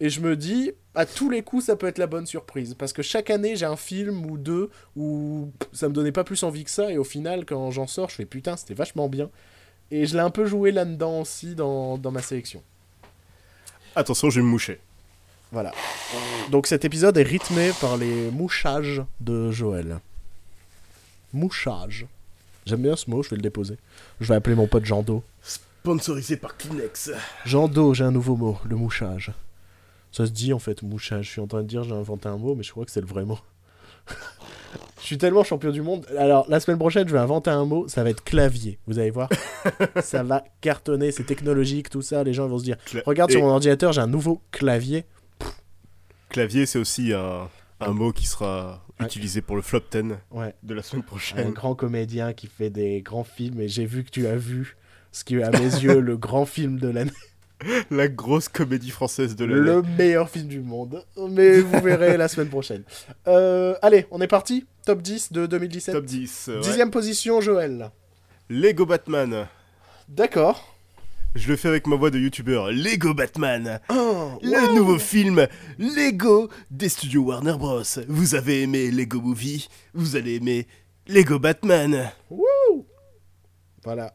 [0.00, 2.74] Et je me dis, à tous les coups, ça peut être la bonne surprise.
[2.74, 6.42] Parce que chaque année, j'ai un film ou deux où ça me donnait pas plus
[6.42, 6.90] envie que ça.
[6.90, 9.30] Et au final, quand j'en sors, je fais putain, c'était vachement bien.
[9.92, 12.64] Et je l'ai un peu joué là-dedans aussi dans, dans ma sélection.
[13.94, 14.80] Attention, je vais me moucher.
[15.52, 15.72] Voilà.
[16.50, 20.00] Donc cet épisode est rythmé par les mouchages de Joël.
[21.32, 22.06] Mouchage.
[22.66, 23.76] J'aime bien ce mot, je vais le déposer.
[24.20, 25.22] Je vais appeler mon pote Jando.
[25.42, 27.12] Sponsorisé par Kleenex.
[27.46, 29.32] Jando, j'ai un nouveau mot, le mouchage.
[30.12, 31.26] Ça se dit en fait, mouchage.
[31.26, 33.00] Je suis en train de dire j'ai inventé un mot, mais je crois que c'est
[33.00, 33.38] le vrai mot.
[35.00, 36.06] je suis tellement champion du monde.
[36.16, 38.78] Alors, la semaine prochaine, je vais inventer un mot, ça va être clavier.
[38.86, 39.28] Vous allez voir.
[40.02, 42.24] ça va cartonner, c'est technologique, tout ça.
[42.24, 45.04] Les gens vont se dire Regarde Et sur mon ordinateur, j'ai un nouveau clavier.
[46.30, 47.48] Clavier, c'est aussi un,
[47.80, 49.06] un mot qui sera Ouais.
[49.06, 50.52] utilisé pour le flop 10 Ouais.
[50.64, 51.52] de la semaine un prochaine.
[51.52, 54.76] grand comédien qui fait des grands films et j'ai vu que tu as vu
[55.12, 57.12] ce qui est à mes yeux le grand film de l'année,
[57.90, 59.60] La grosse comédie française de l'année.
[59.60, 61.04] le meilleur film du monde.
[61.30, 62.82] Mais vous verrez la semaine prochaine.
[63.26, 64.66] Euh, allez, on est parti.
[64.86, 65.94] Top 10 de 2017.
[65.94, 66.48] Top 10.
[66.48, 66.60] euh, ouais.
[66.60, 67.90] Dixième position, Joël.
[68.48, 69.46] Lego Batman.
[70.08, 70.74] D'accord.
[71.34, 72.70] Je le fais avec ma voix de youtubeur.
[72.72, 73.80] Lego Batman.
[73.90, 75.46] Oh, Le nouveau film
[75.78, 77.82] Lego des studios Warner Bros.
[78.08, 79.68] Vous avez aimé Lego Movie?
[79.92, 80.66] Vous allez aimer
[81.06, 82.10] Lego Batman.
[83.84, 84.14] Voilà.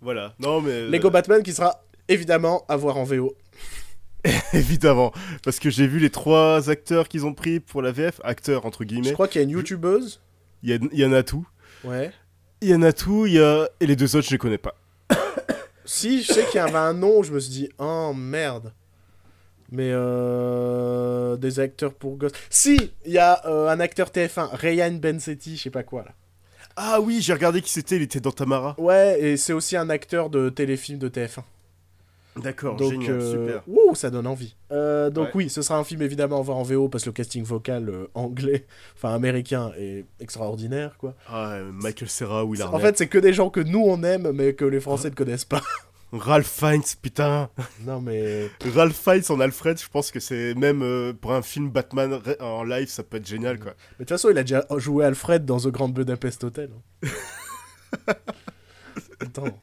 [0.00, 0.34] Voilà.
[0.38, 0.88] Non mais...
[0.88, 3.34] Lego Batman qui sera évidemment à voir en VO.
[4.52, 5.12] Évidemment.
[5.44, 8.20] Parce que j'ai vu les trois acteurs qu'ils ont pris pour la VF.
[8.22, 9.12] Acteurs entre Je guillemets.
[9.12, 10.20] crois qu'il y a une youtubeuse.
[10.62, 11.46] Il y, a- il y en a tout.
[11.82, 12.12] Ouais.
[12.60, 13.26] Il y en a tout.
[13.26, 13.68] Il y a...
[13.80, 14.74] Et les deux autres, je les connais pas.
[15.84, 18.72] Si, je sais qu'il y avait un nom je me suis dit, oh merde.
[19.72, 22.30] Mais euh, des acteurs pour gosses.
[22.50, 26.12] Si, il y a euh, un acteur TF1, Ryan Bensetti, je sais pas quoi là.
[26.76, 27.96] Ah oui, j'ai regardé qui c'était.
[27.96, 28.76] Il était dans Tamara.
[28.78, 31.42] Ouais, et c'est aussi un acteur de téléfilm de TF1.
[32.36, 33.62] D'accord, Donc, génial, euh, super.
[33.66, 34.56] ouh, ça donne envie.
[34.70, 35.30] Euh, donc Ouais.
[35.34, 37.88] oui, ce sera un film évidemment à voir en VO parce que le casting vocal
[37.90, 38.66] euh, anglais,
[38.96, 41.14] enfin américain, est extraordinaire quoi.
[41.28, 42.80] Ah, Michael Serra, Will En Arnett.
[42.82, 45.44] fait, c'est que des gens que nous on aime mais que les Français ne connaissent
[45.44, 45.60] pas.
[46.14, 47.48] Ralph Fiennes, putain.
[47.86, 51.70] non mais Ralph Fiennes en Alfred, je pense que c'est même euh, pour un film
[51.70, 53.72] Batman en live, ça peut être génial quoi.
[53.98, 56.70] Mais de toute façon, il a déjà joué Alfred dans The Grand Budapest Hotel.
[57.04, 57.08] hein.
[59.20, 59.58] Attends.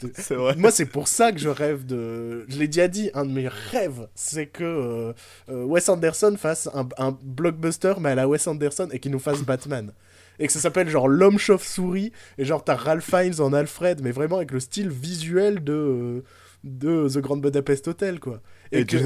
[0.00, 0.54] C'était- C'est vrai.
[0.56, 2.44] Moi, c'est pour ça que je rêve de.
[2.48, 5.12] Je l'ai déjà dit, un de mes rêves, c'est que euh,
[5.50, 9.18] euh, Wes Anderson fasse un, un blockbuster, mais à la Wes Anderson, et qu'il nous
[9.18, 9.92] fasse Batman.
[10.38, 14.10] Et que ça s'appelle genre L'homme chauve-souris, et genre t'as Ralph Fiennes en Alfred, mais
[14.10, 16.24] vraiment avec le style visuel de, euh,
[16.64, 18.40] de The Grand Budapest Hotel, quoi.
[18.72, 18.96] Et, que-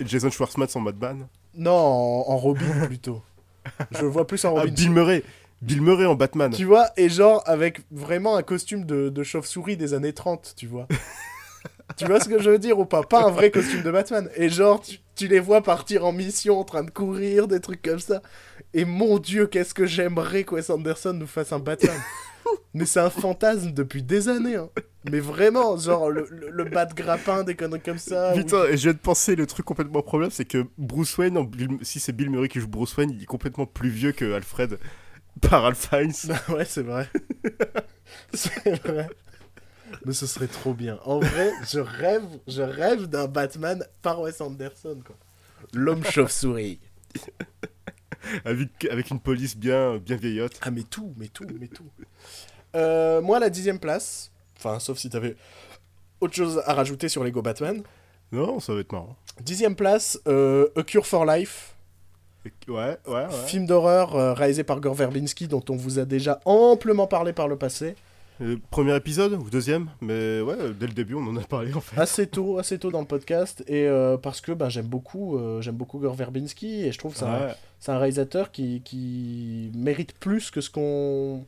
[0.00, 1.26] Jason, Schwartzman en Batman.
[1.56, 3.22] Non, en, en Robin plutôt.
[3.90, 4.72] je vois plus en Ah, Robin.
[4.72, 5.24] Bill Murray.
[5.62, 6.52] Bill Murray en Batman.
[6.52, 10.66] Tu vois, et genre avec vraiment un costume de, de chauve-souris des années 30, tu
[10.66, 10.86] vois.
[11.96, 13.02] tu vois ce que je veux dire ou pas?
[13.02, 14.28] Pas un vrai costume de Batman.
[14.36, 17.80] Et genre, tu- tu les vois partir en mission en train de courir, des trucs
[17.82, 18.20] comme ça.
[18.74, 21.96] Et mon dieu, qu'est-ce que j'aimerais que Wes Anderson nous fasse un Batman.
[22.74, 24.56] Mais c'est un fantasme depuis des années.
[24.56, 24.68] hein.
[25.10, 28.32] Mais vraiment, genre le, le, le de grappin, des conneries comme ça.
[28.34, 31.38] ou- Putain, et je viens de penser, le truc complètement problème, c'est que Bruce Wayne,
[31.82, 34.78] si c'est Bill Murray qui joue Bruce Wayne, il est complètement plus vieux que Alfred
[35.40, 36.12] par Fiennes.
[36.48, 37.08] ouais, c'est vrai.
[38.34, 39.08] c'est vrai.
[40.04, 40.98] Mais ce serait trop bien.
[41.04, 45.16] En vrai, je rêve, je rêve d'un Batman par Wes Anderson, quoi.
[45.72, 46.80] L'homme chauve-souris.
[48.44, 50.58] avec, avec une police bien, bien vieillotte.
[50.62, 51.88] Ah, mais tout, mais tout, mais tout.
[52.74, 55.36] Euh, moi, la dixième place, enfin, sauf si t'avais
[56.20, 57.82] autre chose à rajouter sur Lego Batman.
[58.32, 59.16] Non, ça va être marrant.
[59.40, 61.75] Dixième place, euh, A Cure for Life,
[62.68, 63.26] Ouais, ouais, ouais.
[63.46, 67.48] film d'horreur euh, réalisé par Gore Verbinski, dont on vous a déjà amplement parlé par
[67.48, 67.94] le passé.
[68.42, 71.72] Euh, premier épisode ou deuxième Mais ouais, euh, dès le début, on en a parlé
[71.72, 71.98] en fait.
[71.98, 75.76] assez tôt, assez tôt dans le podcast, et euh, parce que bah, j'aime beaucoup, j'aime
[75.76, 77.54] beaucoup Gore Verbinski, et je trouve que c'est un, Ouais.
[77.80, 81.44] c'est un réalisateur qui, qui mérite plus que ce qu'on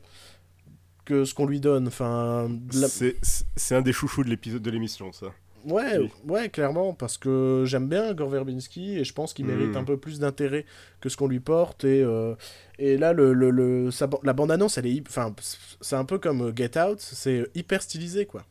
[1.05, 1.87] que ce qu'on lui donne.
[1.87, 5.27] Enfin, la- C'est- un des chouchous de l'épisode de l'émission, ça.
[5.65, 6.11] Ouais, oui.
[6.27, 9.77] ouais, clairement, parce que j'aime bien Gore Verbinski, et je pense qu'il mérite Mm.
[9.77, 10.65] un peu plus d'intérêt
[11.01, 12.35] que ce qu'on lui porte, et, euh,
[12.77, 15.33] et là, le, le, le- sa la bande-annonce, elle est, enfin,
[15.81, 18.45] c'est un peu comme Get Out, c'est hyper stylisé, quoi.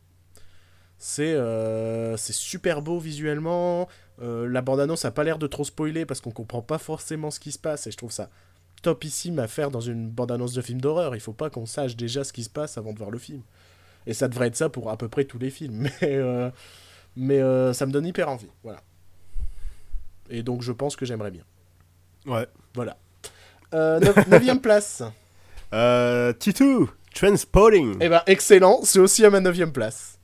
[0.98, 3.88] C'est euh, super beau visuellement.
[4.20, 7.38] euh, la bande-annonce a pas l'air de trop spoiler parce qu'on comprend pas forcément ce
[7.38, 8.30] qui se passe et je trouve ça
[8.82, 11.14] topissime à faire dans une bande-annonce de film d'horreur.
[11.14, 13.42] Il faut pas qu'on sache déjà ce qui se passe avant de voir le film.
[14.06, 15.88] Et ça devrait être ça pour à peu près tous les films.
[16.00, 16.50] Mais, euh,
[17.18, 18.48] mais euh, ça me donne hyper envie.
[18.62, 18.80] Voilà.
[20.30, 21.42] Et donc je pense que j'aimerais bien.
[22.26, 22.46] Ouais.
[22.74, 22.96] Voilà.
[23.74, 25.02] Euh, neuf- neuvième place.
[25.74, 27.96] Euh, Titou, Transporting.
[28.00, 30.18] Eh ben excellent, c'est aussi à ma neuvième place.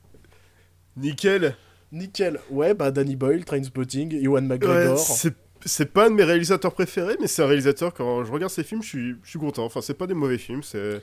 [0.97, 1.55] Nickel.
[1.91, 2.39] Nickel.
[2.49, 4.97] Ouais, bah Danny Boyle, Trainspotting, Ewan Ouais, McGregor.
[4.97, 5.33] c'est
[5.67, 8.63] c'est pas un de mes réalisateurs préférés, mais c'est un réalisateur, quand je regarde ses
[8.63, 9.65] films, je suis, je suis content.
[9.65, 10.61] Enfin, c'est pas des mauvais films.
[10.61, 11.01] c'est...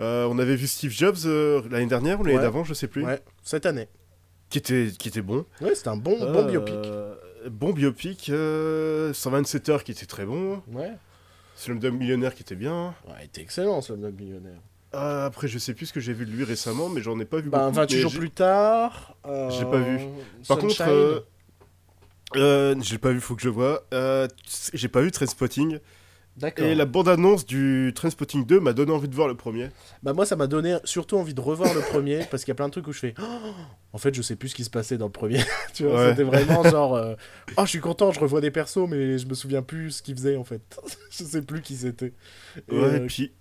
[0.00, 2.42] Euh, on avait vu Steve Jobs euh, l'année dernière ou l'année Ouais.
[2.42, 3.86] d'avant, je sais plus, ouais, cette année.
[4.54, 5.44] Qui, était, qui était bon.
[5.60, 7.50] Ouais, c'était un bon, bon Euh, biopic.
[7.50, 8.28] Bon biopic.
[8.30, 10.62] euh, 127 heures qui était très bon.
[10.72, 10.92] Ouais.
[11.56, 12.94] Slumdog Millionnaire qui était bien.
[13.08, 14.60] Ouais, il était excellent, ce Slumdog Millionnaire.
[14.94, 17.24] Euh, après, je sais plus ce que j'ai vu de lui récemment, mais j'en ai
[17.24, 17.74] pas vu Ben, beaucoup.
[17.74, 19.16] 28 mais jours plus tard.
[19.26, 19.98] euh, J'ai pas vu.
[20.46, 20.92] Par contre, Sunshine.
[20.94, 21.20] euh,
[22.36, 23.84] euh, j'ai pas vu, faut que je vois.
[23.92, 24.28] Euh,
[24.72, 25.70] j'ai pas vu Trainspotting.
[25.70, 25.80] D'accord.
[26.58, 29.68] Et la bande-annonce du Trainspotting 2 m'a donné envie de voir le premier.
[30.02, 32.56] Bah, moi, ça m'a donné surtout envie de revoir le premier parce qu'il y a
[32.56, 33.14] plein de trucs où je fais.
[33.20, 33.24] Oh
[33.92, 35.38] en fait, je sais plus ce qui se passait dans le premier.
[35.74, 36.10] tu vois, Ouais.
[36.10, 36.94] c'était vraiment genre.
[36.96, 37.14] euh,
[37.56, 40.16] Oh, je suis content, je revois des persos, mais je me souviens plus ce qu'ils
[40.16, 40.60] faisaient en fait.
[41.10, 42.12] je sais plus qui c'était.
[42.68, 43.32] Et, Ouais, euh, et puis.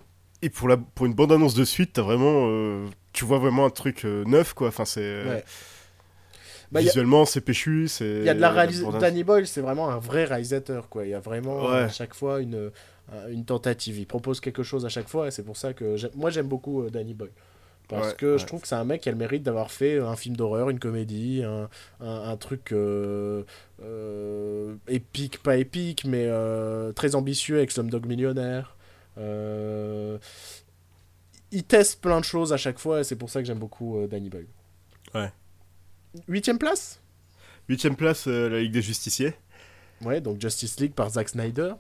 [0.44, 2.48] Et pour, la, pour une bande-annonce de suite, t'as vraiment.
[2.50, 4.68] euh, tu vois vraiment un truc euh, neuf, quoi.
[4.68, 5.24] Enfin, c'est.
[5.26, 5.44] Ouais.
[6.74, 7.88] Bah, a- visuellement, c'est péchu.
[7.88, 8.91] c'est- Il y a de la réalisation.
[8.97, 11.05] Danny Boyle, c'est vraiment un vrai réalisateur, quoi.
[11.05, 11.78] Il y a vraiment Ouais.
[11.84, 12.69] à chaque fois une, euh,
[13.30, 13.97] une tentative.
[13.99, 16.84] Il propose quelque chose à chaque fois, et c'est pour ça que moi j'aime beaucoup
[16.84, 17.32] euh, Danny Boyle.
[17.89, 18.39] Parce Ouais, que ouais.
[18.39, 20.69] je trouve que c'est un mec qui a le mérite d'avoir fait un film d'horreur,
[20.69, 21.69] une comédie, un,
[21.99, 23.43] un- un truc euh,
[23.84, 28.78] euh, épique, pas épique, mais euh, très ambitieux avec Slumdog Millionnaire.
[29.17, 30.17] Euh,
[31.51, 33.97] il teste plein de choses à chaque fois, et c'est pour ça que j'aime beaucoup
[33.99, 34.47] euh, Danny Boyle.
[35.13, 35.32] Ouais.
[36.28, 36.99] Huitième place?
[37.70, 39.34] Huitième place, euh, la Ligue des Justiciers.
[40.01, 41.74] Ouais, donc Justice League par Zack Snyder.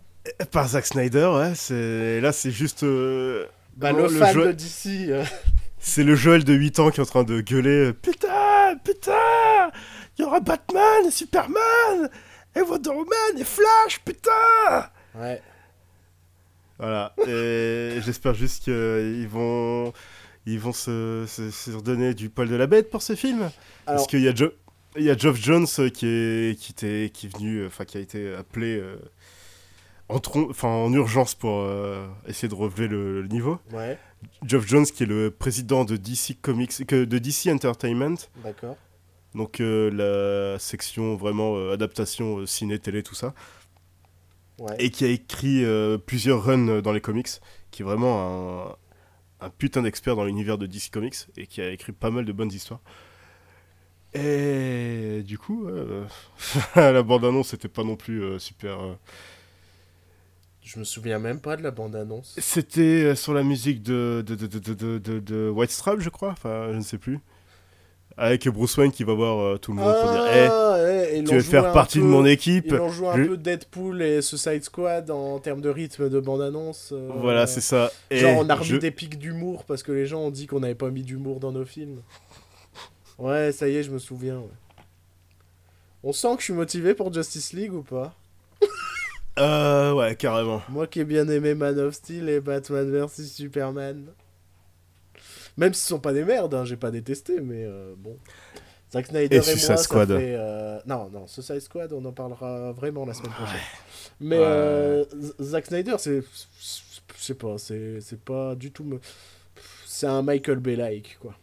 [0.51, 1.53] Par Zack Snyder, ouais.
[1.55, 2.21] C'est...
[2.21, 2.83] Là, c'est juste.
[2.83, 5.09] euh, Bah, Oh, le, le fan jeu- de DC.
[5.09, 5.25] euh,
[5.79, 9.69] C'est le Joël de 8 ans qui est en train de gueuler euh, Putain, putain
[10.17, 12.09] Il y aura Batman, et Superman,
[12.55, 15.41] et Wonder Woman, et Flash, putain Ouais.
[16.79, 19.91] Voilà, et j'espère juste qu'ils vont,
[20.45, 23.41] ils vont se, se, se redonner du poil de la bête pour ce film.
[23.41, 23.51] Alors,
[23.85, 24.51] Parce qu'il y a, Jo-
[24.97, 27.85] il y a Geoff Jones euh, qui est, qui, était, qui est venu, euh, enfin
[27.85, 28.97] qui a été appelé euh,
[30.09, 30.19] en,
[30.67, 33.57] en urgence pour euh, essayer de relever le- le niveau.
[33.71, 33.97] ouais,
[34.45, 38.77] Geoff Jones, qui est le président de DC Comics, que- de DC Entertainment, d'accord.
[39.35, 39.89] donc euh,
[40.53, 43.33] la section vraiment adaptation ciné, télé, tout ça,
[44.59, 44.75] Ouais.
[44.77, 45.65] et qui a écrit
[46.05, 47.27] plusieurs runs dans les comics,
[47.71, 48.75] qui est vraiment un,
[49.43, 52.31] un putain d'expert dans l'univers de DC Comics, et qui a écrit pas mal de
[52.31, 52.81] bonnes histoires.
[54.13, 56.05] Et du coup, euh,
[56.75, 58.79] la bande-annonce c'était pas non plus euh, super.
[58.79, 58.93] euh,
[60.61, 62.35] Je me souviens même pas de la bande-annonce.
[62.37, 65.99] C'était euh, sur la musique de, de, de, de, de, de, de- de White Strap,
[65.99, 66.29] je crois.
[66.31, 67.19] Enfin, je ne sais plus.
[68.15, 71.17] Avec Bruce Wayne qui va voir euh, tout le monde pour dire Eh, Ah, ouais,
[71.19, 74.01] ils Tu veux faire partie de mon équipe Ils ont joué un Je- peu Deadpool
[74.03, 76.89] et Suicide Squad en termes de rythme de bande-annonce.
[76.93, 77.91] euh, Voilà, c'est ça.
[78.11, 80.45] Et Genre, on a remis je- des pics d'humour parce que les gens ont dit
[80.45, 82.01] qu'on n'avait pas mis d'humour dans nos films.
[83.17, 84.37] Ouais, ça y est, je me souviens.
[84.37, 84.83] ouais.
[86.03, 88.13] On sent que je suis motivé pour Justice League ou pas?
[89.39, 90.61] Euh, ouais, carrément.
[90.69, 94.05] Moi qui ai bien aimé Man of Steel et Batman vs Superman.
[95.57, 98.17] Même s'ils sont pas des merdes, hein, j'ai pas détesté, mais euh, bon.
[98.91, 102.71] Zack Snyder Et et, moi, ça fait, euh, Non, non, Suicide Squad, on en parlera
[102.73, 103.59] vraiment la semaine prochaine.
[104.19, 104.43] Mais Ouais.
[104.45, 106.21] euh, Z- Zack Snyder, c'est...
[106.21, 108.83] Je sais pas, c'est pas du tout...
[108.83, 108.99] me-
[109.85, 111.35] C'est un Michael Bay-like, quoi.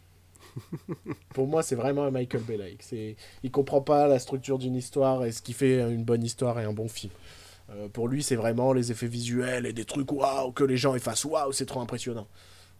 [1.33, 2.83] Pour moi, c'est vraiment un Michael Bay-like.
[3.43, 6.63] Il comprend pas la structure d'une histoire et ce qui fait une bonne histoire et
[6.63, 7.13] un bon film.
[7.71, 10.95] Euh, pour lui, c'est vraiment les effets visuels et des trucs waouh, que les gens
[10.95, 12.27] effacent waouh, c'est trop impressionnant.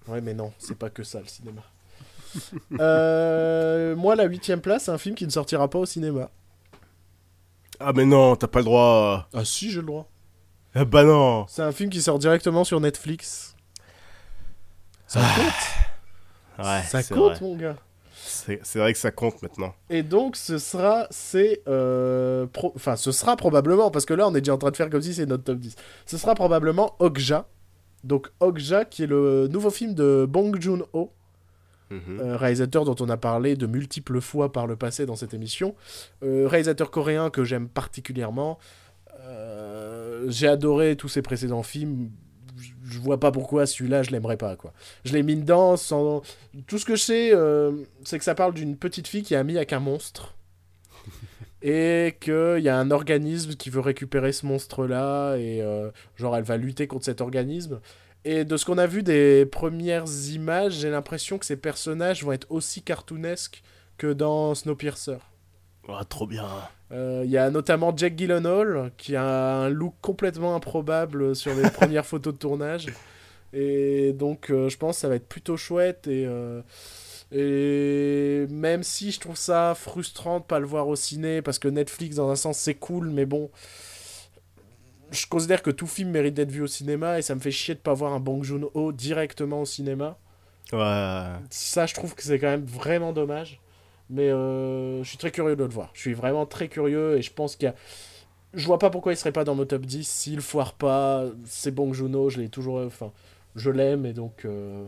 [0.07, 1.61] Ouais, mais non, c'est pas que ça le cinéma.
[2.79, 6.29] Euh, moi, la huitième place, c'est un film qui ne sortira pas au cinéma.
[7.77, 9.27] Ah, mais non, t'as pas le droit.
[9.33, 10.07] Ah si, j'ai le droit.
[10.73, 11.45] Ah, bah non.
[11.49, 13.55] C'est un film qui sort directement sur Netflix.
[15.07, 17.41] Ça compte Ouais, Ça compte, vrai.
[17.41, 17.75] mon gars.
[18.13, 19.73] C'est vrai que ça compte maintenant.
[19.89, 24.41] Et donc, ce sera, c'est, euh, enfin, ce sera probablement, parce que là, on est
[24.41, 25.75] déjà en train de faire comme si c'est notre top 10.
[26.05, 27.45] Ce sera probablement Okja.
[28.03, 31.11] Donc, Okja, qui est le nouveau film de Bong Joon-ho,
[31.91, 32.19] Mhm.
[32.21, 35.75] euh, réalisateur dont on a parlé de multiples fois par le passé dans cette émission.
[36.23, 38.57] Euh, réalisateur coréen que j'aime particulièrement.
[39.25, 42.09] Euh, J'ai adoré tous ses précédents films.
[42.57, 44.73] Je- Je vois pas pourquoi celui-là je l'aimerais pas quoi.
[45.05, 46.21] Je l'ai mis dedans sans
[46.67, 47.71] tout ce que je sais euh,
[48.03, 50.35] c'est que ça parle d'une petite fille qui est amie avec un monstre
[51.61, 56.35] et qu'il y a un organisme qui veut récupérer ce monstre là et euh, genre
[56.35, 57.79] elle va lutter contre cet organisme
[58.23, 62.31] et de ce qu'on a vu des premières images, j'ai l'impression que ces personnages vont
[62.31, 63.63] être aussi cartoonesques
[63.97, 65.17] que dans Snowpiercer.
[65.89, 66.47] Ah, trop bien.
[66.91, 71.69] Euh, Il y a notamment Jack Gyllenhaal qui a un look complètement improbable sur les
[71.71, 72.87] premières photos de tournage.
[73.53, 76.07] Et donc euh, je pense que ça va être plutôt chouette.
[76.07, 76.61] Et, euh,
[77.31, 81.67] et même si je trouve ça frustrant de pas le voir au ciné, parce que
[81.67, 83.49] Netflix dans un sens c'est cool, mais bon,
[85.11, 87.75] je considère que tout film mérite d'être vu au cinéma et ça me fait chier
[87.75, 90.17] de pas voir un Bong Joon-ho directement au cinéma.
[90.71, 91.27] Ouais.
[91.49, 93.59] Ça, je trouve que c'est quand même vraiment dommage.
[94.09, 95.89] Mais euh, je suis très curieux de le voir.
[95.93, 97.75] Je suis vraiment très curieux et je pense qu'il y a.
[98.53, 100.05] Je vois pas pourquoi il serait pas dans mon top 10.
[100.07, 102.79] S'il foire pas, c'est que Juno, je l'ai toujours.
[102.79, 103.11] Enfin,
[103.55, 104.43] je l'aime et donc.
[104.45, 104.85] euh,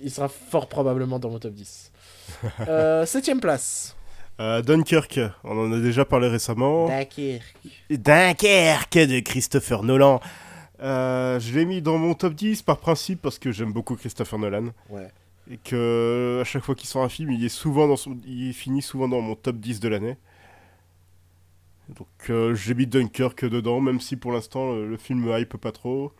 [0.00, 1.92] il sera fort probablement dans mon top 10.
[2.68, 3.96] Euh, septième place.
[4.40, 6.88] Euh, Dunkirk, on en a déjà parlé récemment.
[6.88, 7.40] D'accord.
[7.88, 10.20] Dunkerque de Christopher Nolan.
[10.82, 14.38] Euh, je l'ai mis dans mon top 10 par principe parce que j'aime beaucoup Christopher
[14.38, 14.72] Nolan.
[14.90, 15.08] Ouais.
[15.50, 18.52] Et que à chaque fois qu'il sort un film, il est souvent dans son, il
[18.52, 20.16] finit souvent dans mon top 10 de l'année.
[21.88, 25.56] Donc euh, j'ai mis Dunkirk dedans, même si pour l'instant le, le film me hype
[25.56, 26.12] pas trop.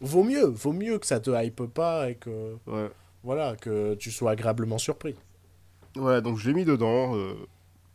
[0.00, 2.56] Vaut mieux, vaut mieux que ça te hype pas et que.
[2.66, 2.90] Ouais.
[3.22, 5.14] Voilà, que tu sois agréablement surpris.
[5.96, 7.34] Ouais, donc je l'ai mis dedans euh,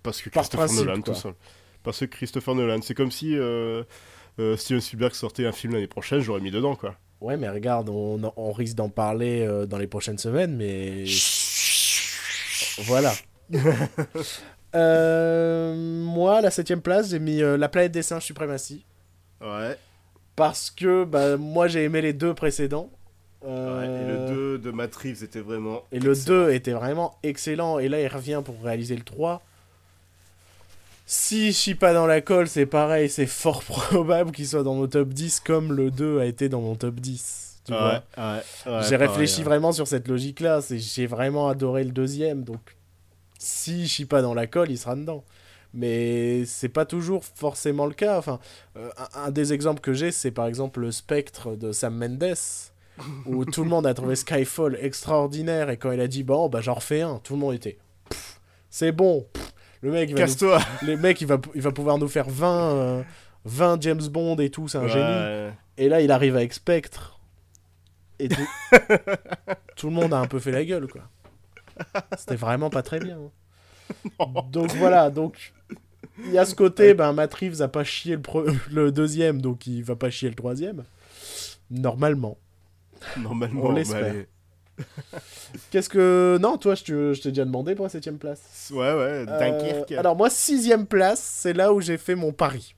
[0.03, 1.13] parce que Par Christopher principe, Nolan, quoi.
[1.13, 1.33] tout seul.
[1.81, 3.83] Parce que Christopher Nolan, c'est comme si euh,
[4.39, 6.95] euh, Steven Spielberg sortait un film l'année prochaine, j'aurais mis dedans quoi.
[7.21, 11.05] Ouais, mais regarde, on, on risque d'en parler dans les prochaines semaines, mais.
[12.83, 13.13] Voilà.
[14.73, 18.85] Moi, la septième place, j'ai mis La planète des singes suprématie.
[19.41, 19.77] Ouais.
[20.35, 22.89] Parce que bah, moi, j'ai aimé les deux précédents.
[23.41, 25.83] Ouais, et Euh, le 2 de Matt Reeves était vraiment.
[25.91, 26.45] Et le excellent.
[26.47, 27.79] 2 était vraiment excellent.
[27.79, 29.41] Et là, il revient pour réaliser le 3.
[31.05, 33.09] Si je suis pas dans la colle, c'est pareil.
[33.09, 36.61] C'est fort probable qu'il soit dans mon top 10 comme le 2 a été dans
[36.61, 37.61] mon top 10.
[37.65, 40.61] Tu Ouais, vois ouais, ouais, J'ai réfléchi vraiment sur cette logique-là.
[40.61, 42.43] c'est- J'ai vraiment adoré le deuxième.
[42.43, 42.59] Donc,
[43.39, 45.23] si je suis pas dans la colle, il sera dedans.
[45.77, 48.17] Mais c'est pas toujours forcément le cas.
[48.17, 48.39] Enfin,
[48.77, 52.35] euh, un, un des exemples que j'ai, c'est par exemple le Spectre de Sam Mendes,
[53.25, 55.69] où tout le monde a trouvé Skyfall extraordinaire.
[55.69, 57.77] Et quand il a dit bon, bah j'en refais un, tout le monde était.
[58.69, 59.27] C'est bon.
[59.33, 60.27] Pff, le mec, il va nous-
[61.21, 63.03] il va, il va pouvoir nous faire 20, euh,
[63.43, 65.03] 20 James Bond et tout, c'est un génie.
[65.77, 67.19] Et là, il arrive avec Spectre.
[68.17, 68.47] Et tout...
[69.75, 71.01] tout le monde a un peu fait la gueule, quoi.
[72.17, 73.17] C'était vraiment pas très bien.
[73.17, 74.25] hein.
[74.51, 75.53] Donc voilà, donc
[76.23, 79.41] il y a ce côté, ben Matt Reeves a pas chié le, pre- le deuxième,
[79.41, 80.83] donc il va pas chier le troisième.
[81.69, 82.37] Normalement.
[83.17, 84.25] Normalement, On l'espère.
[85.71, 86.37] Qu'est-ce que...
[86.41, 88.69] Non, toi, je te- je t'ai déjà demandé pour la septième place.
[88.73, 89.91] Ouais, ouais, Euh, Dunkerque.
[89.93, 92.75] alors moi, sixième place, c'est là où j'ai fait mon pari.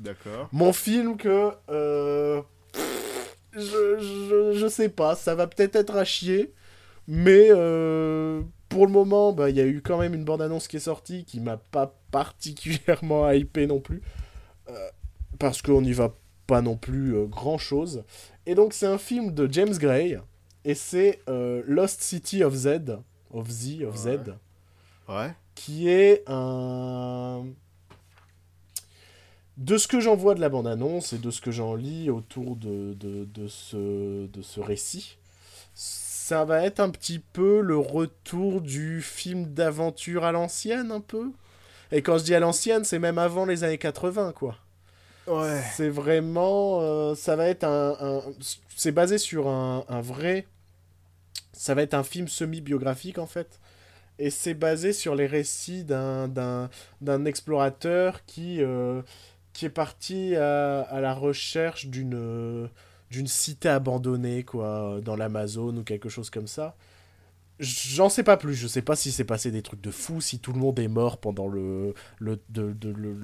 [0.00, 0.48] D'accord.
[0.52, 1.50] Mon film que...
[1.70, 2.42] euh,
[3.52, 3.60] je,
[3.98, 6.52] je, je sais pas, ça va peut-être être à chier,
[7.08, 10.76] mais euh, pour le moment, bah, il y a eu quand même une bande-annonce qui
[10.76, 14.00] est sortie qui m'a pas particulièrement hypé non plus,
[14.70, 14.88] euh,
[15.38, 16.14] parce qu'on n'y va
[16.46, 18.04] pas non plus euh, grand-chose.
[18.46, 20.18] Et donc c'est un film de James Gray,
[20.64, 22.68] et c'est euh, Lost City of Z,
[23.34, 24.08] of Z, of Z.
[25.08, 25.34] Ouais.
[25.54, 27.44] qui est un...
[29.58, 32.56] De ce que j'en vois de la bande-annonce et de ce que j'en lis autour
[32.56, 35.18] de, de, de ce, de ce récit,
[35.74, 41.30] ça va être un petit peu le retour du film d'aventure à l'ancienne, un peu?
[41.92, 44.56] Et quand je dis à l'ancienne, c'est même avant les années 80, quoi.
[45.26, 45.62] Ouais.
[45.62, 46.80] C'est vraiment.
[46.82, 47.96] euh, ça va être un.
[48.00, 48.22] un-
[48.76, 50.46] c'est basé sur un, un vrai.
[51.52, 53.60] Ça va être un film semi-biographique en fait.
[54.18, 56.70] Et c'est basé sur les récits d'un, d'un,
[57.02, 59.02] d'un explorateur qui, euh,
[59.54, 62.68] qui est parti à, à la recherche d'une, euh,
[63.10, 66.76] d'une cité abandonnée, quoi, dans l'Amazone ou quelque chose comme ça.
[67.58, 70.38] J'en sais pas plus, je sais pas si c'est passé des trucs de fou, si
[70.40, 72.76] tout le monde est mort pendant le, de,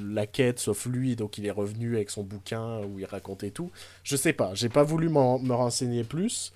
[0.03, 3.71] la quête, sauf lui, donc il est revenu avec son bouquin où il racontait tout.
[4.05, 6.55] Je sais pas, j'ai pas voulu me renseigner plus.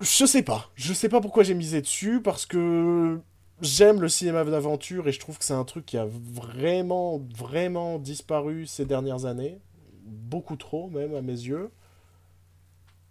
[0.00, 3.20] Je sais pas, je sais pas pourquoi j'ai misé dessus, parce que
[3.60, 8.00] j'aime le cinéma d'aventure et je trouve que c'est un truc qui a vraiment, vraiment
[8.00, 9.60] disparu ces dernières années.
[10.04, 11.70] Beaucoup trop, même, à mes yeux.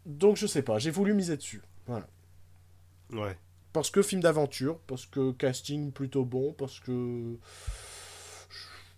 [0.06, 1.62] Donc je sais pas, j'ai voulu miser dessus.
[3.12, 3.38] Ouais.
[3.74, 7.36] Parce que film d'aventure, parce que casting plutôt bon, parce que.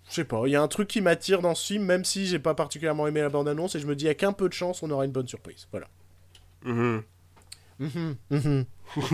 [0.10, 2.28] Je sais pas, il y a un truc qui m'attire dans ce film, même si
[2.28, 4.84] j'ai pas particulièrement aimé la bande-annonce, et je me dis, avec un peu de chance,
[4.84, 5.68] on aura une bonne surprise.
[5.72, 5.88] Voilà.
[6.64, 7.04] Mhm.
[7.80, 8.66] Mhm, mhm.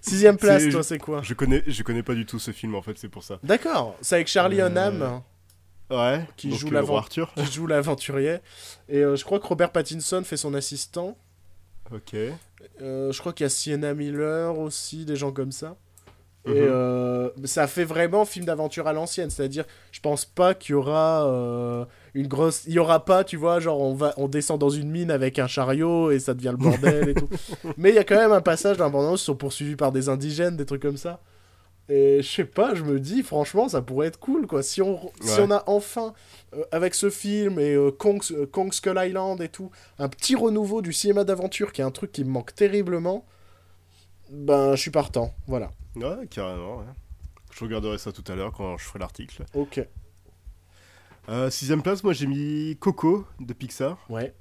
[0.00, 2.82] Sixième place, toi, c'est quoi Je connais, je connais pas du tout ce film en
[2.82, 3.40] fait, c'est pour ça.
[3.42, 5.22] D'accord, c'est avec Charlie Euh, Hunnam,
[5.90, 6.20] Ouais.
[6.20, 6.56] Joue qui
[7.50, 8.38] joue l'aventurier,
[8.88, 11.16] et euh, je crois que Robert Pattinson fait son assistant.
[11.94, 12.14] Ok.
[12.82, 15.76] Euh, je crois qu'il y a Sienna Miller aussi, des gens comme ça.
[16.46, 16.56] Et Mhm.
[16.70, 21.26] euh, ça fait vraiment film d'aventure à l'ancienne, c'est-à-dire, je pense pas qu'il y aura
[21.26, 21.84] euh,
[22.14, 24.88] une grosse, il y aura pas, tu vois, genre on va, on descend dans une
[24.90, 27.28] mine avec un chariot et ça devient le bordel et tout.
[27.76, 30.56] Mais il y a quand même un passage bande-annonce, ils sont poursuivis par des indigènes,
[30.56, 31.20] des trucs comme ça.
[31.90, 34.62] Et je sais pas, je me dis, franchement, ça pourrait être cool, quoi.
[34.62, 36.12] Si on, si on a enfin,
[36.54, 40.34] euh, avec ce film et euh, Kong, euh, Kong Skull Island et tout, un petit
[40.36, 43.24] renouveau du cinéma d'aventure qui est un truc qui me manque terriblement,
[44.30, 45.34] ben, je suis partant.
[45.46, 45.70] Voilà.
[45.96, 46.78] Ouais, carrément.
[46.80, 46.84] Ouais.
[47.52, 49.44] Je regarderai ça tout à l'heure quand je ferai l'article.
[49.54, 49.80] Ok.
[51.50, 53.98] Sixième place, moi j'ai mis Coco de Pixar.
[54.08, 54.34] Ouais.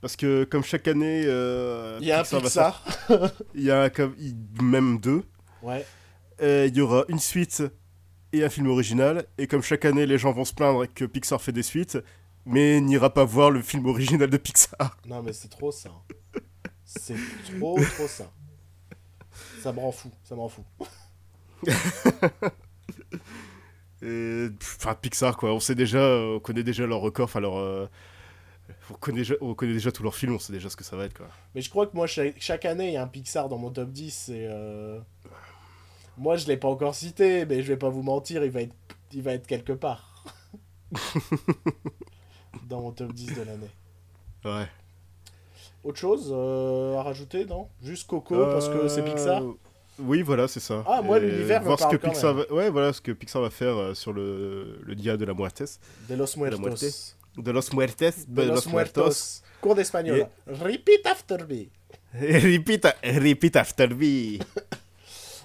[0.00, 2.84] Parce que comme chaque année, Il y a un va Pixar.
[3.54, 4.14] il y a comme-
[4.62, 5.22] même deux.
[5.62, 5.84] Ouais.
[6.42, 7.62] Et il y aura une suite
[8.32, 9.26] et un film original.
[9.38, 11.98] Et comme chaque année, les gens vont se plaindre que Pixar fait des suites,
[12.44, 14.98] mais n'ira pas voir le film original de Pixar.
[15.06, 15.90] Non, mais c'est trop ça.
[16.84, 17.14] C'est
[17.58, 18.30] trop, trop ça.
[19.62, 20.10] Ça me rend fou.
[20.24, 20.64] Ça me rend fou.
[24.02, 25.52] Et, Enfin, Pixar, quoi.
[25.54, 27.56] On sait déjà, euh, on connaît déjà leur record, enfin leur.
[27.56, 27.86] euh,
[28.90, 30.96] on, connaît déjà, on connaît déjà tous leurs films, on sait déjà ce que ça
[30.96, 31.28] va être, quoi.
[31.54, 33.70] Mais je crois que moi, chaque, chaque année, il y a un Pixar dans mon
[33.70, 34.30] top 10.
[34.30, 34.98] Et euh,
[36.22, 38.76] Moi, je l'ai pas encore cité, mais je vais pas vous mentir, il va être,
[39.12, 40.24] il va être quelque part.
[42.68, 43.70] dans mon top 10 de l'année.
[44.44, 44.68] Ouais.
[45.82, 47.66] Autre chose euh, à rajouter, non?
[47.82, 49.56] Juste Coco, parce que c'est Pixar Euh,
[49.98, 50.84] Oui, voilà, c'est ça.
[50.86, 52.52] Ah, moi, l'univers voir ce que Pixar va...
[52.52, 55.80] Ouais, voilà ce que Pixar va faire euh, sur le, le dia de la muertes.
[56.08, 56.36] De los.
[56.36, 57.16] Muertos.
[57.36, 58.28] De los muertes.
[58.28, 59.42] De los Muertos.
[59.60, 60.28] Cours d'espagnol.
[60.46, 61.66] Repeat after me.
[62.14, 64.38] repeat, repeat after me.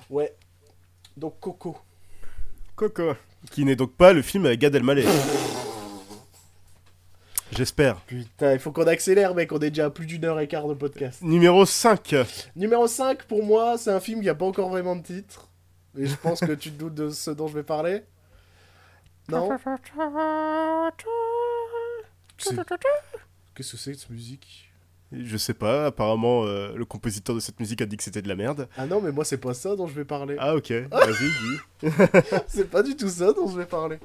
[0.09, 0.33] Ouais.
[1.18, 1.76] Donc Coco.
[2.76, 3.15] Coco.
[3.49, 5.03] Qui n'est donc pas le film avec Gad Elmaleh.
[7.52, 8.02] J'espère.
[8.02, 9.52] Putain, il faut qu'on accélère, mec.
[9.52, 11.23] On est déjà à plus d'une heure et quart de podcast.
[11.23, 12.15] Numéro 5.
[12.56, 15.49] Numéro 5, pour moi, c'est un film qui a pas encore vraiment de titre.
[15.98, 18.03] Et je pense que tu te doutes de ce dont je vais parler.
[19.27, 19.57] Non?
[22.38, 24.66] Qu'est-ce que c'est que cette musique?
[25.13, 28.27] Je sais pas, apparemment euh, le compositeur de cette musique a dit que c'était de
[28.27, 28.67] la merde.
[28.77, 30.35] Ah non, mais moi, c'est pas ça dont je vais parler.
[30.38, 31.89] Ah ok, vas-y, dis.
[32.47, 33.99] c'est pas du tout ça dont je vais parler.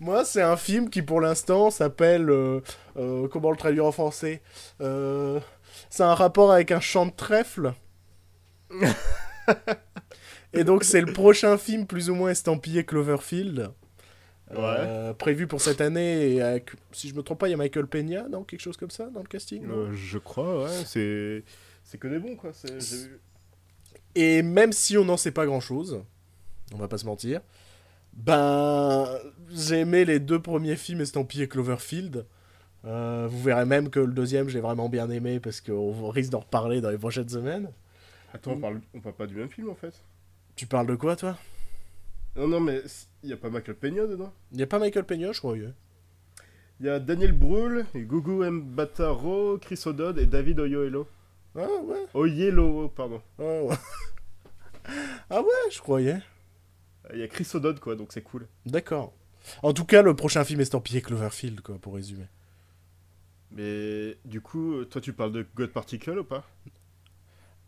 [0.00, 2.30] Moi, c'est un film qui, pour l'instant, s'appelle...
[2.30, 2.60] euh,
[2.96, 4.40] euh, comment le traduire en français
[4.80, 7.74] C'est un rapport avec un chant de trèfle.
[10.54, 13.70] Et donc, c'est le prochain film plus ou moins estampillé Cloverfield.
[14.52, 16.34] Euh, prévu pour cette année.
[16.34, 18.76] Et avec- si je me trompe pas, il y a Michael Peña, non Quelque chose
[18.76, 21.44] comme ça dans le casting Euh, je crois, ouais, c'est...
[21.82, 22.50] C'est que des bons, quoi.
[24.14, 26.02] Et même si on n'en sait pas grand chose,
[26.72, 27.40] on va pas se mentir,
[28.12, 29.06] ben
[29.50, 32.26] j'ai aimé les deux premiers films estampillés Cloverfield.
[32.86, 36.40] Euh, vous verrez même que le deuxième j'ai vraiment bien aimé parce qu'on risque d'en
[36.40, 37.70] reparler dans les prochaines semaines.
[38.32, 38.80] Attends, on parle...
[38.94, 39.94] on parle pas du même film, en fait
[40.56, 41.36] Tu parles de quoi toi?
[42.36, 42.82] Non, non, mais
[43.26, 44.32] il y a pas Michael Peña dedans?
[44.52, 45.56] Il n'y a pas Michael Peña je crois.
[45.56, 51.08] Il y a Daniel Brühl, et Gugu Mbataro, Chris O'Donnell et David Oyelowo.
[51.56, 53.20] Ah ouais, Oyelowo, pardon.
[53.38, 53.76] ah ouais.
[55.30, 56.20] ah ouais, je croyais.
[57.12, 58.46] Il y a Chris O'Donnell, quoi, donc c'est cool.
[58.64, 59.12] D'accord.
[59.62, 62.26] En tout cas, le prochain film estampillé Cloverfield, quoi, pour résumer.
[63.50, 66.48] Mais du coup, toi, tu parles de God Particle ou pas?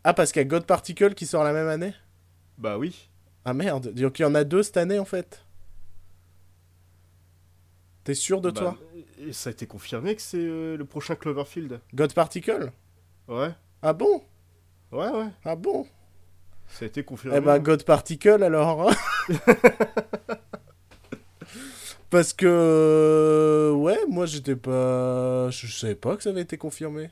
[0.05, 1.93] Ah, parce qu'il y a God Particle qui sort la même année?
[2.57, 3.09] Bah oui.
[3.45, 5.43] Ah merde, donc il y en a deux cette année en fait?
[8.09, 8.77] T'es sûr de Bah, toi
[9.23, 11.79] et Ça a été confirmé que c'est euh, le prochain Cloverfield.
[11.93, 12.71] God Particle
[13.27, 13.51] Ouais.
[13.83, 14.23] Ah bon
[14.91, 15.27] Ouais, ouais.
[15.45, 15.85] Ah bon
[16.69, 17.37] Ça a été confirmé.
[17.37, 18.89] Eh bah God Particle alors.
[18.89, 18.95] hein.
[22.09, 27.11] Parce que ouais, moi j'étais pas, je savais pas que ça avait été confirmé.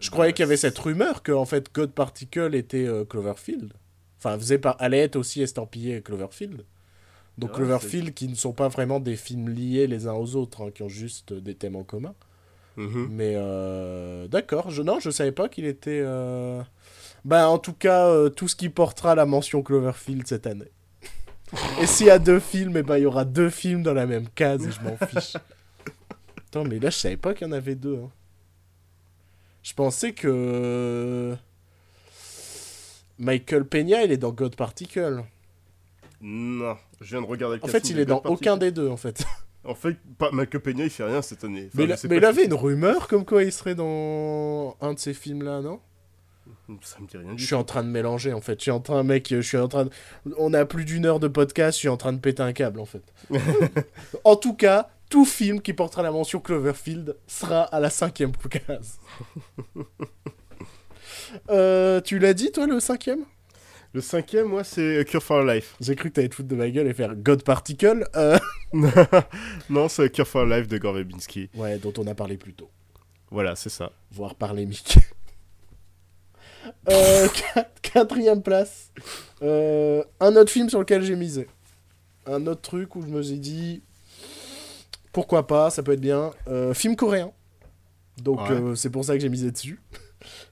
[0.00, 3.74] Je croyais qu'il y avait cette rumeur que en fait God Particle était euh, Cloverfield.
[4.16, 4.76] Enfin, faisait par...
[4.80, 6.64] allait être aussi estampillé Cloverfield.
[7.38, 10.62] Donc Ouais, Cloverfield qui ne sont pas vraiment des films liés les uns aux autres,
[10.62, 12.14] hein, qui ont juste des thèmes en commun.
[12.76, 13.08] Mhm.
[13.10, 16.00] Mais euh, d'accord, je non, je savais pas qu'il était.
[16.04, 16.62] euh,
[17.24, 20.70] Bah en tout cas, euh, tout ce qui portera la mention Cloverfield cette année.
[21.80, 24.06] et s'il y a deux films, et ben il y aura deux films dans la
[24.06, 25.36] même case et je m'en fiche.
[26.48, 28.00] Attends, mais là je savais pas qu'il y en avait deux.
[28.04, 28.10] hein.
[29.62, 31.34] Je pensais que
[33.18, 35.24] Michael Peña il est dans God Particle.
[36.20, 38.96] Non, je viens de regarder le En fait, il est dans aucun des deux en
[38.96, 39.24] fait.
[39.68, 41.68] En fait, pas Michael Peña, il fait rien cette année.
[41.74, 45.12] Enfin, mais je il avait une rumeur comme quoi il serait dans un de ces
[45.12, 45.80] films là, non?
[46.82, 47.46] Ça me dit rien du Je tout.
[47.46, 48.58] suis en train de mélanger en fait.
[48.58, 49.90] Je suis en train, mec, je suis en train de...
[50.38, 52.78] On a plus d'une heure de podcast, je suis en train de péter un câble
[52.78, 53.02] en fait.
[54.24, 59.00] en tout cas, tout film qui portera la mention Cloverfield sera à la cinquième case.
[61.50, 63.24] Euh, tu l'as dit toi le cinquième?
[63.92, 65.74] Le cinquième, moi, c'est Cure for Life.
[65.80, 68.38] J'ai cru que t'allais te foutre de ma gueule et faire God Particle, euh,
[69.70, 71.48] non, c'est Cure for Life de Gore Verbinski.
[71.54, 72.70] ouais, dont on a parlé plus tôt.
[73.30, 73.92] Voilà, c'est ça.
[74.12, 74.98] Voire parler Mick.
[76.90, 78.90] Euh, quat- quatrième place.
[79.40, 81.46] Euh, un autre film sur lequel j'ai misé.
[82.26, 83.82] Un autre truc où je me suis dit
[85.12, 86.32] pourquoi pas, ça peut être bien.
[86.48, 87.30] Euh, film coréen.
[88.20, 88.50] Donc Ouais.
[88.50, 89.80] euh, c'est pour ça que j'ai misé dessus.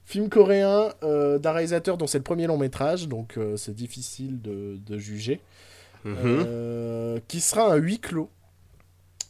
[0.05, 4.41] Film coréen euh, d'un réalisateur dont c'est le premier long métrage, donc euh, c'est difficile
[4.41, 5.41] de, de juger.
[6.03, 6.15] Mhm.
[6.23, 8.29] Euh, qui sera un huis clos.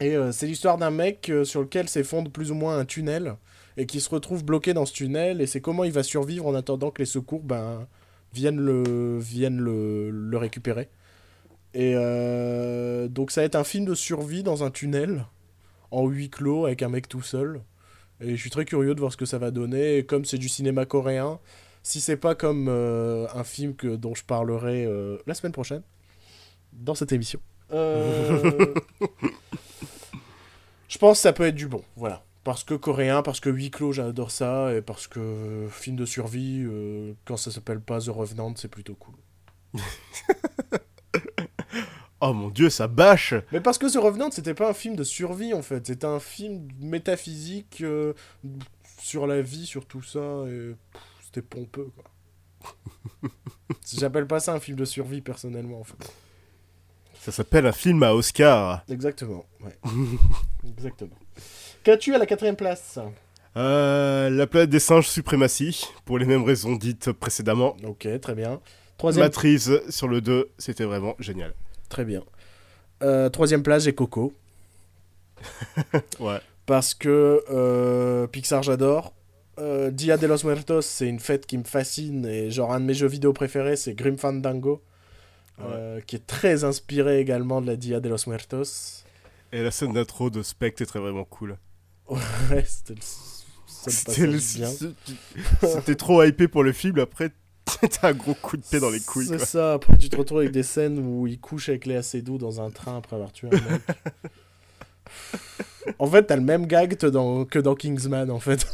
[0.02, 3.36] Et c'est l'histoire d'un mec sur lequel s'effondre plus ou moins un tunnel
[3.78, 6.54] et qui se retrouve bloqué dans ce tunnel et c'est comment il va survivre en
[6.54, 7.88] attendant que les secours ben,
[8.34, 10.90] viennent, le, viennent le, le récupérer.
[11.74, 11.94] Et
[13.08, 15.24] donc ça va être un film de survie dans un tunnel
[15.92, 17.62] en huis clos avec un mec tout seul.
[18.22, 19.98] Et je suis très curieux de voir ce que ça va donner.
[19.98, 21.40] Et comme c'est du cinéma coréen,
[21.84, 25.84] si c'est pas comme euh, un film que, dont je parlerai euh, la semaine prochaine,
[26.74, 27.40] dans cette émission.
[27.72, 28.74] Euh,
[30.88, 32.24] je pense que ça peut être du bon, voilà.
[32.44, 36.66] Parce que coréen, parce que huis clos, j'adore ça, et parce que film de survie,
[37.26, 39.16] quand ça s'appelle pas The Revenant, c'est plutôt cool.
[42.28, 45.04] Oh mon dieu, ça bâche Mais parce que The Revenant, c'était pas un film de
[45.04, 48.14] survie en fait, c'était un film métaphysique euh,
[49.00, 50.72] sur la vie, sur tout ça, et
[51.24, 53.30] c'était pompeux quoi.
[53.96, 56.12] J'appelle pas ça un film de survie personnellement en fait.
[57.20, 58.84] Ça s'appelle un film à Oscar.
[58.90, 59.78] Exactement, ouais.
[60.68, 61.16] Exactement.
[61.84, 62.98] Qu'as-tu à la quatrième place?
[63.56, 67.78] Euh, la planète des singes suprématie, pour les mêmes raisons dites précédemment.
[67.84, 68.60] Ok, très bien.
[68.98, 71.54] Troisième, Matrice sur le 2, c'était vraiment génial.
[71.96, 72.24] Très bien.
[73.04, 74.34] Euh, troisième place, j'ai Coco.
[76.20, 76.42] Ouais.
[76.66, 79.14] Parce que euh, Pixar, j'adore.
[79.60, 82.26] Euh, Dia de los Muertos, c'est une fête qui me fascine.
[82.26, 84.82] Et genre, un de mes jeux vidéo préférés, c'est Grim Fandango.
[86.06, 89.06] qui est très inspiré également de la Dia de los Muertos.
[89.54, 91.58] Et la scène d'intro de Spectre était vraiment cool.
[92.10, 94.40] Ouais, c'était le.
[95.62, 97.32] C'était trop hypé pour le film, après
[97.90, 99.28] t'as un gros coup de pied dans les couilles.
[99.28, 102.38] C'est ça, après tu te retrouves avec des scènes où il couche avec Léa Seydoux
[102.38, 103.82] dans un train après avoir tué un mec.
[106.00, 108.66] en fait, t'as le même gag que dans, que dans Kingsman, en fait.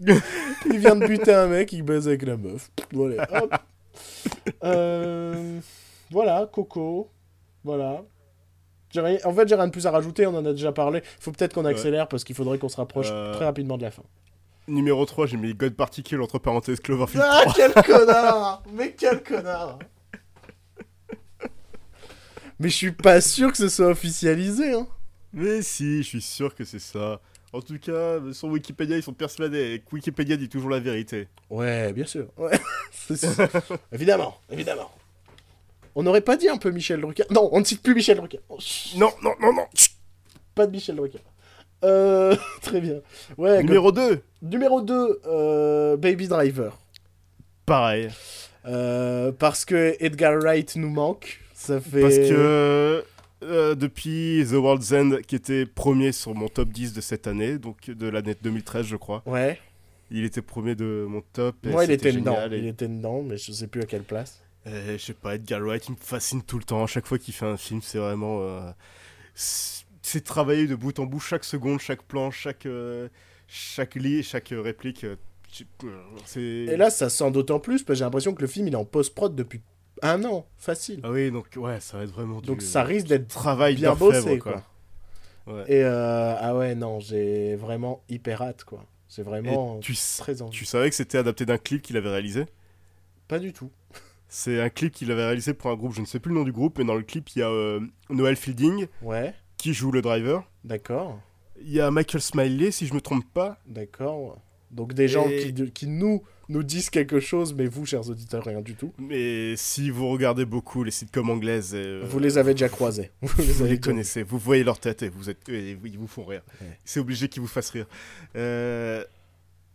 [0.00, 2.70] il vient de buter un mec, il baise avec la meuf.
[2.92, 3.54] Voilà, hop.
[4.64, 5.60] Euh,
[6.10, 7.10] voilà, Coco.
[7.64, 8.02] Voilà.
[9.24, 11.02] En fait, j'ai rien de plus à rajouter, on en a déjà parlé.
[11.20, 13.90] Faut peut-être qu'on accélère parce qu'il faudrait qu'on se rapproche Euh, très rapidement de la
[13.90, 14.02] fin.
[14.68, 17.54] Numéro 3, j'ai mis God Particle entre parenthèses Cloverfield Ah, 3.
[17.54, 19.78] quel connard Mais quel connard
[22.60, 24.86] Mais je suis pas sûr que ce soit officialisé, hein.
[25.32, 27.20] Mais si, je suis sûr que c'est ça.
[27.52, 31.28] En tout cas, sur Wikipédia, ils sont persuadés et que Wikipédia dit toujours la vérité.
[31.48, 32.26] Ouais, bien sûr.
[32.36, 32.58] Ouais.
[32.92, 33.48] C'est sûr.
[33.92, 34.90] évidemment, évidemment.
[35.94, 38.40] On n'aurait pas dit un peu Michel Drucker Non, on ne cite plus Michel Drucker.
[38.50, 38.58] Oh,
[38.96, 39.66] Non, non, non, non
[40.54, 41.20] pas de Michel Drucker.
[41.84, 43.00] Euh, très bien.
[43.36, 46.76] Ouais, Numéro 2 go- numéro 2, Baby Driver.
[47.66, 48.08] Pareil.
[48.66, 51.40] Euh, parce que Edgar Wright nous manque.
[51.54, 52.00] Ça fait.
[52.00, 53.04] Parce que
[53.44, 57.58] euh, depuis The World's End, qui était premier sur mon top 10 de cette année,
[57.58, 59.58] donc de l'année 2013, je crois, Ouais.
[60.10, 61.56] il était premier de mon top.
[61.64, 62.36] Moi, il était dedans.
[62.50, 64.40] et- Il était dedans, mais je sais plus à quelle place.
[64.66, 66.82] et je sais pas, Edgar Wright, il me fascine tout le temps.
[66.82, 68.40] À chaque fois qu'il fait un film, c'est vraiment.
[70.08, 73.08] C'est travaillé de bout en bout, chaque seconde, chaque plan, chaque, euh,
[73.46, 75.04] chaque lit, chaque euh, réplique.
[75.04, 75.16] euh.
[76.36, 78.76] Et là, ça sent d'autant plus parce que j'ai l'impression que le film il est
[78.76, 79.62] en post-prod depuis
[80.02, 81.00] un an, facile.
[81.02, 83.94] Ah oui, donc ouais, ça va être vraiment du Donc ça risque d'être travail bien
[83.94, 84.62] bossé, quoi.
[85.46, 85.64] Ouais.
[85.66, 88.84] Et euh, ah ouais, non, j'ai vraiment hyper hâte, quoi.
[89.08, 90.52] C'est vraiment tu, très envie.
[90.52, 92.44] tu savais que c'était adapté d'un clip qu'il avait réalisé?
[93.26, 93.70] Pas du tout.
[94.28, 96.44] C'est un clip qu'il avait réalisé pour un groupe, je ne sais plus le nom
[96.44, 97.80] du groupe, mais dans le clip, il y a euh,
[98.10, 100.48] Noel Fielding Ouais, qui joue le driver.
[100.64, 101.20] d'accord,
[101.60, 103.58] Il y a Michael Smiley, si je me trompe pas.
[103.66, 104.40] d'accord.
[104.70, 108.60] Donc des gens qui, qui nous, nous disent quelque chose, mais vous, chers auditeurs, rien
[108.60, 108.92] du tout.
[108.98, 113.10] Mais si vous regardez beaucoup les sitcoms anglaises, euh, Vous les avez déjà croisés.
[113.22, 116.06] Vous vous avez les connaissez, vous voyez leur tête et vous êtes, et ils vous
[116.06, 116.42] font rire.
[116.60, 116.78] Ouais.
[116.84, 117.86] C'est obligé qu'ils vous fassent rire.
[118.36, 119.02] Euh,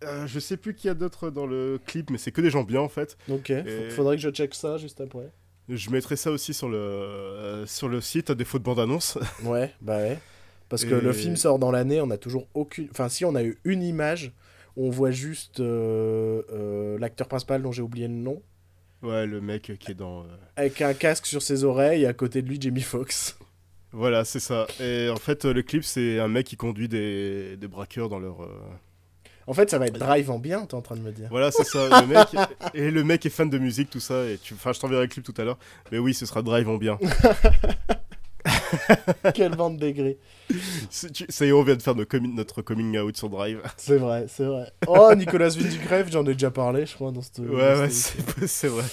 [0.04, 2.52] euh, je sais plus qui y a d'autres dans le clip, mais c'est que des
[2.52, 3.18] gens bien en fait.
[3.30, 5.32] Ok, Et- faudrait que je check ça juste après.
[5.70, 9.18] Je mettrai ça aussi sur le, euh, sur le site à défaut de bande-annonce.
[9.44, 10.20] Ouais, bah ouais.
[10.70, 12.88] Parce que Et- le film sort dans l'année, on a toujours aucune.
[12.92, 14.32] Enfin, si on a eu une image,
[14.76, 18.42] on voit juste euh, euh, l'acteur principal dont j'ai oublié le nom,
[19.04, 20.26] ouais, le mec qui est dans.
[20.56, 23.38] avec un casque sur ses oreilles, et à côté de lui, Jamie Foxx.
[23.92, 24.66] Voilà, c'est ça.
[24.80, 28.42] Et en fait, le clip, c'est un mec qui conduit des, des braqueurs dans leur.
[29.48, 31.28] En fait, ça va être drive en bien, t'es en train de me dire.
[31.30, 32.02] Voilà, c'est ça.
[32.02, 32.28] Le mec,
[32.74, 34.26] et le mec est fan de musique, tout ça.
[34.26, 34.54] Et tu...
[34.54, 35.58] Enfin, je t'enverrai le clip tout à l'heure.
[35.92, 36.98] Mais oui, ce sera Drive en bien.
[39.34, 39.82] Quelle bande
[41.46, 43.62] est, on vient de faire notre coming out sur Drive.
[43.78, 44.72] C'est vrai, c'est vrai.
[44.88, 47.40] Oh, Nicolas Windgrave, j'en ai déjà parlé, je crois, dans cette.
[47.40, 48.84] Ouais, dans ouais, c'est c'est vrai.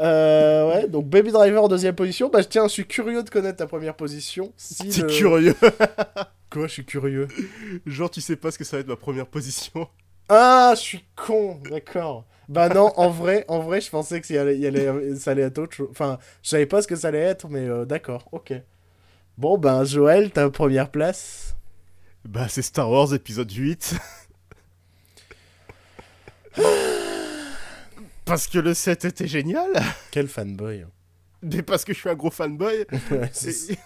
[0.00, 2.28] Euh, ouais, donc Baby Driver en deuxième position.
[2.28, 4.52] Bah, tiens, je suis curieux de connaître ta première position.
[4.56, 5.54] Si T'es le- curieux.
[6.52, 7.28] Quoi, je suis curieux.
[7.86, 9.88] Genre, tu sais pas ce que ça va être ma première position.
[10.28, 12.24] Ah, je suis con, d'accord.
[12.48, 15.42] Bah non, en vrai, en vrai, je pensais que ça allait, il allait- ça allait
[15.42, 15.88] être autre chose.
[15.90, 18.54] Enfin, je savais pas ce que ça allait être, mais euh, d'accord, ok.
[19.36, 21.56] Bon, ben, Joël, ta première place.
[22.24, 23.96] Bah, c'est Star Wars épisode 8.
[28.24, 29.70] parce que le 7 était génial.
[30.12, 30.86] Quel fanboy.
[31.42, 32.86] Mais parce que je suis un gros fanboy.
[33.10, 33.76] Ouais, Et...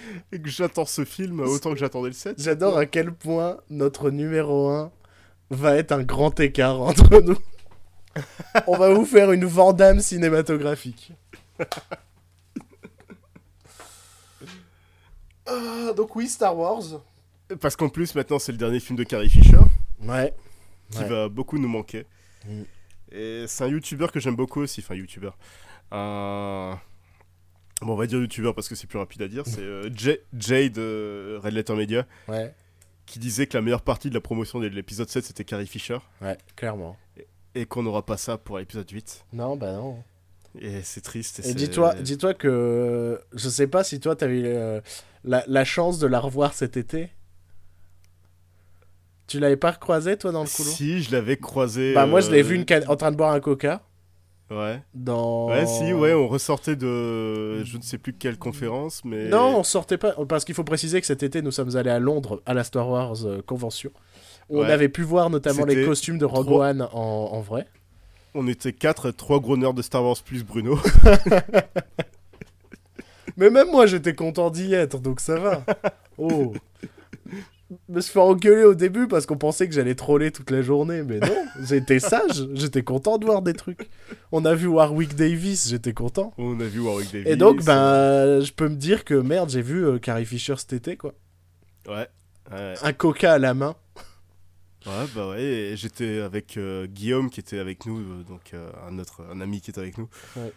[0.32, 2.40] et que j'attends ce film autant que j'attendais le 7.
[2.40, 4.90] J'adore à quel point notre numéro 1
[5.50, 7.38] va être un grand écart entre nous.
[8.66, 11.12] On va vous faire une Vandame cinématographique.
[15.46, 16.82] Ah, donc oui, Star Wars.
[17.60, 19.56] Parce qu'en plus, maintenant, c'est le dernier film de Carrie Fisher,
[20.02, 20.34] Ouais.
[20.90, 21.08] qui Ouais.
[21.08, 22.04] va beaucoup nous manquer.
[22.46, 22.62] Mm.
[23.12, 25.38] Et c'est un youtubeur que j'aime beaucoup aussi, enfin youtubeur.
[25.90, 26.78] Un...
[27.82, 29.44] Bon, on va dire youtubeur parce que c'est plus rapide à dire.
[29.46, 32.52] C'est euh, Jay, de Red Letter Media Ouais.
[33.06, 35.98] qui disait que la meilleure partie de la promotion de l'épisode 7 c'était Carrie Fisher
[36.20, 36.96] Ouais, clairement.
[37.54, 39.24] et qu'on n'aura pas ça pour l'épisode 8.
[39.32, 40.02] Non, bah non.
[40.60, 41.40] Et c'est triste.
[41.46, 44.80] Et dis-toi, dis-toi que je sais pas si toi t'as eu euh,
[45.22, 47.10] la, la chance de la revoir cet été.
[49.26, 50.74] Tu l'avais pas recroisé toi dans le couloir?
[50.74, 51.92] Si, je l'avais croisé.
[51.94, 53.82] Bah moi je l'ai euh, vu une can- en train de boire un coca
[54.50, 54.82] Ouais.
[54.94, 55.48] dans.
[55.48, 59.28] Ouais, si, ouais, on ressortait de je ne sais plus quelle conférence, mais.
[59.28, 61.98] Non, on sortait pas parce qu'il faut préciser que cet été nous sommes allés à
[61.98, 63.90] Londres à la Star Wars euh, convention.
[64.48, 67.66] Où On avait pu voir notamment les costumes de Rogue One en, en vrai.
[68.34, 70.78] On était quatre, trois gros nerds de Star Wars plus Bruno.
[73.36, 75.64] Mais même moi j'étais content d'y être donc ça va.
[76.20, 76.52] Oh.
[77.70, 80.62] Je me suis fait engueuler au début parce qu'on pensait que j'allais troller toute la
[80.62, 83.90] journée, mais non, j'étais sage, j'étais content de voir des trucs.
[84.32, 86.32] On a vu Warwick Davis, j'étais content.
[86.38, 87.28] on a vu Warwick Davis.
[87.28, 90.72] Et donc, ben, je peux me dire que merde, j'ai vu euh, Carrie Fisher cet
[90.72, 91.12] été, quoi.
[91.86, 92.08] Ouais.
[92.50, 93.76] Ouais, Un coca à la main.
[94.86, 98.98] ouais bah ouais, j'étais avec euh, Guillaume qui était avec nous, euh, donc euh, un
[98.98, 100.08] autre, un ami qui était avec nous.
[100.36, 100.52] Ouais.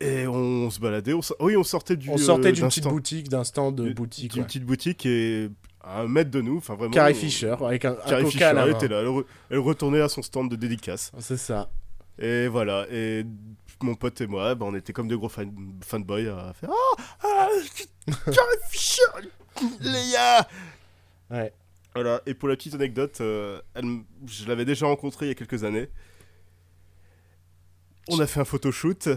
[0.00, 2.08] Et on se baladait, on oui, on sortait du.
[2.08, 4.32] On sortait d'une d'un petite boutique, d'un stand de boutique.
[4.32, 4.46] D'une ouais.
[4.46, 6.90] petite boutique et à un mètre de nous, enfin vraiment.
[6.92, 9.58] Carrie on- Fisher, avec un, Carrie coca Fisher, à la était là, elle, re- elle
[9.58, 11.12] retournait à son stand de dédicace.
[11.20, 11.70] C'est ça.
[12.18, 13.24] Et voilà, et
[13.80, 15.52] mon pote et moi, bah, on était comme des gros fan
[15.84, 17.48] fanboys à faire Ah, ah
[18.24, 19.02] Carrie Fisher
[19.80, 20.48] Léa
[21.30, 21.52] Ouais.
[21.94, 23.84] Voilà, et pour la petite anecdote, euh, elle
[24.26, 25.88] je l'avais déjà rencontrée il y a quelques années.
[28.08, 29.08] On a fait un photoshoot,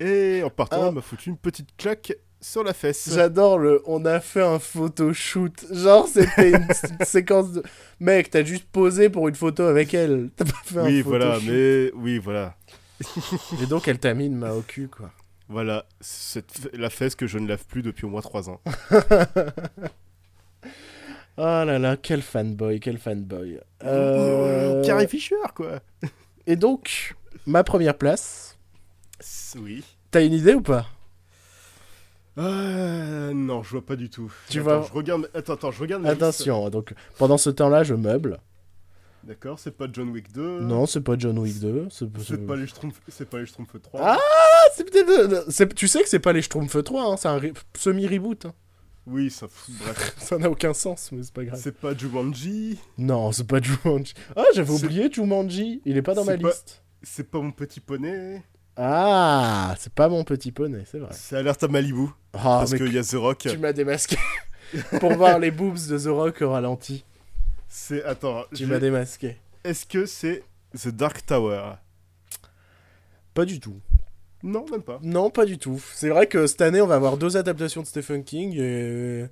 [0.00, 0.86] et en partant, Ah.
[0.88, 2.12] elle m'a foutu une petite claque
[2.44, 3.10] sur la fesse.
[3.12, 3.82] J'adore le.
[3.86, 5.64] On a fait un photoshoot.
[5.72, 6.66] Genre, c'était une,
[7.00, 7.62] une séquence de.
[8.00, 10.30] Mec, t'as juste posé pour une photo avec elle.
[10.36, 11.18] T'as pas fait un Oui, photoshoot.
[11.26, 12.56] voilà, mais oui, voilà.
[13.62, 15.10] Et donc, elle t'a mis une main au cul, quoi.
[15.48, 18.60] Voilà, cette, la fesse que je ne lave plus depuis au moins 3 ans.
[21.36, 23.60] Oh là là, quel fanboy, quel fanboy.
[23.82, 25.80] Euh, Carrie Fisher, quoi.
[26.46, 27.14] Et donc,
[27.46, 28.58] ma première place,
[29.58, 29.84] Oui.
[30.10, 30.86] t'as une idée ou pas?
[32.38, 34.32] Euh, non, je vois pas du tout.
[34.48, 35.30] Tu Attends, vois- Je regarde.
[35.34, 36.02] Attends, attends, je regarde.
[36.02, 36.14] liste.
[36.14, 38.38] Attention, donc pendant ce temps-là, je meuble.
[39.22, 40.60] D'accord, c'est pas John Wick 2.
[40.60, 41.88] Non, c'est pas John Wick 2.
[41.90, 44.00] C'est pas les Schtroumpfs, c'est pas les Schtroumpfs 3.
[44.02, 44.18] Ah
[44.74, 45.74] c'est peut-être.
[45.74, 48.46] Tu sais que c'est pas les Schtroumpfs 3, hein, c'est un re- semi-reboot.
[48.46, 48.52] hein.
[49.06, 49.46] Oui, ça.
[49.68, 50.14] Bref.
[50.18, 51.60] Ça n'a aucun sens, mais c'est pas grave.
[51.62, 52.78] c'est pas Jumanji.
[52.98, 54.14] Non, c'est pas Jumanji.
[54.34, 55.82] Ah, j'avais oublié Jumanji.
[55.84, 56.82] Il est pas dans ma pas- liste.
[57.02, 58.42] C'est pas mon petit poney.
[58.76, 61.10] Ah, c'est pas mon petit poney, c'est vrai.
[61.12, 62.08] C'est Alerte à Malibu.
[62.32, 63.38] Ah, parce qu'il y a The Rock.
[63.38, 64.16] tu m'as démasqué.
[65.00, 67.04] Pour voir les boobs de The Rock au ralenti.
[67.68, 68.02] C'est.
[68.04, 68.44] Attends.
[68.54, 69.36] Tu m'as démasqué.
[69.62, 70.42] Est-ce que c'est
[70.76, 71.74] The Dark Tower?
[73.32, 73.80] Pas du tout.
[74.42, 74.98] Non, même pas.
[75.02, 75.82] Non, pas du tout.
[75.94, 79.26] C'est vrai que cette année, on va avoir deux adaptations de Stephen King et.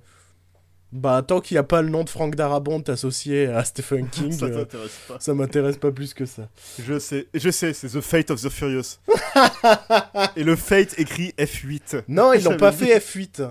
[0.93, 4.31] Bah, tant qu'il n'y a pas le nom de Frank Darabont associé à Stephen King,
[4.31, 4.63] ça euh,
[5.07, 5.19] pas.
[5.19, 6.49] ça m'intéresse pas plus que ça.
[6.79, 8.99] Je sais, je sais, c'est The Fate of the Furious.
[10.35, 12.03] Et le Fate écrit F8.
[12.07, 13.49] Non, ils l'ont pas fait F8.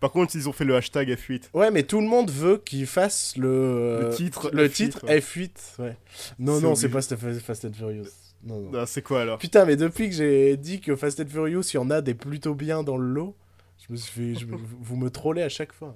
[0.00, 1.50] Par contre, ils ont fait le hashtag F8.
[1.52, 5.18] Ouais, mais tout le monde veut qu'ils fassent le, Le titre le F8, titre ouais.
[5.18, 5.50] F8.
[5.80, 5.96] Ouais.
[6.38, 8.06] Non, non, c'est pas Fast and Furious.
[8.42, 8.70] Non, non.
[8.78, 9.36] Ah, c'est quoi alors?
[9.36, 12.14] Putain, mais depuis que j'ai dit que Fast and Furious, il y en a des
[12.14, 13.36] plutôt bien dans le lot,
[13.86, 14.46] je me suis fait, je
[14.80, 15.94] vous me trollez à chaque fois.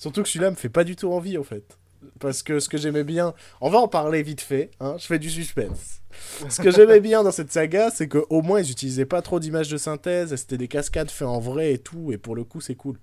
[0.00, 1.76] Surtout que celui-là me fait pas du tout envie en fait.
[2.18, 5.18] Parce que ce que j'aimais bien, on va en parler vite fait, hein, je fais
[5.18, 6.00] du suspense.
[6.48, 9.68] Ce que j'aimais bien dans cette saga, c'est qu'au moins ils utilisaient pas trop d'images
[9.68, 12.74] de synthèse, c'était des cascades faites en vrai et tout, et pour le coup c'est
[12.74, 12.98] cool.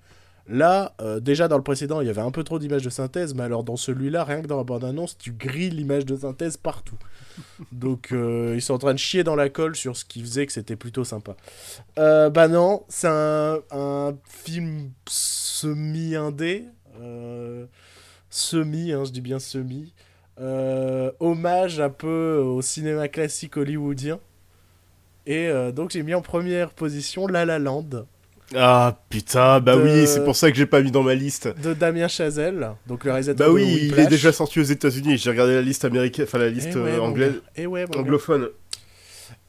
[0.49, 3.35] Là, euh, déjà dans le précédent, il y avait un peu trop d'images de synthèse,
[3.35, 6.97] mais alors dans celui-là, rien que dans la bande-annonce, tu grilles l'image de synthèse partout.
[7.71, 10.47] Donc euh, ils sont en train de chier dans la colle sur ce qui faisait
[10.47, 11.35] que c'était plutôt sympa.
[11.99, 16.65] Euh, bah non, c'est un film semi-indé.
[17.01, 17.65] Euh,
[18.29, 19.93] semi, hein, je dis bien semi.
[20.39, 24.19] euh, hommage un peu au cinéma classique hollywoodien.
[25.25, 28.05] Et euh, donc j'ai mis en première position La La Land
[28.55, 31.47] Ah putain, bah De- oui, c'est pour ça que j'ai pas mis dans ma liste.
[31.61, 35.17] de Damien Chazelle, donc le réalisateur Bah de oui, il est déjà sorti aux États-Unis.
[35.17, 37.33] J'ai regardé la liste américaine, enfin la liste Eh ouais, euh, anglaise.
[37.55, 38.49] Eh ouais, anglophone.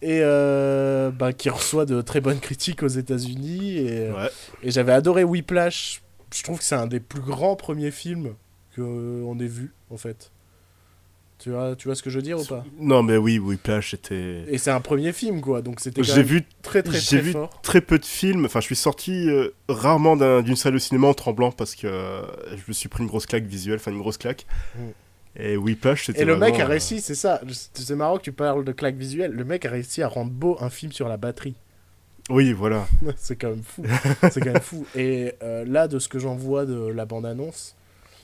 [0.00, 3.76] Et euh, bah, qui reçoit de très bonnes critiques aux États-Unis.
[3.78, 4.30] Et, Ouais.
[4.62, 6.00] et j'avais adoré Whiplash.
[6.34, 8.34] Je trouve que c'est un des plus grands premiers films
[8.76, 10.30] qu'on ait vu, en fait.
[11.38, 12.64] Tu vois, tu vois ce que je veux dire ou pas?
[12.80, 14.42] Non, mais oui, Whiplash, c'était.
[14.48, 15.62] Et c'est un premier film, quoi.
[15.62, 17.60] Donc c'était quand J'ai même vu très très j'ai très vu fort.
[17.62, 18.44] très peu de films.
[18.44, 21.86] Enfin, je suis sorti euh, rarement d'un- d'une salle de cinéma en tremblant parce que
[21.86, 24.46] euh, je me suis pris une grosse claque visuelle, enfin une grosse claque.
[24.74, 24.80] Mm.
[25.36, 26.22] Et Whiplash, c'était.
[26.22, 27.40] Et le mec a euh, réussi, c'est ça.
[27.72, 29.30] C'est marrant que tu parles de claque visuelle.
[29.30, 31.54] Le mec a réussi à rendre beau un film sur la batterie.
[32.28, 32.86] Oui, voilà.
[33.16, 33.84] c'est quand même fou.
[34.30, 34.86] c'est quand même fou.
[34.94, 37.74] Et euh, là, de ce que j'en vois de la bande-annonce,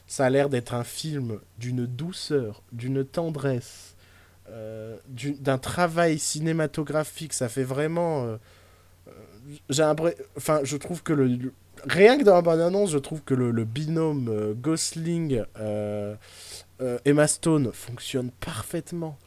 [0.07, 3.95] ça a l'air d'être un film d'une douceur, d'une tendresse,
[4.51, 7.33] euh, du- d'un travail cinématographique.
[7.33, 8.25] Ça fait vraiment.
[8.27, 8.37] euh,
[9.71, 11.53] j'ai l'impré- Enfin, je trouve que le.
[11.87, 15.43] Rien que dans la bande-annonce, je trouve que le, binôme Gosling
[17.05, 19.19] Emma Stone fonctionne parfaitement.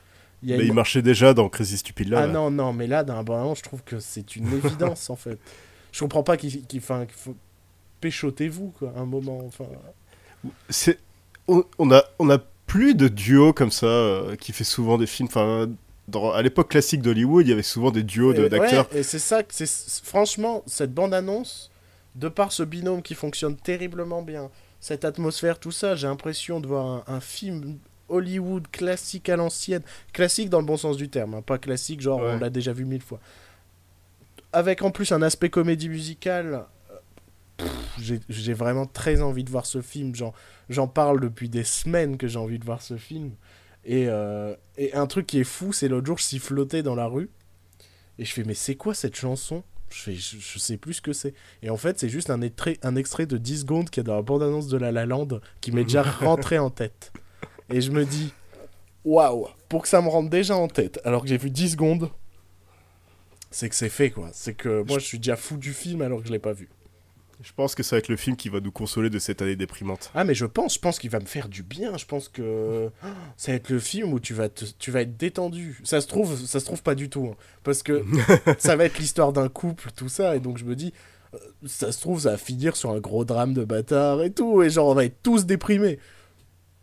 [0.43, 2.21] Il y a Mais une- il marchait déjà dans Crazy Stupid Love.
[2.23, 5.09] ah non, non, mais là, dans un bon moment, je trouve que c'est une évidence,
[5.09, 5.39] en fait.
[5.91, 7.35] Je comprends pas qu'il enfin, qu'il faut...
[8.01, 9.65] Péchotez-vous, quoi, un moment, enfin...
[10.69, 10.99] C'est
[11.47, 12.37] on, on a on a
[12.67, 15.27] plus de duo comme ça euh, qui fait souvent des films.
[15.29, 15.67] Enfin,
[16.07, 18.87] dans- à l'époque classique d'Hollywood, il y avait souvent des duos de- d'acteurs.
[18.93, 19.67] ouais, et c'est ça c'est...
[20.03, 21.71] Franchement, cette bande-annonce,
[22.15, 24.49] de par ce binôme qui fonctionne terriblement bien,
[24.79, 27.77] cette atmosphère, tout ça, j'ai l'impression de voir un, un film
[28.09, 29.81] Hollywood classique à l'ancienne.
[30.13, 32.31] Classique dans le bon sens du terme, hein, pas classique genre Ouais.
[32.33, 33.19] on l'a déjà vu mille fois.
[34.53, 36.65] Avec en plus un aspect comédie musicale,
[37.59, 37.65] euh,
[38.29, 40.13] j'ai- vraiment très envie de voir ce film.
[40.69, 43.31] J'en parle depuis des semaines que j'ai envie de voir ce film.
[43.85, 47.05] Et, euh, et un truc qui est fou, c'est l'autre jour, je sifflotais dans la
[47.07, 47.29] rue.
[48.19, 49.63] Et je fais, mais c'est quoi cette chanson?
[49.89, 51.33] Je, fais, je, je sais plus ce que c'est.
[51.61, 54.07] Et en fait, c'est juste un extrait, un extrait de 10 secondes qu'il y a
[54.07, 57.13] dans la bande-annonce de La La Land qui m'est déjà rentré en tête.
[57.69, 58.33] Et je me dis,
[59.05, 62.09] waouh, pour que ça me rentre déjà en tête, alors que j'ai vu 10 secondes,
[63.51, 64.29] c'est que c'est fait, quoi.
[64.33, 66.69] C'est que moi, je suis déjà fou du film alors que je l'ai pas vu.
[67.43, 69.55] Je pense que ça va être le film qui va nous consoler de cette année
[69.55, 70.09] déprimante.
[70.15, 71.95] Ah, mais je pense, je pense qu'il va me faire du bien.
[71.95, 72.89] Je pense que
[73.37, 75.79] ça va être le film où tu vas, te- tu vas être détendu.
[75.83, 77.29] Ça se trouve, ça se trouve pas du tout.
[77.31, 77.35] hein.
[77.63, 78.03] parce que
[78.57, 80.35] ça va être l'histoire d'un couple, tout ça.
[80.35, 80.93] Et donc je me dis,
[81.35, 81.37] euh,
[81.67, 84.63] ça se trouve, ça va finir sur un gros drame de bâtard et tout.
[84.63, 85.99] Et genre, on va être tous déprimés.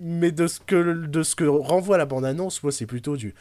[0.00, 3.34] Mais de ce que, de ce que renvoie la bande-annonce, moi, c'est plutôt du.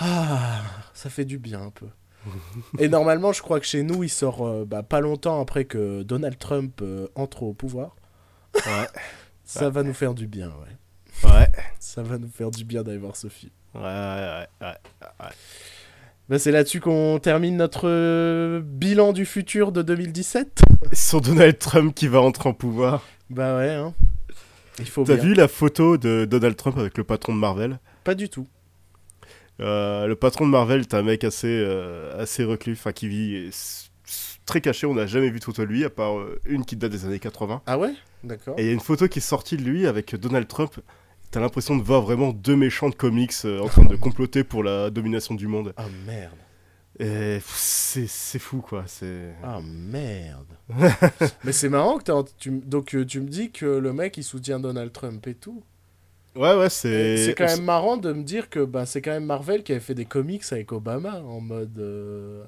[0.00, 0.62] Ah,
[0.92, 1.86] ça fait du bien un peu.
[2.78, 6.02] Et normalement, je crois que chez nous, il sort euh, bah, pas longtemps après que
[6.02, 7.96] Donald Trump euh, entre au pouvoir.
[8.54, 8.88] Ouais.
[9.44, 11.30] Ça va nous faire du bien, ouais.
[11.30, 11.48] Ouais.
[11.78, 13.52] Ça va nous faire du bien d'aller voir ce film.
[13.74, 14.66] Ouais, ouais, ouais.
[15.20, 15.32] ouais.
[16.30, 20.62] Bah, c'est là-dessus qu'on termine notre euh, bilan du futur de 2017.
[20.92, 23.02] Sur Donald Trump qui va entrer en pouvoir.
[23.28, 23.92] Bah ouais, hein.
[24.78, 25.24] Il faut T'as bien.
[25.24, 27.78] vu la photo de Donald Trump avec le patron de Marvel?
[28.02, 28.46] Pas du tout.
[29.60, 33.46] Euh, Le patron de Marvel, c'est un mec assez, euh, assez reclus, enfin qui vit
[33.46, 34.86] s- s- très caché.
[34.86, 37.04] On n'a jamais vu de photo de lui, à part euh, une qui date des
[37.04, 37.62] années 80.
[37.66, 37.92] Ah ouais?
[38.24, 38.56] D'accord.
[38.58, 40.74] Et il y a une photo qui est sortie de lui avec Donald Trump.
[41.30, 44.90] T'as l'impression de voir vraiment deux méchants de comics en train de comploter pour la
[44.90, 45.72] domination du monde.
[45.76, 46.32] Ah merde.
[47.00, 48.84] Et c'est c'est fou quoi.
[48.86, 50.46] C'est Ah merde.
[51.44, 54.60] Mais c'est marrant que tu, donc euh, tu me dis que le mec il soutient
[54.60, 55.62] Donald Trump et tout.
[56.36, 57.16] ouais ouais c'est.
[57.16, 59.80] C'est quand même marrant de me dire que bah, c'est quand même Marvel qui avait
[59.80, 61.78] fait des comics avec Obama en mode.
[61.78, 62.44] euh,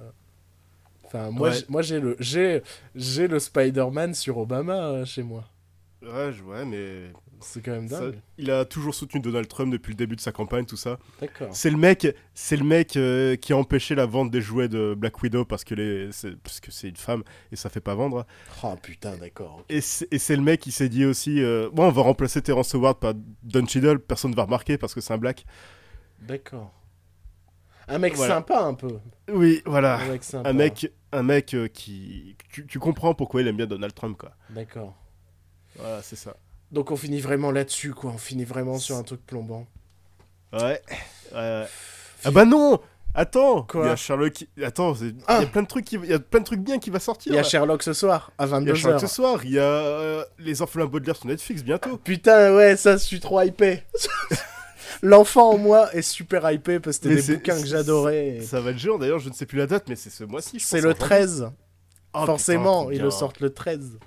[1.05, 1.57] Enfin, moi, Ouais.
[1.69, 2.63] moi j'ai le, j'ai,
[2.97, 5.45] j'ai le Spider-Man sur Obama euh, chez moi.
[6.03, 7.13] Ouais je- ouais mais
[7.49, 8.19] C'est quand même ça- dingue.
[8.39, 10.99] il a toujours soutenu Donald Trump depuis le début de sa campagne tout ça.
[11.21, 11.49] D'accord.
[11.53, 14.95] C'est le mec, c'est le mec euh, qui a empêché la vente des jouets de
[14.95, 17.95] Black Widow parce que les, c'est, parce que c'est une femme et ça fait pas
[17.95, 18.27] vendre.
[18.65, 19.65] Oh putain, d'accord.
[19.69, 22.43] Et c'est, et c'est le mec qui s'est dit aussi, euh, bon on va remplacer
[22.43, 23.15] Terrence Howard par
[23.45, 25.47] Don Cheadle, personne ne va remarquer parce que c'est un black.
[26.21, 26.73] D'accord.
[27.89, 28.35] Un mec Voilà.
[28.35, 28.99] sympa un peu.
[29.33, 29.99] Oui voilà.
[30.01, 30.49] Un mec sympa.
[30.49, 34.19] Un mec, un mec euh, qui, tu, tu comprends pourquoi il aime bien Donald Trump
[34.19, 34.33] quoi.
[34.51, 34.97] D'accord.
[35.77, 36.37] Voilà c'est ça.
[36.73, 38.13] Donc on finit vraiment là-dessus, quoi.
[38.15, 39.67] On finit vraiment sur un truc plombant.
[40.53, 40.61] Ouais.
[40.61, 40.81] ouais,
[41.33, 41.67] ouais.
[42.25, 42.81] Ah bah non.
[43.19, 43.85] Attends, Quoi?
[43.87, 44.45] Il y a Sherlock.
[44.63, 45.41] Attends, c'est- il Ah.
[45.41, 45.95] y a plein de trucs, qui...
[45.97, 47.33] il y a plein de trucs bien qui va sortir.
[47.33, 47.49] Il y a là.
[47.49, 48.75] Sherlock ce soir, à Il y a 22h.
[48.75, 49.41] Sherlock ce soir.
[49.45, 51.97] Il y a euh, les orphelins Baudelaire sur Netflix bientôt.
[51.97, 53.83] Putain, ouais, ça, je suis trop hypé.
[55.03, 58.29] L'enfant en moi est super hypé parce que c'était des bouquins que j'adorais.
[58.37, 58.99] et Ça va être géant.
[58.99, 60.59] D'ailleurs, je ne sais plus la date, mais c'est ce mois-ci.
[60.59, 61.39] je C'est le en 13.
[61.41, 61.57] janvier.
[62.15, 63.05] Oh, Forcément, putain, ils bien.
[63.05, 63.99] le sortent le 13.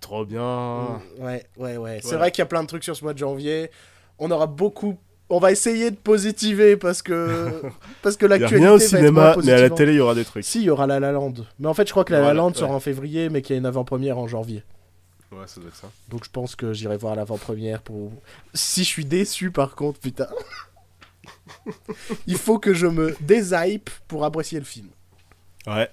[0.00, 1.00] Trop bien.
[1.18, 2.00] Mm, Ouais, ouais, ouais.
[2.02, 3.70] C'est vrai qu'il y a plein de trucs sur ce mois de janvier.
[4.18, 4.98] On aura beaucoup.
[5.32, 7.62] On va essayer de positiver parce que
[8.02, 9.70] parce que Il y a l'actualité rien au va être moins cinéma, mais à la
[9.70, 10.44] télé, il y aura des trucs.
[10.44, 11.34] Si, il y aura La La Land.
[11.60, 13.56] Mais en fait, je crois que La La Land sera en février, mais qu'il y
[13.56, 14.64] a une avant-première en janvier.
[15.30, 15.88] Ouais, ça doit être ça.
[16.08, 18.10] Donc je pense que j'irai voir l'avant-première pour.
[18.52, 20.26] Si je suis déçu par contre, putain.
[22.26, 24.88] Il faut que je me déshype pour apprécier le film.
[25.66, 25.88] Ouais.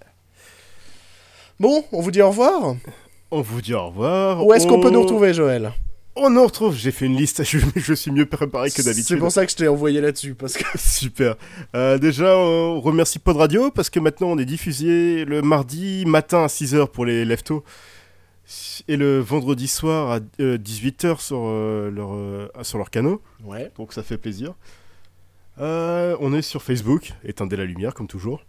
[1.60, 2.76] Bon, on vous dit au revoir.
[3.32, 4.46] On vous dit au revoir.
[4.46, 5.74] Où est-ce qu'on peut nous retrouver, Joël?
[6.16, 6.76] On nous retrouve.
[6.76, 7.44] J'ai fait une liste.
[7.46, 9.06] Je, je suis mieux préparé que d'habitude.
[9.06, 10.34] C'est pour ça que je t'ai envoyé là-dessus.
[10.34, 10.64] Parce que...
[10.78, 11.36] Super.
[11.76, 16.44] Euh, déjà, on remercie Pod Radio parce que maintenant on est diffusé le mardi matin
[16.44, 17.64] à 6h pour les leftos
[18.88, 23.22] et le vendredi soir à 18h sur, euh, leur, euh, sur leur canot.
[23.44, 23.72] Ouais.
[23.78, 24.54] Donc ça fait plaisir.
[25.60, 28.44] Euh, on est sur Facebook, éteindez la lumière comme toujours.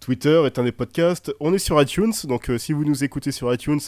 [0.00, 1.32] Twitter, éteindez podcasts.
[1.40, 3.80] On est sur iTunes, donc euh, si vous nous écoutez sur iTunes,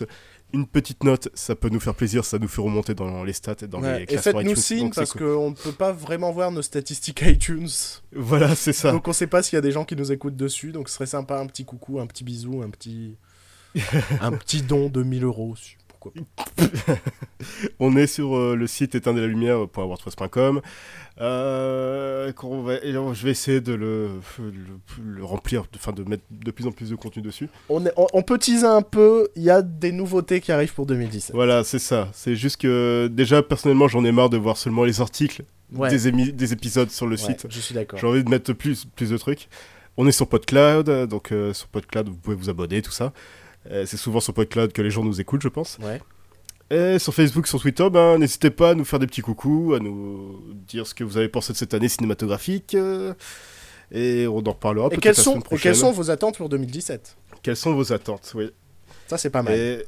[0.52, 3.54] une petite note, ça peut nous faire plaisir, ça nous fait remonter dans les stats
[3.62, 3.98] et dans Ouais.
[3.98, 4.56] les Et classements faites-nous iTunes.
[4.62, 5.20] signe parce cool.
[5.36, 7.68] qu'on ne peut pas vraiment voir nos statistiques iTunes.
[8.12, 8.90] Voilà, c'est ça.
[8.90, 10.72] Donc on sait pas s'il y a des gens qui nous écoutent dessus.
[10.72, 13.16] Donc ce serait sympa un petit coucou, un petit bisou, un petit,
[14.20, 15.54] un petit don de 1000 euros.
[16.00, 16.94] Pourquoi pas.
[17.78, 20.60] On est sur euh, le site éteindre-la-lumière.wordpress.com.
[21.20, 24.08] Euh, qu'on va- et alors, je vais essayer de le,
[24.38, 27.48] le- le remplir, enfin de mettre de plus en plus de contenu dessus.
[27.68, 29.28] On, est- on- on peut teaser un peu.
[29.36, 31.34] Il y a des nouveautés qui arrivent pour 2017.
[31.34, 32.08] Voilà, c'est ça.
[32.14, 35.88] C'est juste que déjà, personnellement, j'en ai marre de voir seulement les articles Ouais.
[35.88, 37.46] des, épisodes sur le Ouais, site.
[37.48, 37.98] je suis d'accord.
[38.00, 39.48] J'ai envie de mettre plus, plus de trucs.
[39.96, 43.12] On est sur PodCloud, euh, donc euh, sur PodCloud, vous pouvez vous abonner, tout ça.
[43.70, 45.78] Euh, c'est souvent sur PodCloud que les gens nous écoutent, je pense.
[45.82, 46.00] Ouais.
[46.70, 49.80] Et sur Facebook, sur Twitter, ben, n'hésitez pas à nous faire des petits coucous, à
[49.80, 52.74] nous dire ce que vous avez pensé de cette année cinématographique.
[52.74, 53.12] euh,
[53.92, 55.62] et on en reparlera Et peut-être la semaine et prochaine.
[55.62, 58.50] quelles sont vos attentes pour 2017 Quelles sont vos attentes oui.
[59.08, 59.54] Ça, c'est pas mal.
[59.54, 59.84] Et...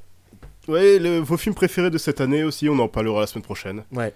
[0.66, 3.84] Ouais, le- vos films préférés de cette année aussi, on en parlera la semaine prochaine.
[3.92, 4.12] Ouais.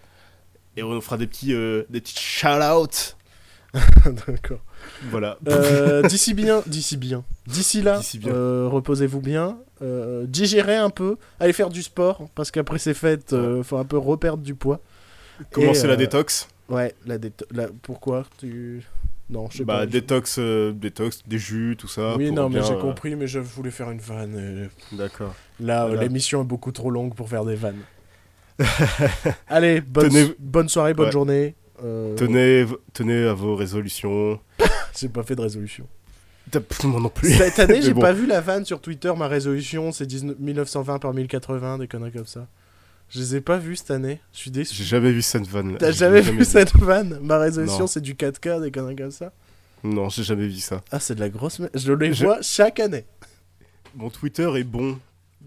[0.77, 3.17] Et on fera des petits, euh, des petits shout-outs.
[4.27, 4.61] D'accord.
[5.11, 5.39] Voilà.
[5.49, 11.53] Euh, d'ici bien, d'ici bien, d'ici là, euh, reposez-vous bien, euh, digérez un peu, allez
[11.53, 14.81] faire du sport parce qu'après ces fêtes, euh, faut un peu reperdre du poids.
[15.53, 16.49] Commencer Et, la détox.
[16.69, 18.83] Ouais, la, déto- la- pourquoi tu
[19.29, 19.87] Non, je sais Bah, pas.
[19.87, 22.17] détox, détox, des jus, tout ça.
[22.17, 24.69] oui, non, mais j'ai compris, mais je voulais faire une vanne.
[24.93, 25.35] D'accord.
[25.61, 26.03] Là, Voilà.
[26.03, 27.81] l'émission est beaucoup trop longue pour faire des vannes.
[29.49, 31.13] allez, bonne, Tenez- bonne soirée, bonne Ouais.
[31.13, 31.55] journée.
[31.85, 32.65] Euh, Tenez,
[32.95, 34.41] tenez à vos résolutions.
[35.01, 35.87] J'ai pas fait de résolution.
[36.85, 37.35] Moi non plus.
[37.37, 38.01] Cette année, j'ai bon.
[38.01, 39.13] pas vu la vanne sur Twitter.
[39.17, 42.47] Ma résolution, c'est 19 1920 par 1080, des conneries comme ça.
[43.09, 44.21] Je les ai pas vus cette année.
[44.33, 44.75] Je suis déçu.
[44.75, 45.77] J'ai jamais vu cette vanne.
[45.79, 47.19] T'as jamais vu cette vanne?
[47.23, 49.33] Ma résolution, c'est du 4K, des conneries comme ça?
[49.85, 50.81] Non, j'ai jamais vu ça.
[50.91, 51.59] Ah, c'est de la grosse.
[51.59, 51.73] merde.
[51.75, 53.05] Je les Je- vois chaque année.
[53.95, 54.99] Mon Twitter est bon,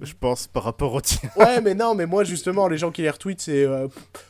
[0.02, 1.30] je pense, par rapport au tien.
[1.36, 3.88] Ouais, mais non, mais moi, justement, les gens qui les retweetent, c'est euh,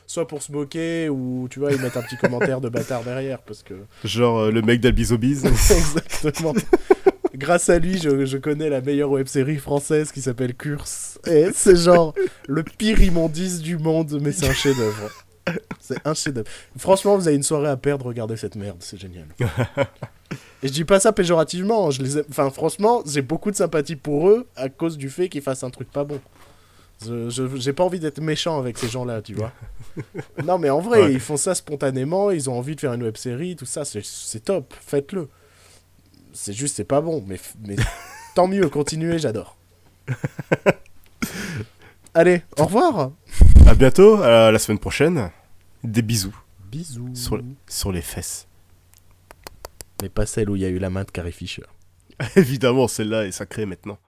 [0.07, 3.39] soit pour se moquer ou, tu vois, ils mettent un petit commentaire de bâtard derrière
[3.39, 3.73] parce que.
[4.03, 5.45] Genre euh, le mec d'Albizobiz.
[5.45, 6.53] Exactement.
[7.35, 11.19] Grâce à lui, je, je connais la meilleure web série française qui s'appelle Curse.
[11.25, 12.13] Et c'est genre
[12.47, 15.09] le pire immondice du monde, mais c'est un chef-d'œuvre.
[15.79, 16.49] C'est un chef-d'œuvre.
[16.77, 19.25] Franchement, vous avez une soirée à perdre, regardez cette merde, c'est génial.
[20.61, 23.95] Et je dis pas ça péjorativement, je les aime- enfin franchement, j'ai beaucoup de sympathie
[23.95, 26.19] pour eux à cause du fait qu'ils fassent un truc pas bon.
[27.05, 29.53] Je- J'ai pas envie d'être méchant avec ces gens-là, tu vois.
[30.45, 31.13] non, mais en vrai, Ouais.
[31.13, 34.43] ils font ça spontanément, ils ont envie de faire une web série, tout ça, c'est-
[34.43, 35.29] top, faites-le.
[36.33, 37.77] C'est juste, c'est pas bon, mais, mais
[38.35, 39.55] tant mieux, continuez, j'adore.
[42.13, 43.11] Allez, au revoir.
[43.65, 45.29] à bientôt, à la semaine prochaine.
[45.85, 46.35] Des bisous
[46.69, 47.11] Bisous.
[47.15, 48.45] sur, sur les fesses.
[50.01, 51.63] Mais pas celle où il y a eu la main de Carrie Fisher.
[52.35, 53.97] Évidemment, celle-là est sacrée maintenant.